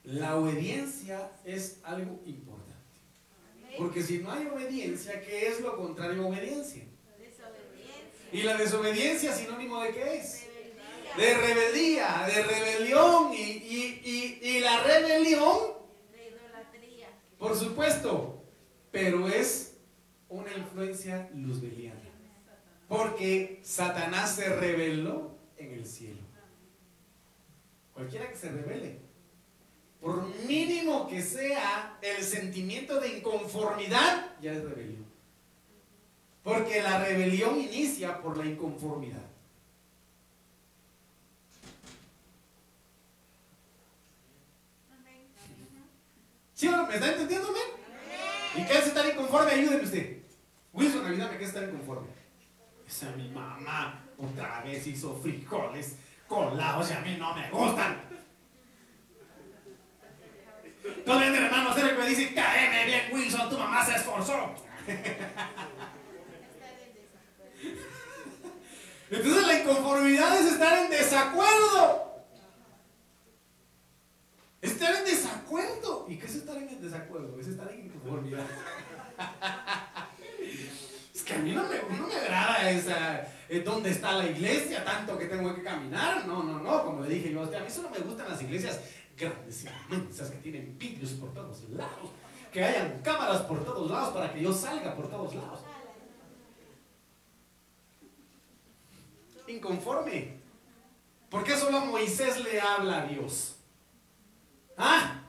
La 0.05 0.37
obediencia 0.37 1.33
es 1.45 1.81
algo 1.83 2.23
importante. 2.25 2.48
Porque 3.79 4.03
si 4.03 4.19
no 4.19 4.33
hay 4.33 4.47
obediencia, 4.47 5.23
¿qué 5.23 5.47
es 5.49 5.61
lo 5.61 5.77
contrario 5.77 6.25
a 6.25 6.27
obediencia? 6.27 6.85
¿Y 8.33 8.43
la 8.43 8.57
desobediencia 8.57 9.33
sinónimo 9.33 9.81
de 9.81 9.91
qué 9.93 10.17
es? 10.17 10.47
De 11.17 11.35
rebeldía, 11.35 12.27
de 12.27 12.43
rebelión. 12.43 13.33
Y, 13.33 14.61
la 14.61 14.83
rebelión, 14.83 15.59
por 17.39 17.57
supuesto, 17.57 18.43
pero 18.91 19.29
es 19.29 19.77
una 20.29 20.53
influencia 20.53 21.31
luzbeliana. 21.35 22.01
Porque 22.89 23.61
Satanás 23.63 24.35
se 24.35 24.49
rebeló 24.49 25.37
en 25.57 25.73
el 25.73 25.87
cielo. 25.87 26.21
Cualquiera 27.95 28.29
que 28.29 28.37
se 28.37 28.51
rebele 28.51 29.08
por 30.01 30.27
mínimo 30.47 31.09
que 31.09 31.23
sea 31.23 31.99
el 32.03 32.23
sentimiento 32.23 33.01
de 33.01 33.19
inconformidad, 33.19 34.37
ya 34.41 34.53
es 34.53 34.63
rebelión. 34.63 35.07
Porque 36.43 36.83
la 36.83 37.05
rebelión 37.05 37.61
inicia 37.61 38.21
por 38.21 38.37
la 38.37 38.47
inconformidad. 38.47 39.23
¿Sí 46.55 46.69
me 46.69 46.95
está 46.95 47.13
entendiendo, 47.13 47.55
¿Y 48.57 48.65
qué 48.65 48.79
es 48.79 48.87
estar 48.89 49.07
inconforme? 49.07 49.53
Ayúdeme 49.53 49.85
usted. 49.85 50.19
Wilson, 50.73 51.07
ayúdame, 51.07 51.39
¿qué 51.39 51.45
es 51.45 51.51
estar 51.51 51.63
inconforme? 51.63 52.09
Esa 52.85 53.11
mi 53.13 53.29
mamá 53.29 54.01
otra 54.19 54.63
vez 54.63 54.85
hizo 54.87 55.15
frijoles 55.15 55.97
colados 56.27 56.91
y 56.91 56.95
a 56.95 57.01
mí 57.01 57.17
no 57.17 57.35
me 57.35 57.49
gustan. 57.51 58.08
Todavía 61.05 61.31
mi 61.31 61.39
hermano 61.39 61.75
que 61.75 61.83
me 61.83 62.07
dice, 62.07 62.35
caeme 62.35 62.85
bien, 62.87 63.03
Wilson, 63.13 63.51
tu 63.51 63.59
mamá 63.59 63.85
se 63.85 63.97
esforzó. 63.97 64.55
Entonces 69.11 69.47
la 69.47 69.61
inconformidad 69.61 70.39
es 70.39 70.53
estar 70.53 70.85
en 70.85 70.91
desacuerdo. 70.91 72.25
Estar 74.61 74.97
en 74.97 75.05
desacuerdo. 75.05 76.07
¿Y 76.09 76.19
qué 76.19 76.27
es 76.27 76.35
estar 76.35 76.57
en 76.57 76.81
desacuerdo? 76.81 77.41
Es 77.41 77.47
estar 77.49 77.71
en 77.73 77.87
inconformidad. 77.87 78.45
es 81.15 81.23
que 81.23 81.35
a 81.35 81.39
mí 81.39 81.53
no 81.53 81.63
me, 81.65 81.77
no 81.97 82.07
me 82.07 82.15
agrada 82.15 82.71
esa, 82.71 83.27
eh, 83.49 83.63
dónde 83.65 83.91
está 83.91 84.13
la 84.13 84.27
iglesia, 84.27 84.85
tanto 84.85 85.17
que 85.19 85.27
tengo 85.27 85.55
que 85.55 85.63
caminar. 85.63 86.27
No, 86.27 86.43
no, 86.43 86.59
no. 86.59 86.85
Como 86.85 87.03
le 87.03 87.15
dije 87.15 87.33
yo, 87.33 87.43
a 87.43 87.61
mí 87.61 87.71
solo 87.71 87.91
me 87.91 88.01
gustan 88.01 88.29
las 88.29 88.43
iglesias 88.43 88.81
grandes 89.19 89.67
inmensas 89.91 90.31
que 90.31 90.39
tienen 90.39 90.79
vidrios 90.79 91.13
por 91.13 91.35
todos 91.35 91.69
lados. 91.71 92.11
Que 92.53 92.65
hayan 92.65 93.03
cámaras 93.03 93.43
por 93.43 93.65
todos 93.65 93.91
lados 93.91 94.15
para 94.15 94.33
que 94.33 94.43
yo 94.43 94.53
salga 94.53 94.95
por 94.95 95.11
todos 95.11 95.35
lados. 95.35 95.61
Inconforme. 99.47 100.39
¿Por 101.31 101.45
qué 101.45 101.57
solo 101.57 101.79
a 101.79 101.85
Moisés 101.85 102.43
le 102.43 102.61
habla 102.61 103.03
a 103.03 103.07
Dios? 103.07 103.57
¿Ah? 104.77 105.23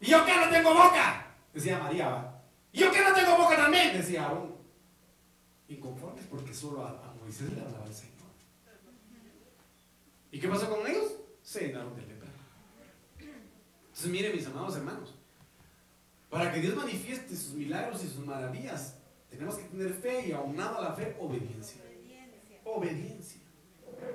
¿Y 0.00 0.06
yo 0.06 0.24
que 0.24 0.36
no 0.36 0.48
tengo 0.48 0.72
boca? 0.72 1.26
Decía 1.52 1.78
María. 1.78 2.34
¿Y 2.72 2.80
yo 2.80 2.92
que 2.92 3.02
no 3.02 3.12
tengo 3.12 3.36
boca 3.36 3.56
también? 3.56 3.96
Decía 3.96 4.24
Aarón. 4.24 4.56
Inconformes 5.68 6.24
porque 6.30 6.54
solo 6.54 6.84
a, 6.86 7.14
Moisés 7.20 7.52
le 7.52 7.60
hablaba 7.60 7.84
el 7.84 7.94
Señor. 7.94 8.14
¿Y 10.30 10.38
qué 10.38 10.48
pasó 10.48 10.70
con 10.70 10.86
ellos? 10.86 11.12
Se 11.48 11.66
llenaron 11.66 11.96
de 11.96 12.02
lepra. 12.02 12.28
Entonces, 13.18 14.10
miren, 14.10 14.36
mis 14.36 14.46
amados 14.46 14.76
hermanos, 14.76 15.14
para 16.28 16.52
que 16.52 16.60
Dios 16.60 16.76
manifieste 16.76 17.34
sus 17.34 17.54
milagros 17.54 18.04
y 18.04 18.08
sus 18.08 18.26
maravillas, 18.26 18.96
tenemos 19.30 19.54
que 19.54 19.64
tener 19.64 19.94
fe 19.94 20.28
y 20.28 20.32
aunado 20.32 20.76
a 20.76 20.82
la 20.82 20.92
fe, 20.92 21.16
obediencia. 21.18 21.80
Obediencia. 22.64 23.40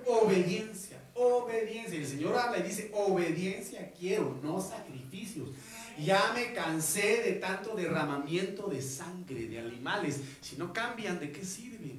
Obediencia. 0.06 1.02
Obediencia. 1.16 1.98
Y 1.98 2.02
el 2.04 2.08
Señor 2.08 2.38
habla 2.38 2.60
y 2.60 2.68
dice, 2.68 2.92
obediencia 2.94 3.92
quiero, 3.94 4.40
no 4.44 4.62
sacrificios. 4.62 5.50
Ya 5.98 6.34
me 6.36 6.54
cansé 6.54 7.24
de 7.24 7.34
tanto 7.40 7.76
derramamiento 7.76 8.68
de 8.68 8.80
sangre 8.80 9.48
de 9.48 9.58
animales. 9.58 10.22
Si 10.40 10.56
no 10.56 10.72
cambian, 10.72 11.20
¿de 11.20 11.32
qué 11.32 11.44
sirve? 11.44 11.96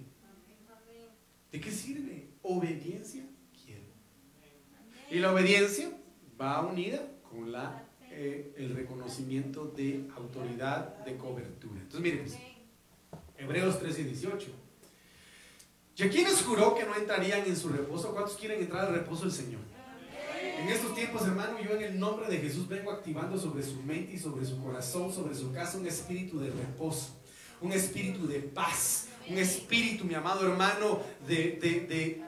¿De 1.50 1.60
qué 1.60 1.72
sirve? 1.72 2.28
Obediencia. 2.40 3.24
Y 5.14 5.20
la 5.20 5.32
obediencia 5.32 5.88
va 6.40 6.60
unida 6.62 7.00
con 7.30 7.52
la, 7.52 7.84
eh, 8.10 8.52
el 8.56 8.74
reconocimiento 8.74 9.66
de 9.66 10.08
autoridad, 10.16 11.04
de 11.04 11.16
cobertura. 11.16 11.80
Entonces, 11.82 12.00
miren, 12.00 12.26
Hebreos 13.38 13.78
13 13.78 14.00
y 14.00 14.04
18. 14.06 14.48
¿Y 15.98 16.02
a 16.02 16.10
quienes 16.10 16.42
juró 16.42 16.74
que 16.74 16.84
no 16.84 16.96
entrarían 16.96 17.46
en 17.46 17.56
su 17.56 17.68
reposo? 17.68 18.12
¿Cuántos 18.12 18.36
quieren 18.36 18.60
entrar 18.60 18.86
al 18.86 18.94
reposo 18.94 19.22
del 19.22 19.30
Señor? 19.30 19.60
En 20.58 20.68
estos 20.68 20.92
tiempos, 20.96 21.22
hermano, 21.22 21.60
yo 21.60 21.76
en 21.76 21.82
el 21.84 22.00
nombre 22.00 22.26
de 22.26 22.38
Jesús 22.38 22.66
vengo 22.66 22.90
activando 22.90 23.38
sobre 23.38 23.62
su 23.62 23.80
mente 23.84 24.14
y 24.14 24.18
sobre 24.18 24.44
su 24.44 24.60
corazón, 24.60 25.12
sobre 25.12 25.36
su 25.36 25.52
casa, 25.52 25.78
un 25.78 25.86
espíritu 25.86 26.40
de 26.40 26.50
reposo, 26.50 27.10
un 27.60 27.70
espíritu 27.70 28.26
de 28.26 28.40
paz, 28.40 29.06
un 29.30 29.38
espíritu, 29.38 30.04
mi 30.06 30.14
amado 30.14 30.44
hermano, 30.44 30.98
de, 31.24 32.20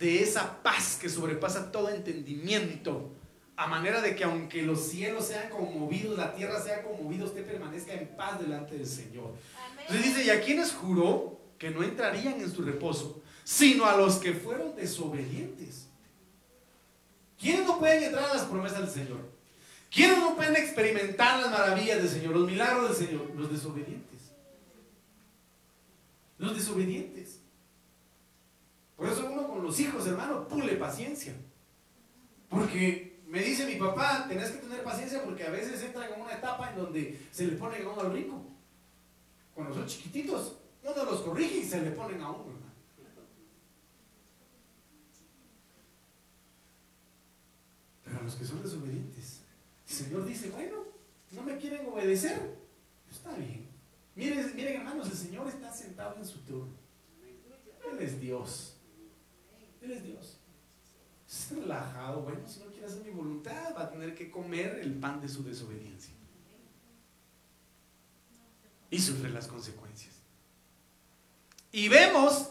esa 0.00 0.62
paz 0.62 0.98
que 1.00 1.08
sobrepasa 1.08 1.72
todo 1.72 1.90
entendimiento. 1.90 3.12
A 3.56 3.66
manera 3.66 4.00
de 4.00 4.14
que 4.14 4.22
aunque 4.22 4.62
los 4.62 4.88
cielos 4.88 5.26
sean 5.26 5.50
conmovidos, 5.50 6.16
la 6.16 6.32
tierra 6.32 6.62
sea 6.62 6.84
conmovida, 6.84 7.24
usted 7.24 7.44
permanezca 7.44 7.92
en 7.92 8.06
paz 8.16 8.38
delante 8.38 8.76
del 8.76 8.86
Señor. 8.86 9.34
Entonces 9.80 10.04
dice, 10.04 10.24
¿y 10.26 10.30
a 10.30 10.40
quienes 10.40 10.72
juró 10.72 11.40
que 11.58 11.70
no 11.70 11.82
entrarían 11.82 12.40
en 12.40 12.52
su 12.52 12.62
reposo, 12.62 13.20
sino 13.42 13.86
a 13.86 13.96
los 13.96 14.16
que 14.16 14.32
fueron 14.32 14.76
desobedientes? 14.76 15.88
¿Quiénes 17.40 17.66
no 17.66 17.78
pueden 17.78 18.04
entrar 18.04 18.30
a 18.30 18.34
las 18.34 18.44
promesas 18.44 18.80
del 18.80 18.90
Señor? 18.90 19.38
¿Quiénes 19.90 20.18
no 20.18 20.36
pueden 20.36 20.56
experimentar 20.56 21.40
las 21.40 21.50
maravillas 21.50 21.98
del 21.98 22.08
Señor, 22.08 22.36
los 22.36 22.48
milagros 22.48 22.96
del 22.96 23.08
Señor? 23.08 23.30
Los 23.34 23.50
desobedientes. 23.50 24.20
Los 26.36 26.56
desobedientes. 26.56 27.40
Por 28.98 29.08
eso 29.08 29.30
uno 29.32 29.48
con 29.48 29.62
los 29.62 29.80
hijos, 29.80 30.06
hermano, 30.06 30.46
pule 30.46 30.74
paciencia. 30.74 31.32
Porque 32.50 33.20
me 33.26 33.40
dice 33.40 33.64
mi 33.64 33.76
papá, 33.76 34.26
tenés 34.28 34.50
que 34.50 34.58
tener 34.58 34.82
paciencia 34.82 35.22
porque 35.24 35.44
a 35.44 35.50
veces 35.50 35.82
entran 35.82 36.12
en 36.12 36.20
una 36.20 36.34
etapa 36.34 36.70
en 36.70 36.76
donde 36.76 37.20
se 37.30 37.46
le 37.46 37.56
pone 37.56 37.78
a 37.78 37.88
uno 37.88 38.00
al 38.00 38.12
rico 38.12 38.44
cuando 39.58 39.74
son 39.74 39.86
chiquititos, 39.86 40.56
uno 40.84 41.04
los 41.04 41.20
corrige 41.22 41.58
y 41.58 41.64
se 41.64 41.82
le 41.82 41.90
ponen 41.90 42.20
a 42.20 42.30
uno, 42.30 42.56
Pero 48.04 48.20
a 48.20 48.22
los 48.22 48.36
que 48.36 48.44
son 48.44 48.62
desobedientes, 48.62 49.40
el 49.88 49.92
Señor 49.92 50.24
dice, 50.24 50.50
bueno, 50.50 50.76
no 51.32 51.42
me 51.42 51.56
quieren 51.58 51.86
obedecer, 51.88 52.56
está 53.10 53.34
bien. 53.34 53.68
Miren, 54.14 54.54
miren 54.54 54.76
hermanos, 54.76 55.10
el 55.10 55.16
Señor 55.16 55.48
está 55.48 55.72
sentado 55.72 56.14
en 56.16 56.24
su 56.24 56.38
trono. 56.42 56.68
Él 57.90 57.98
es 57.98 58.20
Dios. 58.20 58.67
Él 59.82 59.92
es 59.92 60.04
Dios. 60.04 60.38
Es 61.28 61.50
relajado, 61.50 62.22
bueno, 62.22 62.40
si 62.46 62.60
no 62.60 62.66
quiere 62.66 62.86
hacer 62.86 63.04
mi 63.04 63.10
voluntad, 63.10 63.74
va 63.76 63.82
a 63.82 63.90
tener 63.90 64.14
que 64.14 64.30
comer 64.30 64.80
el 64.82 64.94
pan 64.94 65.20
de 65.20 65.28
su 65.28 65.42
desobediencia 65.42 66.14
y 68.90 68.98
sufre 68.98 69.30
las 69.30 69.46
consecuencias. 69.46 70.14
Y 71.72 71.88
vemos 71.88 72.50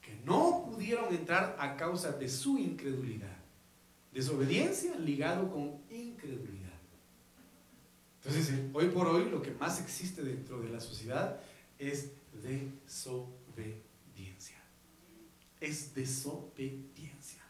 que 0.00 0.14
no 0.24 0.64
pudieron 0.64 1.14
entrar 1.14 1.56
a 1.58 1.76
causa 1.76 2.12
de 2.12 2.28
su 2.28 2.58
incredulidad. 2.58 3.36
Desobediencia 4.12 4.94
ligado 4.96 5.50
con 5.50 5.80
incredulidad. 5.90 6.68
Entonces, 8.22 8.54
hoy 8.72 8.88
por 8.88 9.06
hoy 9.06 9.30
lo 9.30 9.42
que 9.42 9.52
más 9.52 9.80
existe 9.80 10.22
dentro 10.22 10.60
de 10.60 10.70
la 10.70 10.80
sociedad 10.80 11.40
es 11.78 12.10
desobediencia. 12.42 14.57
Es 15.60 15.94
desobediencia. 15.94 17.42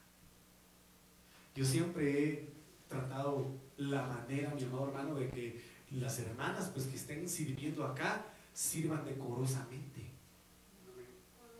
Yo 1.54 1.64
siempre 1.64 2.22
he 2.22 2.52
tratado 2.88 3.60
la 3.76 4.06
manera, 4.06 4.54
mi 4.54 4.62
amado 4.64 4.88
hermano, 4.88 5.14
de 5.16 5.28
que 5.28 5.62
las 5.90 6.18
hermanas 6.18 6.70
pues 6.72 6.86
que 6.86 6.96
estén 6.96 7.28
sirviendo 7.28 7.84
acá 7.84 8.24
sirvan 8.52 9.04
decorosamente. 9.04 10.10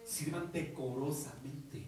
Sirvan 0.04 0.50
decorosamente. 0.52 1.86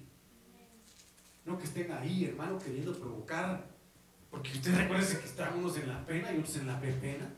No 1.45 1.59
que 1.59 1.65
estén 1.65 1.91
ahí, 1.91 2.25
hermano, 2.27 2.59
queriendo 2.59 2.93
provocar. 2.99 3.71
Porque 4.31 4.53
usted 4.53 4.77
recuerda 4.77 5.19
que 5.19 5.27
están 5.27 5.59
unos 5.59 5.77
en 5.77 5.89
la 5.89 6.05
pena 6.07 6.33
y 6.33 6.39
otros 6.39 6.57
en 6.57 6.67
la 6.67 6.81
pepena. 6.81 7.35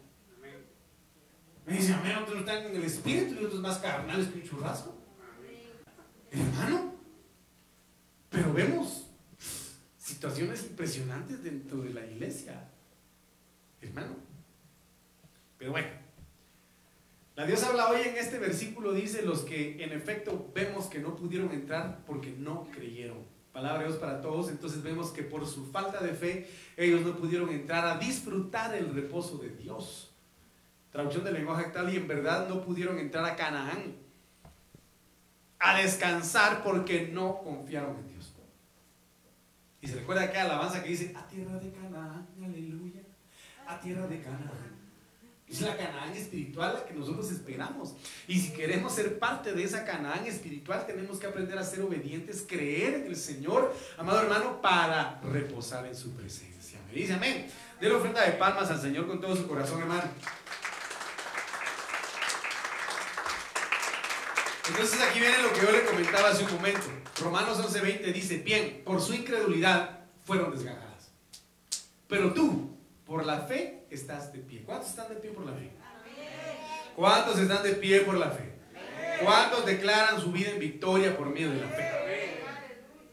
Me 1.64 1.74
dice, 1.74 1.94
amén, 1.94 2.16
otros 2.16 2.40
están 2.40 2.64
en 2.64 2.76
el 2.76 2.84
espíritu 2.84 3.40
y 3.40 3.44
otros 3.44 3.60
más 3.60 3.78
carnales 3.78 4.28
que 4.28 4.40
un 4.40 4.44
churrasco. 4.44 4.94
Hermano, 6.30 6.91
vemos 8.52 9.06
situaciones 9.98 10.62
impresionantes 10.64 11.42
dentro 11.42 11.78
de 11.82 11.94
la 11.94 12.04
iglesia. 12.04 12.68
Hermano, 13.80 14.14
pero 15.58 15.72
bueno, 15.72 15.88
la 17.34 17.46
Dios 17.46 17.62
habla 17.62 17.88
hoy 17.88 18.02
en 18.02 18.16
este 18.16 18.38
versículo, 18.38 18.92
dice 18.92 19.22
los 19.22 19.40
que 19.40 19.82
en 19.82 19.92
efecto 19.92 20.50
vemos 20.54 20.86
que 20.86 20.98
no 20.98 21.16
pudieron 21.16 21.50
entrar 21.52 22.04
porque 22.06 22.30
no 22.30 22.68
creyeron. 22.70 23.18
Palabra 23.52 23.80
de 23.80 23.88
Dios 23.88 23.98
para 23.98 24.20
todos, 24.20 24.50
entonces 24.50 24.82
vemos 24.82 25.10
que 25.10 25.22
por 25.22 25.46
su 25.46 25.66
falta 25.66 26.02
de 26.02 26.14
fe 26.14 26.50
ellos 26.76 27.02
no 27.02 27.16
pudieron 27.16 27.48
entrar 27.50 27.86
a 27.86 27.98
disfrutar 27.98 28.74
el 28.74 28.94
reposo 28.94 29.38
de 29.38 29.50
Dios. 29.50 30.10
Traducción 30.90 31.24
del 31.24 31.34
lenguaje 31.34 31.66
actual 31.66 31.92
y 31.92 31.96
en 31.96 32.06
verdad 32.06 32.48
no 32.48 32.62
pudieron 32.62 32.98
entrar 32.98 33.24
a 33.24 33.34
Canaán 33.34 33.96
a 35.58 35.78
descansar 35.78 36.62
porque 36.62 37.08
no 37.08 37.38
confiaron 37.42 37.96
en. 37.96 38.11
Y 39.82 39.88
se 39.88 39.96
recuerda 39.96 40.22
aquella 40.22 40.44
alabanza 40.44 40.80
que 40.80 40.90
dice, 40.90 41.12
a 41.16 41.26
tierra 41.26 41.58
de 41.58 41.72
Canaán, 41.72 42.28
aleluya, 42.40 43.02
a 43.66 43.80
tierra 43.80 44.06
de 44.06 44.22
Canaán. 44.22 44.80
Es 45.48 45.60
la 45.60 45.76
Canaán 45.76 46.12
espiritual 46.12 46.74
la 46.74 46.84
que 46.84 46.94
nosotros 46.94 47.30
esperamos. 47.32 47.94
Y 48.28 48.38
si 48.38 48.52
queremos 48.52 48.94
ser 48.94 49.18
parte 49.18 49.52
de 49.52 49.64
esa 49.64 49.84
Canaán 49.84 50.24
espiritual, 50.24 50.86
tenemos 50.86 51.18
que 51.18 51.26
aprender 51.26 51.58
a 51.58 51.64
ser 51.64 51.82
obedientes, 51.82 52.46
creer 52.48 52.94
en 52.94 53.06
el 53.06 53.16
Señor, 53.16 53.74
amado 53.98 54.22
hermano, 54.22 54.62
para 54.62 55.20
reposar 55.20 55.84
en 55.86 55.96
su 55.96 56.12
presencia. 56.12 56.78
Me 56.86 56.94
dice 56.94 57.14
amén. 57.14 57.48
De 57.80 57.88
la 57.88 57.96
ofrenda 57.96 58.24
de 58.24 58.32
palmas 58.32 58.70
al 58.70 58.80
Señor 58.80 59.08
con 59.08 59.20
todo 59.20 59.34
su 59.34 59.48
corazón, 59.48 59.80
hermano. 59.80 60.04
Entonces 64.72 65.02
aquí 65.02 65.20
viene 65.20 65.36
lo 65.42 65.52
que 65.52 65.60
yo 65.60 65.70
le 65.70 65.84
comentaba 65.84 66.30
hace 66.30 66.44
un 66.44 66.54
momento. 66.54 66.80
Romanos 67.20 67.58
11:20 67.58 68.10
dice, 68.10 68.38
bien, 68.38 68.80
por 68.86 69.02
su 69.02 69.12
incredulidad 69.12 70.00
fueron 70.24 70.50
desgajadas. 70.50 71.10
Pero 72.08 72.32
tú, 72.32 72.74
por 73.04 73.26
la 73.26 73.42
fe, 73.42 73.84
estás 73.90 74.32
de 74.32 74.38
pie. 74.38 74.62
¿Cuántos 74.64 74.88
están 74.88 75.10
de 75.10 75.16
pie 75.16 75.30
por 75.32 75.44
la 75.44 75.52
fe? 75.52 75.70
¿Cuántos 76.96 77.38
están 77.38 77.62
de 77.62 77.72
pie 77.74 78.00
por 78.00 78.14
la 78.14 78.30
fe? 78.30 78.50
¿Cuántos 79.22 79.66
declaran 79.66 80.18
su 80.18 80.32
vida 80.32 80.50
en 80.50 80.58
victoria 80.58 81.18
por 81.18 81.28
medio 81.28 81.50
de 81.50 81.60
la 81.60 81.68
fe? 81.68 81.90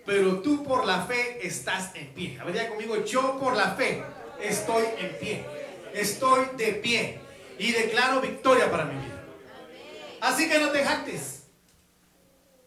Pero 0.05 0.39
tú 0.39 0.63
por 0.63 0.85
la 0.85 1.03
fe 1.03 1.45
estás 1.45 1.93
en 1.93 2.07
pie. 2.13 2.39
A 2.39 2.45
ver, 2.45 2.55
ya 2.55 2.69
conmigo, 2.69 3.03
yo 3.03 3.37
por 3.37 3.57
la 3.57 3.71
fe 3.75 4.01
estoy 4.41 4.85
en 4.97 5.19
pie. 5.19 5.45
Estoy 5.93 6.45
de 6.55 6.73
pie. 6.75 7.19
Y 7.57 7.73
declaro 7.73 8.21
victoria 8.21 8.71
para 8.71 8.85
mi 8.85 8.93
vida. 8.93 9.25
Así 10.21 10.49
que 10.49 10.57
no 10.57 10.69
te 10.69 10.85
jactes. 10.85 11.38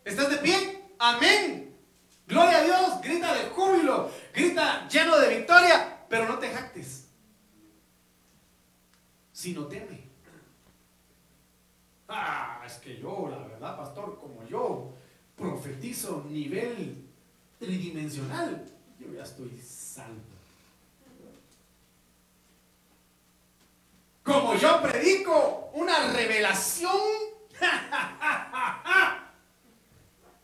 ¿Estás 0.05 0.30
de 0.30 0.36
pie? 0.38 0.82
Amén. 0.98 1.76
Gloria 2.26 2.59
a 2.59 2.64
Dios. 2.64 3.00
Grita 3.03 3.34
de 3.34 3.50
júbilo. 3.50 4.11
Grita 4.34 4.88
lleno 4.88 5.18
de 5.18 5.36
victoria. 5.36 6.07
Pero 6.09 6.26
no 6.26 6.38
te 6.38 6.48
jactes. 6.50 7.09
Sino 9.32 9.66
teme. 9.66 10.03
Ah, 12.09 12.62
es 12.66 12.74
que 12.74 12.98
yo, 12.98 13.28
la 13.30 13.38
verdad, 13.38 13.76
pastor, 13.76 14.18
como 14.20 14.46
yo 14.46 14.92
profetizo 15.36 16.24
nivel 16.28 17.09
tridimensional, 17.59 18.64
yo 18.98 19.14
ya 19.14 19.22
estoy 19.22 19.59
salvo. 19.59 20.20
Como 24.22 24.55
yo 24.55 24.82
predico 24.82 25.70
una 25.74 26.12
revelación 26.12 26.92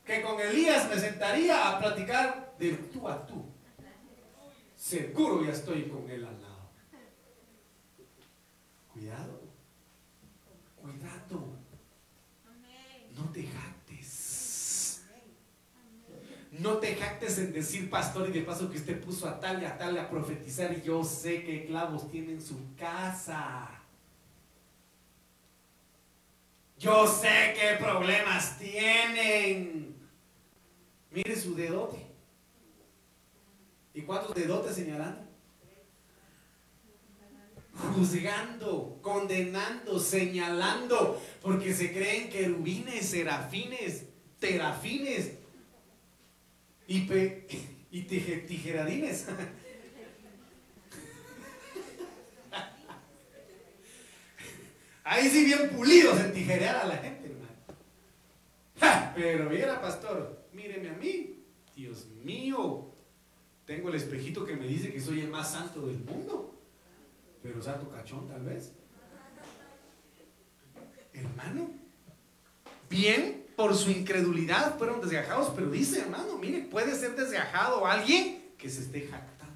que 0.09 0.23
con 0.23 0.41
Elías 0.41 0.89
me 0.89 0.99
sentaría 0.99 1.69
a 1.69 1.79
platicar 1.79 2.55
de 2.59 2.73
tú 2.73 3.07
a 3.07 3.27
tú. 3.27 3.45
Seguro 4.75 5.45
ya 5.45 5.53
estoy 5.53 5.83
con 5.85 6.09
él 6.09 6.25
al 6.25 6.41
lado. 6.41 6.71
Cuidado. 8.91 9.43
Cuidado. 10.81 11.59
No 13.15 13.31
te 13.33 13.43
jactes. 13.43 15.05
No 16.53 16.79
te 16.79 16.97
jactes 16.97 17.39
en 17.39 17.53
decir, 17.53 17.91
pastor, 17.91 18.31
y 18.31 18.33
de 18.33 18.41
paso 18.43 18.71
que 18.71 18.79
usted 18.79 19.01
puso 19.05 19.29
a 19.29 19.39
tal 19.39 19.63
y 19.63 19.67
a 19.67 19.77
tal 19.77 19.99
a 19.99 20.09
profetizar 20.09 20.73
y 20.73 20.81
yo 20.81 21.05
sé 21.05 21.45
qué 21.45 21.67
clavos 21.67 22.11
tiene 22.11 22.33
en 22.33 22.43
su 22.43 22.75
casa. 22.77 23.69
Yo 26.79 27.07
sé 27.07 27.55
qué 27.59 27.77
problemas 27.79 28.59
tienen. 28.59 29.88
Mire 31.11 31.37
su 31.37 31.55
dedote. 31.55 32.07
¿Y 33.95 34.03
cuántos 34.03 34.35
dedotes 34.35 34.75
señalando? 34.77 35.27
Juzgando, 37.95 38.99
condenando, 39.03 39.99
señalando, 40.01 41.21
porque 41.41 41.73
se 41.73 41.93
creen 41.93 42.29
querubines, 42.29 43.07
serafines, 43.09 44.05
terafines 44.41 45.33
y, 46.89 47.03
pe, 47.03 47.47
y 47.91 48.03
tije- 48.03 48.47
tijeradines. 48.47 49.27
Ahí 55.05 55.29
sí 55.31 55.45
bien 55.45 55.71
pulidos 55.71 56.19
en 56.21 56.33
tijerear 56.33 56.77
a 56.77 56.87
la 56.87 56.97
gente, 56.99 57.29
hermano. 57.31 59.13
Pero 59.15 59.49
mira, 59.51 59.81
pastor, 59.81 60.38
míreme 60.59 60.91
a 60.91 60.95
mí. 60.95 61.45
Dios 61.75 62.07
mío, 62.25 62.93
tengo 63.65 63.89
el 63.89 63.95
espejito 63.95 64.45
que 64.45 64.57
me 64.57 64.67
dice 64.67 64.93
que 64.93 65.01
soy 65.01 65.21
el 65.21 65.29
más 65.29 65.53
santo 65.53 65.87
del 65.87 65.99
mundo. 65.99 66.55
Pero 67.43 67.63
santo 67.63 67.89
cachón 67.89 68.27
tal 68.29 68.43
vez. 68.43 68.73
Hermano, 71.13 71.71
bien 72.91 73.47
por 73.57 73.77
su 73.77 73.91
incredulidad 73.91 74.77
fueron 74.77 75.01
desgajados, 75.01 75.53
pero 75.55 75.71
dice, 75.71 76.01
hermano, 76.01 76.37
mire, 76.39 76.63
puede 76.63 76.95
ser 76.95 77.15
desgajado 77.15 77.87
alguien 77.87 78.53
que 78.59 78.69
se 78.69 78.83
esté 78.83 79.03
jactando. 79.03 79.55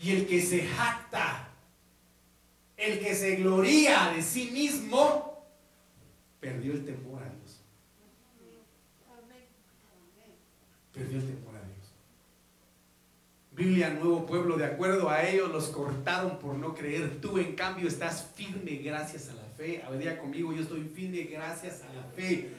Y 0.00 0.12
el 0.12 0.26
que 0.26 0.42
se 0.42 0.66
jacta, 0.66 1.48
el 2.76 2.98
que 3.00 3.14
se 3.14 3.36
gloría 3.36 4.12
de 4.14 4.22
sí 4.22 4.50
mismo, 4.50 5.46
perdió 6.40 6.72
el 6.72 6.84
temor 6.84 7.22
a 7.22 7.26
Dios. 7.26 7.62
Perdió 11.02 11.18
el 11.18 11.26
temor 11.26 11.56
a 11.56 11.66
Dios. 11.66 11.92
Biblia, 13.50 13.90
nuevo 13.90 14.24
pueblo, 14.24 14.56
de 14.56 14.66
acuerdo 14.66 15.10
a 15.10 15.24
ellos 15.24 15.50
los 15.50 15.66
cortaron 15.66 16.38
por 16.38 16.54
no 16.54 16.74
creer. 16.74 17.20
Tú, 17.20 17.38
en 17.38 17.56
cambio, 17.56 17.88
estás 17.88 18.30
firme 18.36 18.76
gracias 18.76 19.28
a 19.28 19.34
la 19.34 19.42
fe. 19.56 19.82
A 19.82 20.18
conmigo, 20.18 20.52
yo 20.52 20.62
estoy 20.62 20.84
firme 20.94 21.24
gracias 21.24 21.82
a 21.82 21.92
la 21.92 22.04
fe. 22.14 22.50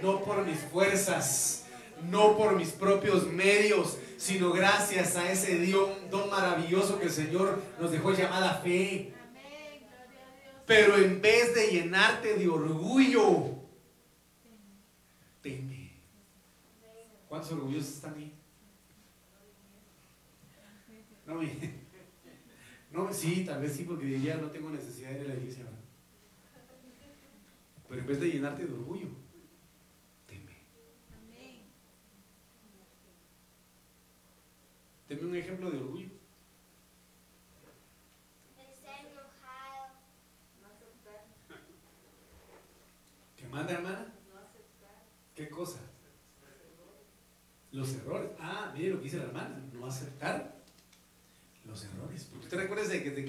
No 0.00 0.24
por 0.24 0.46
mis 0.46 0.58
fuerzas, 0.58 1.66
no 2.10 2.34
por 2.38 2.56
mis 2.56 2.70
propios 2.70 3.26
medios, 3.26 3.98
sino 4.16 4.52
gracias 4.52 5.16
a 5.16 5.30
ese 5.30 5.66
don, 5.66 5.90
don 6.10 6.30
maravilloso 6.30 6.98
que 6.98 7.06
el 7.06 7.12
Señor 7.12 7.60
nos 7.78 7.90
dejó 7.90 8.14
llamada 8.14 8.54
fe. 8.62 9.12
Pero 10.64 10.96
en 10.96 11.20
vez 11.20 11.54
de 11.54 11.66
llenarte 11.66 12.36
de 12.36 12.48
orgullo, 12.48 13.50
teme. 15.42 15.71
¿Cuántos 17.32 17.52
orgullosos 17.52 17.94
están 17.94 18.12
ahí? 18.12 18.30
No, 21.26 21.36
me- 21.36 21.72
no, 22.90 23.10
sí, 23.10 23.42
tal 23.46 23.62
vez 23.62 23.72
sí, 23.74 23.84
porque 23.84 24.04
diría 24.04 24.36
no 24.36 24.50
tengo 24.50 24.68
necesidad 24.68 25.12
de 25.12 25.20
ir 25.20 25.24
a 25.24 25.28
la 25.28 25.34
iglesia. 25.36 25.64
Pero 27.88 28.00
en 28.02 28.06
vez 28.06 28.20
de 28.20 28.32
llenarte 28.32 28.66
de 28.66 28.74
orgullo, 28.74 29.06
teme. 30.26 30.52
Teme 35.08 35.22
un 35.26 35.34
ejemplo 35.34 35.70
de 35.70 35.78
orgullo. 35.78 36.08
¿Qué 43.38 43.48
manda, 43.48 43.72
hermana? 43.72 44.14
¿Qué 45.34 45.48
cosa? 45.48 45.91
Los 47.72 47.94
errores. 47.94 48.30
Ah, 48.38 48.70
mire 48.74 48.90
lo 48.90 48.98
que 48.98 49.04
dice 49.04 49.16
la 49.18 49.24
hermana. 49.24 49.60
No 49.72 49.86
aceptar 49.86 50.56
los 51.66 51.84
errores. 51.84 52.24
Porque 52.30 52.44
usted 52.44 52.58
recuerda 52.58 52.84
desde 52.84 53.02
que 53.02 53.10
desde 53.10 53.26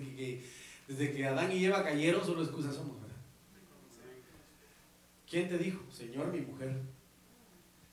que, 0.00 0.16
que- 0.16 0.50
desde 0.88 1.12
que 1.12 1.26
Adán 1.26 1.50
y 1.52 1.64
Eva 1.64 1.82
cayeron, 1.84 2.24
solo 2.24 2.42
excusas 2.42 2.74
somos, 2.74 3.00
¿verdad? 3.00 3.16
¿Quién 5.28 5.48
te 5.48 5.58
dijo? 5.58 5.84
Señor, 5.90 6.32
mi 6.32 6.40
mujer. 6.40 6.80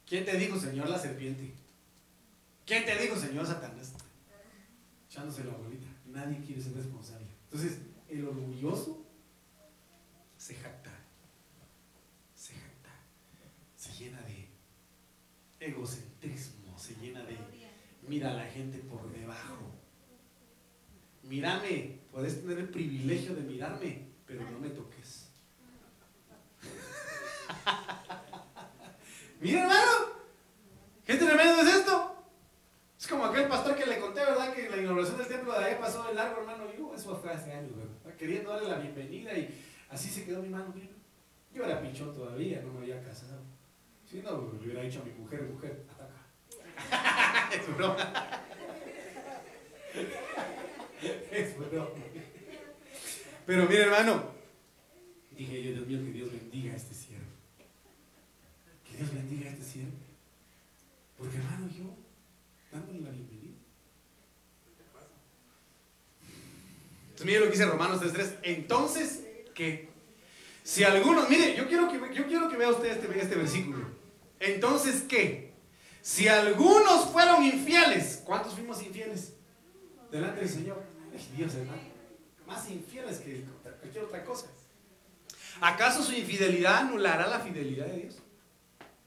¿Quién 0.07 0.25
te 0.25 0.37
dijo, 0.37 0.59
Señor, 0.59 0.89
la 0.89 0.99
serpiente? 0.99 1.53
¿Quién 2.65 2.85
te 2.85 2.95
dijo, 2.97 3.15
Señor, 3.15 3.45
Satanás? 3.47 3.93
Echándose 5.09 5.43
la 5.43 5.53
bolita. 5.53 5.87
Nadie 6.05 6.39
quiere 6.45 6.61
ser 6.61 6.73
responsable. 6.73 7.25
Entonces, 7.45 7.79
el 8.09 8.27
orgulloso 8.27 9.03
se 10.37 10.53
jacta. 10.55 10.91
Se 12.35 12.53
jacta. 12.53 12.89
Se 13.75 13.91
llena 13.93 14.21
de 14.21 14.47
egocentrismo. 15.63 16.77
Se 16.77 16.95
llena 16.95 17.23
de 17.23 17.37
mira 18.07 18.31
a 18.31 18.33
la 18.33 18.45
gente 18.45 18.79
por 18.79 19.11
debajo. 19.11 19.57
Mírame, 21.23 21.99
puedes 22.11 22.41
tener 22.41 22.59
el 22.59 22.69
privilegio 22.69 23.35
de 23.35 23.41
mirarme, 23.41 24.07
pero 24.25 24.49
no 24.49 24.59
me 24.59 24.69
toques. 24.69 25.29
Mira, 29.39 29.61
hermano, 29.61 29.91
qué 31.05 31.15
tremendo 31.15 31.61
es 31.61 31.75
esto. 31.75 32.09
Es 32.99 33.07
como 33.07 33.25
aquel 33.25 33.47
pastor 33.47 33.75
que 33.75 33.85
le 33.85 33.99
conté, 33.99 34.21
¿verdad? 34.21 34.53
Que 34.53 34.69
la 34.69 34.77
inauguración 34.77 35.17
del 35.17 35.27
templo 35.27 35.57
de 35.57 35.65
ahí 35.65 35.77
pasó 35.79 36.03
de 36.03 36.13
largo, 36.13 36.41
hermano. 36.41 36.65
Yo, 36.77 36.93
eso 36.93 37.15
fue 37.15 37.31
hace 37.31 37.51
años, 37.51 37.75
¿verdad? 37.75 38.15
Queriendo 38.17 38.51
darle 38.51 38.69
la 38.69 38.79
bienvenida 38.79 39.37
y 39.37 39.49
así 39.89 40.09
se 40.09 40.25
quedó 40.25 40.41
mi 40.41 40.49
mano. 40.49 40.73
Yo 41.53 41.65
era 41.65 41.81
pichón 41.81 42.13
todavía, 42.13 42.61
no 42.61 42.73
me 42.73 42.79
había 42.79 43.03
casado. 43.03 43.41
Si 44.13 44.21
no, 44.21 44.29
le 44.53 44.59
hubiera 44.59 44.83
dicho 44.83 45.01
a 45.01 45.05
mi 45.05 45.11
mujer, 45.13 45.41
mujer, 45.41 45.85
hasta 45.89 46.03
acá. 46.03 47.49
es 47.55 47.75
broma. 47.75 48.43
es 51.31 51.57
broma. 51.57 51.89
Pero 53.47 53.65
mire, 53.67 53.81
hermano, 53.81 54.25
dije 55.31 55.63
yo, 55.63 55.71
Dios 55.71 55.87
mío, 55.87 56.05
que 56.05 56.11
Dios 56.11 56.31
bendiga 56.31 56.73
a 56.73 56.75
este 56.75 56.93
siervo. 56.93 57.25
Que 58.87 58.97
Dios 58.97 59.11
bendiga 59.15 59.49
a 59.49 59.53
este 59.53 59.65
siervo. 59.65 59.93
Porque, 61.17 61.37
hermano, 61.37 61.67
yo, 61.75 61.85
dándole 62.71 62.99
la 62.99 63.09
bienvenida. 63.09 63.57
Entonces, 67.01 67.25
mire 67.25 67.39
lo 67.39 67.45
que 67.45 67.51
dice 67.53 67.65
Romanos 67.65 67.99
3.3. 67.99 68.35
Entonces, 68.43 69.23
¿qué? 69.55 69.89
Si 70.61 70.83
algunos, 70.83 71.27
mire, 71.31 71.55
yo 71.55 71.67
quiero 71.67 71.89
que, 71.89 71.97
yo 72.13 72.27
quiero 72.27 72.47
que 72.47 72.57
vea 72.57 72.69
usted 72.69 72.91
este, 72.91 73.19
este 73.19 73.35
versículo. 73.35 73.92
Entonces, 74.43 75.03
¿qué? 75.03 75.53
Si 76.01 76.27
algunos 76.27 77.05
fueron 77.05 77.43
infieles, 77.45 78.21
¿cuántos 78.25 78.53
fuimos 78.53 78.83
infieles? 78.83 79.33
Delante 80.11 80.41
del 80.41 80.49
Señor. 80.49 80.83
Dios, 81.37 81.55
hermano. 81.55 81.81
Más 82.45 82.69
infieles 82.69 83.19
que 83.19 83.45
cualquier 83.79 84.03
otra 84.03 84.25
cosa. 84.25 84.47
¿Acaso 85.61 86.03
su 86.03 86.11
infidelidad 86.11 86.79
anulará 86.79 87.27
la 87.27 87.39
fidelidad 87.39 87.85
de 87.85 88.01
Dios? 88.01 88.15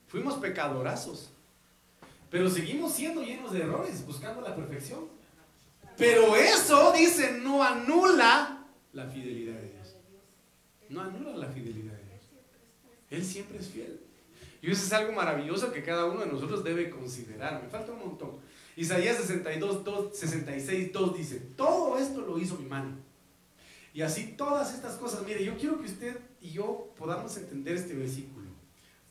Fuimos 0.08 0.36
pecadorazos. 0.36 1.30
Pero 2.30 2.48
seguimos 2.48 2.94
siendo 2.94 3.22
llenos 3.22 3.52
de 3.52 3.60
errores, 3.60 4.06
buscando 4.06 4.40
la 4.40 4.56
perfección. 4.56 5.06
Pero 5.98 6.34
eso, 6.34 6.92
dice, 6.92 7.40
no 7.42 7.62
anula 7.62 8.64
la 8.94 9.06
fidelidad 9.06 9.60
de 9.60 9.70
Dios. 9.70 9.96
No 10.88 11.02
anula 11.02 11.36
la 11.36 11.48
fidelidad 11.48 11.92
de 11.92 12.04
Dios. 12.04 12.22
Él 13.10 13.22
siempre 13.22 13.58
es 13.58 13.68
fiel. 13.68 14.05
Y 14.66 14.72
eso 14.72 14.84
es 14.84 14.92
algo 14.92 15.12
maravilloso 15.12 15.72
que 15.72 15.84
cada 15.84 16.06
uno 16.06 16.22
de 16.22 16.26
nosotros 16.26 16.64
debe 16.64 16.90
considerar. 16.90 17.62
Me 17.62 17.68
falta 17.68 17.92
un 17.92 18.00
montón. 18.00 18.32
Isaías 18.74 19.16
62, 19.16 19.84
2, 19.84 20.18
66, 20.18 20.92
2 20.92 21.16
dice, 21.16 21.36
todo 21.56 21.96
esto 21.96 22.22
lo 22.22 22.36
hizo 22.36 22.56
mi 22.56 22.64
mano. 22.64 22.96
Y 23.94 24.02
así 24.02 24.34
todas 24.36 24.74
estas 24.74 24.96
cosas, 24.96 25.22
mire, 25.24 25.44
yo 25.44 25.56
quiero 25.56 25.78
que 25.78 25.86
usted 25.86 26.18
y 26.40 26.50
yo 26.50 26.92
podamos 26.98 27.36
entender 27.36 27.76
este 27.76 27.94
versículo. 27.94 28.48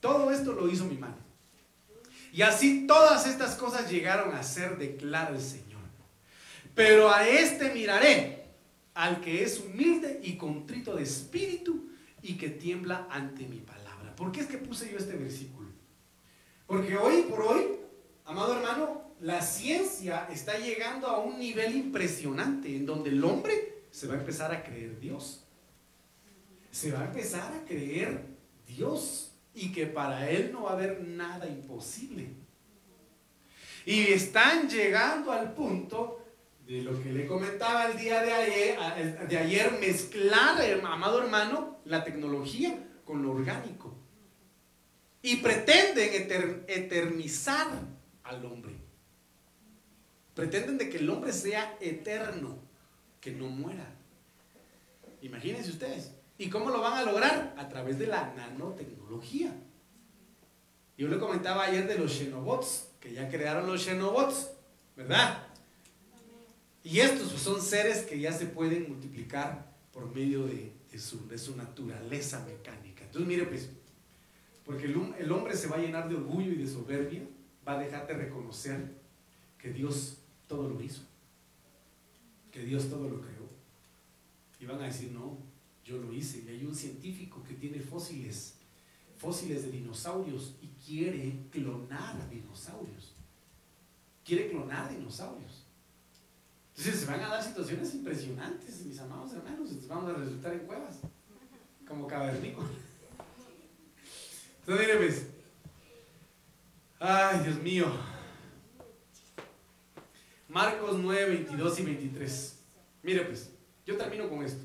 Todo 0.01 0.29
esto 0.29 0.51
lo 0.51 0.67
hizo 0.67 0.83
mi 0.83 0.97
mano. 0.97 1.15
Y 2.33 2.41
así 2.41 2.85
todas 2.85 3.25
estas 3.25 3.55
cosas 3.55 3.89
llegaron 3.89 4.35
a 4.35 4.43
ser, 4.43 4.77
declara 4.77 5.29
el 5.29 5.41
Señor. 5.41 5.79
Pero 6.75 7.09
a 7.09 7.25
este 7.25 7.73
miraré, 7.73 8.43
al 8.93 9.21
que 9.21 9.41
es 9.41 9.61
humilde 9.61 10.19
y 10.21 10.35
contrito 10.35 10.97
de 10.97 11.03
espíritu 11.03 11.89
y 12.21 12.33
que 12.33 12.49
tiembla 12.49 13.07
ante 13.09 13.47
mi 13.47 13.61
¿Por 14.15 14.31
qué 14.31 14.41
es 14.41 14.47
que 14.47 14.57
puse 14.57 14.91
yo 14.91 14.97
este 14.97 15.15
versículo? 15.15 15.69
Porque 16.67 16.95
hoy 16.97 17.23
por 17.23 17.41
hoy, 17.41 17.63
amado 18.25 18.55
hermano, 18.55 19.13
la 19.19 19.41
ciencia 19.41 20.27
está 20.31 20.57
llegando 20.57 21.07
a 21.07 21.19
un 21.19 21.39
nivel 21.39 21.75
impresionante 21.75 22.75
en 22.75 22.85
donde 22.85 23.09
el 23.09 23.23
hombre 23.23 23.83
se 23.91 24.07
va 24.07 24.15
a 24.15 24.17
empezar 24.17 24.51
a 24.51 24.63
creer 24.63 24.99
Dios. 24.99 25.45
Se 26.71 26.91
va 26.91 27.01
a 27.01 27.05
empezar 27.05 27.53
a 27.53 27.65
creer 27.65 28.25
Dios 28.67 29.31
y 29.53 29.71
que 29.71 29.87
para 29.87 30.29
Él 30.29 30.51
no 30.51 30.63
va 30.63 30.71
a 30.71 30.73
haber 30.73 31.01
nada 31.01 31.47
imposible. 31.47 32.27
Y 33.85 34.07
están 34.07 34.67
llegando 34.67 35.31
al 35.31 35.53
punto 35.53 36.25
de 36.67 36.81
lo 36.81 37.01
que 37.01 37.13
le 37.13 37.27
comentaba 37.27 37.85
el 37.85 37.97
día 37.97 38.21
de 38.21 38.33
ayer, 38.33 39.27
de 39.27 39.37
ayer 39.37 39.71
mezclar, 39.79 40.61
amado 40.83 41.21
hermano, 41.21 41.79
la 41.85 42.03
tecnología 42.03 42.77
con 43.05 43.21
lo 43.21 43.31
orgánico. 43.31 43.94
Y 45.25 45.37
pretenden 45.37 46.63
eternizar 46.67 47.67
al 48.23 48.45
hombre. 48.45 48.75
Pretenden 50.35 50.77
de 50.77 50.87
que 50.87 50.97
el 50.97 51.09
hombre 51.09 51.33
sea 51.33 51.75
eterno, 51.81 52.59
que 53.19 53.31
no 53.31 53.47
muera. 53.47 53.91
Imagínense 55.23 55.71
ustedes. 55.71 56.11
¿Y 56.37 56.51
cómo 56.51 56.69
lo 56.69 56.79
van 56.79 56.93
a 56.93 57.01
lograr? 57.01 57.55
A 57.57 57.67
través 57.67 57.97
de 57.97 58.05
la 58.05 58.35
nanotecnología. 58.35 59.51
Yo 60.95 61.07
le 61.07 61.17
comentaba 61.17 61.63
ayer 61.63 61.87
de 61.87 61.97
los 61.97 62.13
Xenobots, 62.13 62.89
que 62.99 63.11
ya 63.11 63.27
crearon 63.27 63.65
los 63.65 63.83
Xenobots, 63.83 64.51
¿verdad? 64.95 65.47
Y 66.83 66.99
estos 66.99 67.31
pues, 67.31 67.41
son 67.41 67.63
seres 67.63 68.03
que 68.03 68.19
ya 68.19 68.31
se 68.31 68.45
pueden 68.45 68.89
multiplicar 68.89 69.73
por 69.91 70.13
medio 70.13 70.45
de, 70.45 70.71
su, 70.99 71.27
de 71.27 71.39
su, 71.39 71.55
naturaleza 71.55 72.45
mecánica. 72.45 73.05
Entonces, 73.05 73.27
mire, 73.27 73.45
pues, 73.45 73.71
porque 74.65 74.85
el, 74.85 75.31
hombre 75.31 75.55
se 75.55 75.67
va 75.67 75.75
a 75.75 75.79
llenar 75.79 76.09
de 76.09 76.15
orgullo 76.15 76.51
y 76.51 76.55
de 76.55 76.67
soberbia, 76.67 77.21
va 77.65 77.73
a 77.73 77.83
dejar 77.83 78.07
de 78.07 78.15
reconocer 78.15 78.95
que 79.59 79.71
Dios 79.71 80.17
todo 80.47 80.67
lo 80.67 80.81
hizo, 80.81 81.03
que 82.51 82.63
Dios 82.63 82.89
todo 82.89 83.07
lo 83.07 83.21
creó. 83.21 83.45
Y 84.59 84.65
van 84.65 84.81
a 84.81 84.85
decir, 84.85 85.11
no, 85.11 85.37
yo 85.83 85.97
lo 85.97 86.11
hice. 86.11 86.43
Y 86.43 86.49
hay 86.49 86.65
un 86.65 86.75
científico 86.75 87.43
que 87.43 87.53
tiene 87.53 87.79
fósiles, 87.79 88.55
fósiles 89.17 89.63
de 89.63 89.71
dinosaurios 89.71 90.55
y 90.61 90.67
quiere 90.83 91.43
clonar 91.51 92.27
dinosaurios. 92.31 93.13
Quiere 94.23 94.49
clonar 94.49 94.89
dinosaurios. 94.89 95.63
Entonces 96.75 97.01
se 97.01 97.05
van 97.05 97.21
a 97.21 97.29
dar 97.29 97.43
situaciones 97.43 97.93
impresionantes, 97.93 98.83
mis 98.83 98.99
amados 98.99 99.31
hermanos. 99.33 99.69
Entonces 99.69 99.87
vamos 99.87 100.09
a 100.09 100.13
resultar 100.13 100.53
en 100.53 100.59
cuevas, 100.61 100.97
como 101.87 102.07
cavernícolas. 102.07 102.71
Entonces, 104.67 104.87
mire, 104.87 104.97
pues. 104.97 105.27
Ay, 106.99 107.39
Dios 107.43 107.61
mío. 107.61 107.85
Marcos 110.49 110.97
9, 110.97 111.25
22 111.25 111.79
y 111.79 111.83
23. 111.83 112.59
Mire, 113.03 113.25
pues, 113.25 113.51
yo 113.85 113.95
termino 113.95 114.27
con 114.27 114.43
esto. 114.43 114.63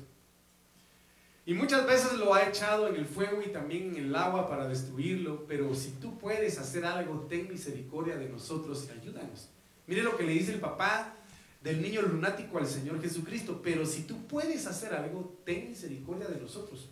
Y 1.45 1.53
muchas 1.53 1.85
veces 1.85 2.13
lo 2.13 2.33
ha 2.33 2.47
echado 2.47 2.87
en 2.87 2.95
el 2.95 3.05
fuego 3.05 3.41
y 3.45 3.49
también 3.49 3.95
en 3.95 4.05
el 4.05 4.15
agua 4.15 4.49
para 4.49 4.67
destruirlo, 4.67 5.45
pero 5.47 5.75
si 5.75 5.91
tú 5.91 6.17
puedes 6.17 6.57
hacer 6.57 6.85
algo, 6.85 7.27
ten 7.29 7.47
misericordia 7.47 8.15
de 8.15 8.29
nosotros 8.29 8.87
y 8.87 8.99
ayúdanos. 8.99 9.49
Mire 9.85 10.01
lo 10.01 10.17
que 10.17 10.23
le 10.23 10.33
dice 10.33 10.53
el 10.53 10.59
papá 10.59 11.13
del 11.61 11.81
niño 11.81 12.01
lunático 12.01 12.57
al 12.57 12.67
Señor 12.67 13.01
Jesucristo, 13.01 13.59
pero 13.63 13.85
si 13.85 14.03
tú 14.03 14.25
puedes 14.27 14.65
hacer 14.65 14.93
algo, 14.93 15.37
ten 15.45 15.69
misericordia 15.69 16.27
de 16.27 16.39
nosotros. 16.39 16.89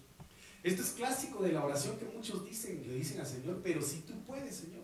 Esto 0.61 0.81
es 0.81 0.89
clásico 0.89 1.41
de 1.41 1.53
la 1.53 1.63
oración 1.63 1.97
que 1.97 2.05
muchos 2.05 2.43
dicen, 2.43 2.85
le 2.85 2.95
dicen 2.95 3.19
al 3.19 3.27
Señor, 3.27 3.61
pero 3.63 3.81
si 3.81 4.01
tú 4.01 4.13
puedes, 4.25 4.55
Señor. 4.55 4.83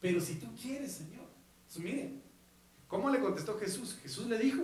Pero 0.00 0.20
si 0.20 0.34
tú 0.34 0.46
quieres, 0.54 0.92
Señor. 0.92 1.26
Entonces, 1.60 1.82
miren, 1.82 2.22
¿cómo 2.86 3.08
le 3.10 3.20
contestó 3.20 3.58
Jesús? 3.58 3.96
Jesús 4.02 4.26
le 4.26 4.38
dijo, 4.38 4.62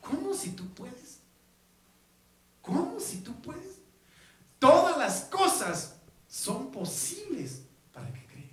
¿cómo 0.00 0.34
si 0.34 0.50
tú 0.50 0.66
puedes? 0.74 1.20
¿Cómo 2.60 2.98
si 2.98 3.18
tú 3.18 3.32
puedes? 3.42 3.78
Todas 4.58 4.98
las 4.98 5.26
cosas 5.26 5.96
son 6.26 6.72
posibles 6.72 7.62
para 7.92 8.12
que 8.12 8.26
cree. 8.26 8.50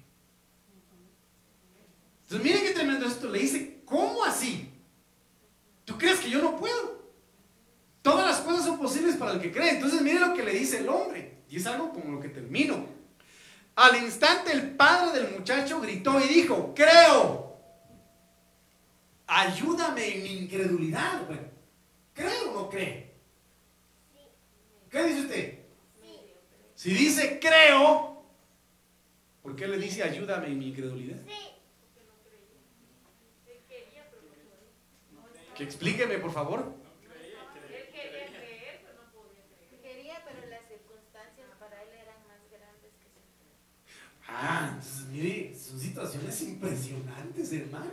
Entonces, 2.23 2.43
miren 2.43 2.63
qué 2.63 2.73
tremendo 2.73 3.07
esto. 3.07 3.27
Le 3.29 3.39
dice, 3.39 3.81
¿cómo 3.85 4.23
así? 4.23 4.71
¿Tú 5.85 5.97
crees 5.97 6.19
que 6.19 6.29
yo 6.29 6.41
no 6.41 6.57
puedo? 6.57 6.90
Posibles 9.01 9.17
para 9.17 9.31
el 9.33 9.41
que 9.41 9.51
cree. 9.51 9.71
Entonces, 9.71 10.01
miren 10.01 10.21
lo 10.21 10.33
que 10.35 10.43
le 10.43 10.51
dice 10.51 10.77
el 10.77 10.89
hombre. 10.89 11.39
Y 11.49 11.57
es 11.57 11.65
algo 11.65 11.91
con 11.91 12.11
lo 12.13 12.19
que 12.19 12.29
termino. 12.29 12.85
Al 13.75 13.95
instante 13.97 14.51
el 14.51 14.71
padre 14.75 15.19
del 15.19 15.31
muchacho 15.31 15.81
gritó 15.81 16.19
y 16.19 16.27
dijo, 16.27 16.73
creo. 16.75 17.57
Ayúdame 19.25 20.15
en 20.15 20.23
mi 20.23 20.37
incredulidad. 20.43 21.25
Bueno, 21.25 21.51
¿Cree 22.13 22.41
o 22.41 22.53
no 22.53 22.69
cree? 22.69 23.11
¿Qué 24.89 25.03
dice 25.03 25.21
usted? 25.21 25.59
Si 26.75 26.93
dice 26.93 27.39
creo, 27.39 28.23
¿por 29.41 29.55
qué 29.55 29.67
le 29.67 29.77
dice 29.77 30.03
ayúdame 30.03 30.47
en 30.47 30.59
mi 30.59 30.69
incredulidad? 30.69 31.17
Que 35.55 35.63
explíqueme, 35.63 36.17
por 36.17 36.31
favor. 36.33 36.73
Él 37.71 37.87
quería 37.93 38.25
creer, 38.27 38.81
pero 38.83 39.03
no 39.03 39.11
podía 39.11 39.43
creer. 39.47 39.81
Quería, 39.81 40.23
pero 40.25 40.47
las 40.47 40.67
circunstancias 40.67 41.47
para 41.59 41.83
él 41.83 41.89
eran 41.89 42.27
más 42.27 42.41
grandes 42.51 42.91
que 42.99 43.07
su 43.09 43.21
Ah, 44.33 44.69
entonces 44.73 45.05
mire, 45.07 45.55
son 45.55 45.79
situaciones 45.79 46.41
impresionantes, 46.41 47.51
hermano. 47.51 47.91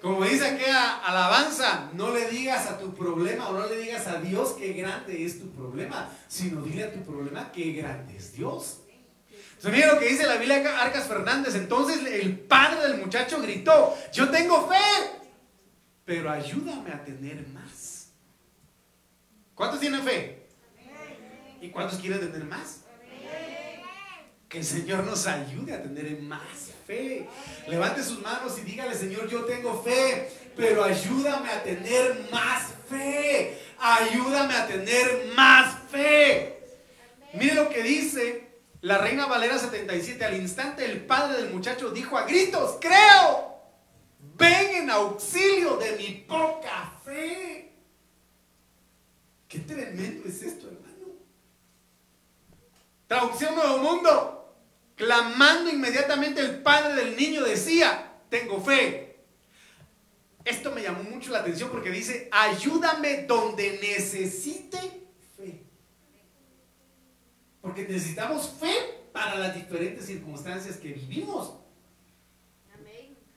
Como 0.00 0.24
dice 0.24 0.46
aquella 0.46 0.98
alabanza, 0.98 1.90
no 1.94 2.12
le 2.12 2.28
digas 2.28 2.66
a 2.66 2.78
tu 2.78 2.94
problema 2.94 3.48
o 3.48 3.54
no 3.54 3.66
le 3.66 3.78
digas 3.78 4.06
a 4.06 4.20
Dios 4.20 4.54
qué 4.58 4.72
grande 4.74 5.24
es 5.24 5.40
tu 5.40 5.50
problema, 5.50 6.10
sino 6.28 6.62
dile 6.62 6.84
a 6.84 6.92
tu 6.92 7.02
problema 7.02 7.50
qué 7.50 7.72
grande 7.72 8.16
es 8.16 8.34
Dios. 8.34 8.80
Entonces, 9.56 9.72
mira 9.72 9.94
lo 9.94 9.98
que 9.98 10.08
dice 10.08 10.26
la 10.26 10.36
Biblia 10.36 10.80
Arcas 10.80 11.08
Fernández. 11.08 11.54
Entonces 11.54 12.04
el 12.06 12.38
padre 12.40 12.88
del 12.88 13.00
muchacho 13.00 13.40
gritó, 13.40 13.96
yo 14.12 14.28
tengo 14.28 14.68
fe, 14.68 15.20
pero 16.04 16.30
ayúdame 16.30 16.92
a 16.92 17.02
tener 17.02 17.46
más. 17.48 18.10
¿Cuántos 19.54 19.80
tienen 19.80 20.02
fe? 20.02 20.46
¿Y 21.60 21.70
cuántos 21.70 21.98
quieren 21.98 22.20
tener 22.20 22.44
más? 22.44 22.85
El 24.56 24.64
Señor 24.64 25.04
nos 25.04 25.26
ayude 25.26 25.74
a 25.74 25.82
tener 25.82 26.18
más 26.22 26.70
fe. 26.86 27.28
Levante 27.68 28.02
sus 28.02 28.22
manos 28.22 28.58
y 28.58 28.62
dígale, 28.62 28.94
Señor, 28.94 29.28
yo 29.28 29.44
tengo 29.44 29.82
fe, 29.82 30.32
pero 30.56 30.82
ayúdame 30.82 31.50
a 31.50 31.62
tener 31.62 32.26
más 32.32 32.72
fe. 32.88 33.60
Ayúdame 33.78 34.54
a 34.54 34.66
tener 34.66 35.30
más 35.36 35.76
fe. 35.90 36.70
Mire 37.34 37.54
lo 37.54 37.68
que 37.68 37.82
dice 37.82 38.48
la 38.80 38.96
Reina 38.96 39.26
Valera 39.26 39.58
77. 39.58 40.24
Al 40.24 40.40
instante 40.40 40.86
el 40.86 41.04
padre 41.04 41.42
del 41.42 41.52
muchacho 41.52 41.90
dijo 41.90 42.16
a 42.16 42.24
gritos, 42.24 42.78
creo, 42.80 43.60
ven 44.38 44.84
en 44.84 44.90
auxilio 44.90 45.76
de 45.76 45.96
mi 45.98 46.24
poca 46.26 46.94
fe. 47.04 47.74
Qué 49.48 49.58
tremendo 49.58 50.26
es 50.26 50.40
esto, 50.40 50.68
hermano. 50.68 51.12
Traducción 53.06 53.54
Nuevo 53.54 53.78
Mundo. 53.80 54.35
Clamando 54.96 55.70
inmediatamente 55.70 56.40
el 56.40 56.62
padre 56.62 56.94
del 56.94 57.16
niño 57.16 57.44
decía, 57.44 58.14
tengo 58.30 58.60
fe. 58.60 59.18
Esto 60.42 60.72
me 60.72 60.82
llamó 60.82 61.02
mucho 61.02 61.30
la 61.32 61.40
atención 61.40 61.70
porque 61.70 61.90
dice, 61.90 62.28
ayúdame 62.32 63.24
donde 63.24 63.78
necesite 63.80 64.78
fe. 65.36 65.64
Porque 67.60 67.82
necesitamos 67.82 68.54
fe 68.58 68.74
para 69.12 69.34
las 69.36 69.54
diferentes 69.54 70.06
circunstancias 70.06 70.76
que 70.76 70.92
vivimos. 70.92 71.54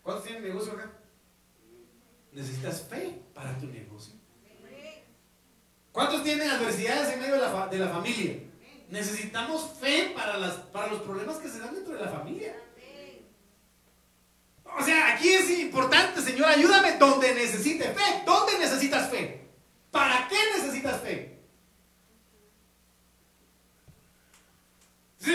¿Cuántos 0.02 0.24
tienen 0.26 0.44
negocio 0.44 0.74
acá? 0.74 0.92
Necesitas 2.32 2.84
fe 2.84 3.22
para 3.34 3.58
tu 3.58 3.68
negocio. 3.68 4.14
¿Cuántos 5.92 6.24
tienen 6.24 6.50
adversidades 6.50 7.14
en 7.14 7.20
medio 7.20 7.36
de 7.36 7.42
la, 7.42 7.68
de 7.68 7.80
la 7.80 7.90
familia? 7.90 8.49
Necesitamos 8.90 9.78
fe 9.80 10.14
para, 10.16 10.38
los 10.38 11.02
problemas 11.02 11.38
que 11.38 11.48
se 11.48 11.60
dan 11.60 11.76
dentro 11.76 11.94
de 11.94 12.02
la 12.02 12.10
familia. 12.10 12.56
O 14.78 14.84
sea, 14.84 15.14
aquí 15.14 15.30
es 15.30 15.50
importante, 15.60 16.22
Señor, 16.22 16.48
ayúdame 16.48 16.98
donde 16.98 17.34
necesite 17.36 17.86
fe. 17.86 18.24
¿Dónde 18.26 18.58
necesitas 18.60 19.10
fe? 19.10 19.48
¿Para 19.92 20.28
qué 20.28 20.38
necesitas 20.58 21.02
fe? 21.02 21.40
Esto 25.20 25.32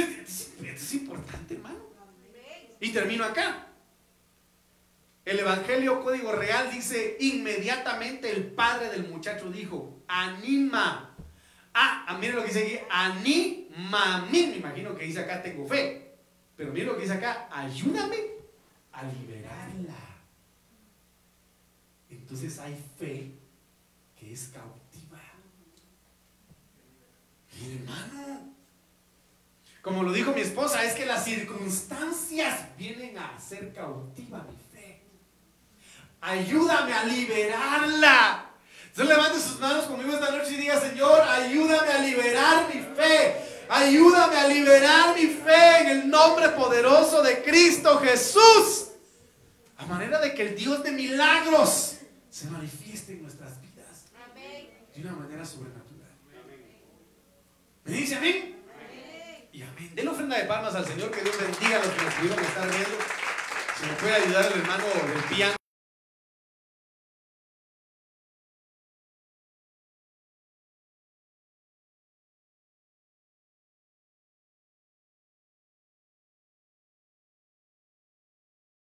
es 0.60 0.94
importante, 0.94 1.54
hermano. 1.54 1.78
Y 2.80 2.90
termino 2.90 3.24
acá. 3.24 3.68
El 5.24 5.38
Evangelio 5.38 6.02
Código 6.02 6.32
Real 6.32 6.70
dice, 6.70 7.16
inmediatamente 7.20 8.30
el 8.30 8.52
padre 8.52 8.90
del 8.90 9.08
muchacho 9.08 9.50
dijo, 9.50 10.02
anima 10.06 11.13
Ah, 11.74 12.04
ah, 12.06 12.16
miren 12.18 12.36
lo 12.36 12.42
que 12.42 12.48
dice 12.48 12.64
aquí, 12.64 12.86
anima 12.88 14.14
a 14.14 14.20
mí. 14.26 14.46
Me 14.46 14.56
imagino 14.58 14.96
que 14.96 15.04
dice 15.04 15.20
acá, 15.20 15.42
tengo 15.42 15.66
fe. 15.66 16.14
Pero 16.56 16.72
miren 16.72 16.88
lo 16.88 16.94
que 16.94 17.02
dice 17.02 17.14
acá, 17.14 17.48
ayúdame 17.50 18.16
a 18.92 19.02
liberarla. 19.02 19.94
Entonces 22.08 22.58
hay 22.60 22.80
fe 22.96 23.32
que 24.16 24.32
es 24.32 24.48
cautiva. 24.48 25.20
Mi 27.60 27.74
hermano, 27.74 28.54
como 29.82 30.04
lo 30.04 30.12
dijo 30.12 30.32
mi 30.32 30.42
esposa, 30.42 30.84
es 30.84 30.94
que 30.94 31.06
las 31.06 31.24
circunstancias 31.24 32.76
vienen 32.78 33.18
a 33.18 33.34
hacer 33.34 33.72
cautiva 33.74 34.46
mi 34.48 34.56
fe. 34.72 35.02
Ayúdame 36.20 36.92
a 36.92 37.04
liberarla. 37.04 38.53
Entonces 38.96 39.16
levante 39.16 39.40
sus 39.40 39.58
manos 39.58 39.86
conmigo 39.86 40.14
esta 40.14 40.30
noche 40.30 40.52
y 40.52 40.56
diga, 40.56 40.80
Señor, 40.80 41.20
ayúdame 41.20 41.92
a 41.92 41.98
liberar 41.98 42.72
mi 42.72 42.80
fe. 42.80 43.34
Ayúdame 43.68 44.36
a 44.36 44.46
liberar 44.46 45.16
mi 45.16 45.26
fe 45.26 45.80
en 45.80 45.88
el 45.88 46.08
nombre 46.08 46.50
poderoso 46.50 47.20
de 47.20 47.42
Cristo 47.42 47.98
Jesús. 47.98 48.90
A 49.78 49.86
manera 49.86 50.20
de 50.20 50.32
que 50.32 50.42
el 50.42 50.54
Dios 50.54 50.84
de 50.84 50.92
milagros 50.92 51.96
se 52.30 52.46
manifieste 52.46 53.14
en 53.14 53.22
nuestras 53.22 53.60
vidas. 53.60 54.04
De 54.94 55.00
una 55.00 55.12
manera 55.12 55.44
sobrenatural. 55.44 56.12
¿Me 57.82 57.92
dice 57.94 58.14
amén? 58.14 58.62
Y 59.52 59.62
amén. 59.62 59.90
Den 59.96 60.06
ofrenda 60.06 60.38
de 60.38 60.44
palmas 60.44 60.72
al 60.76 60.86
Señor. 60.86 61.10
Que 61.10 61.20
Dios 61.20 61.36
bendiga 61.36 61.80
a 61.80 61.84
los 61.84 61.94
que 61.94 62.04
nos 62.04 62.14
pudieron 62.14 62.44
estar 62.44 62.70
viendo. 62.70 62.96
Se 63.76 63.86
me 63.86 63.92
puede 63.94 64.14
ayudar 64.14 64.52
el 64.52 64.60
hermano 64.60 64.84
del 64.84 65.24
piano. 65.34 65.56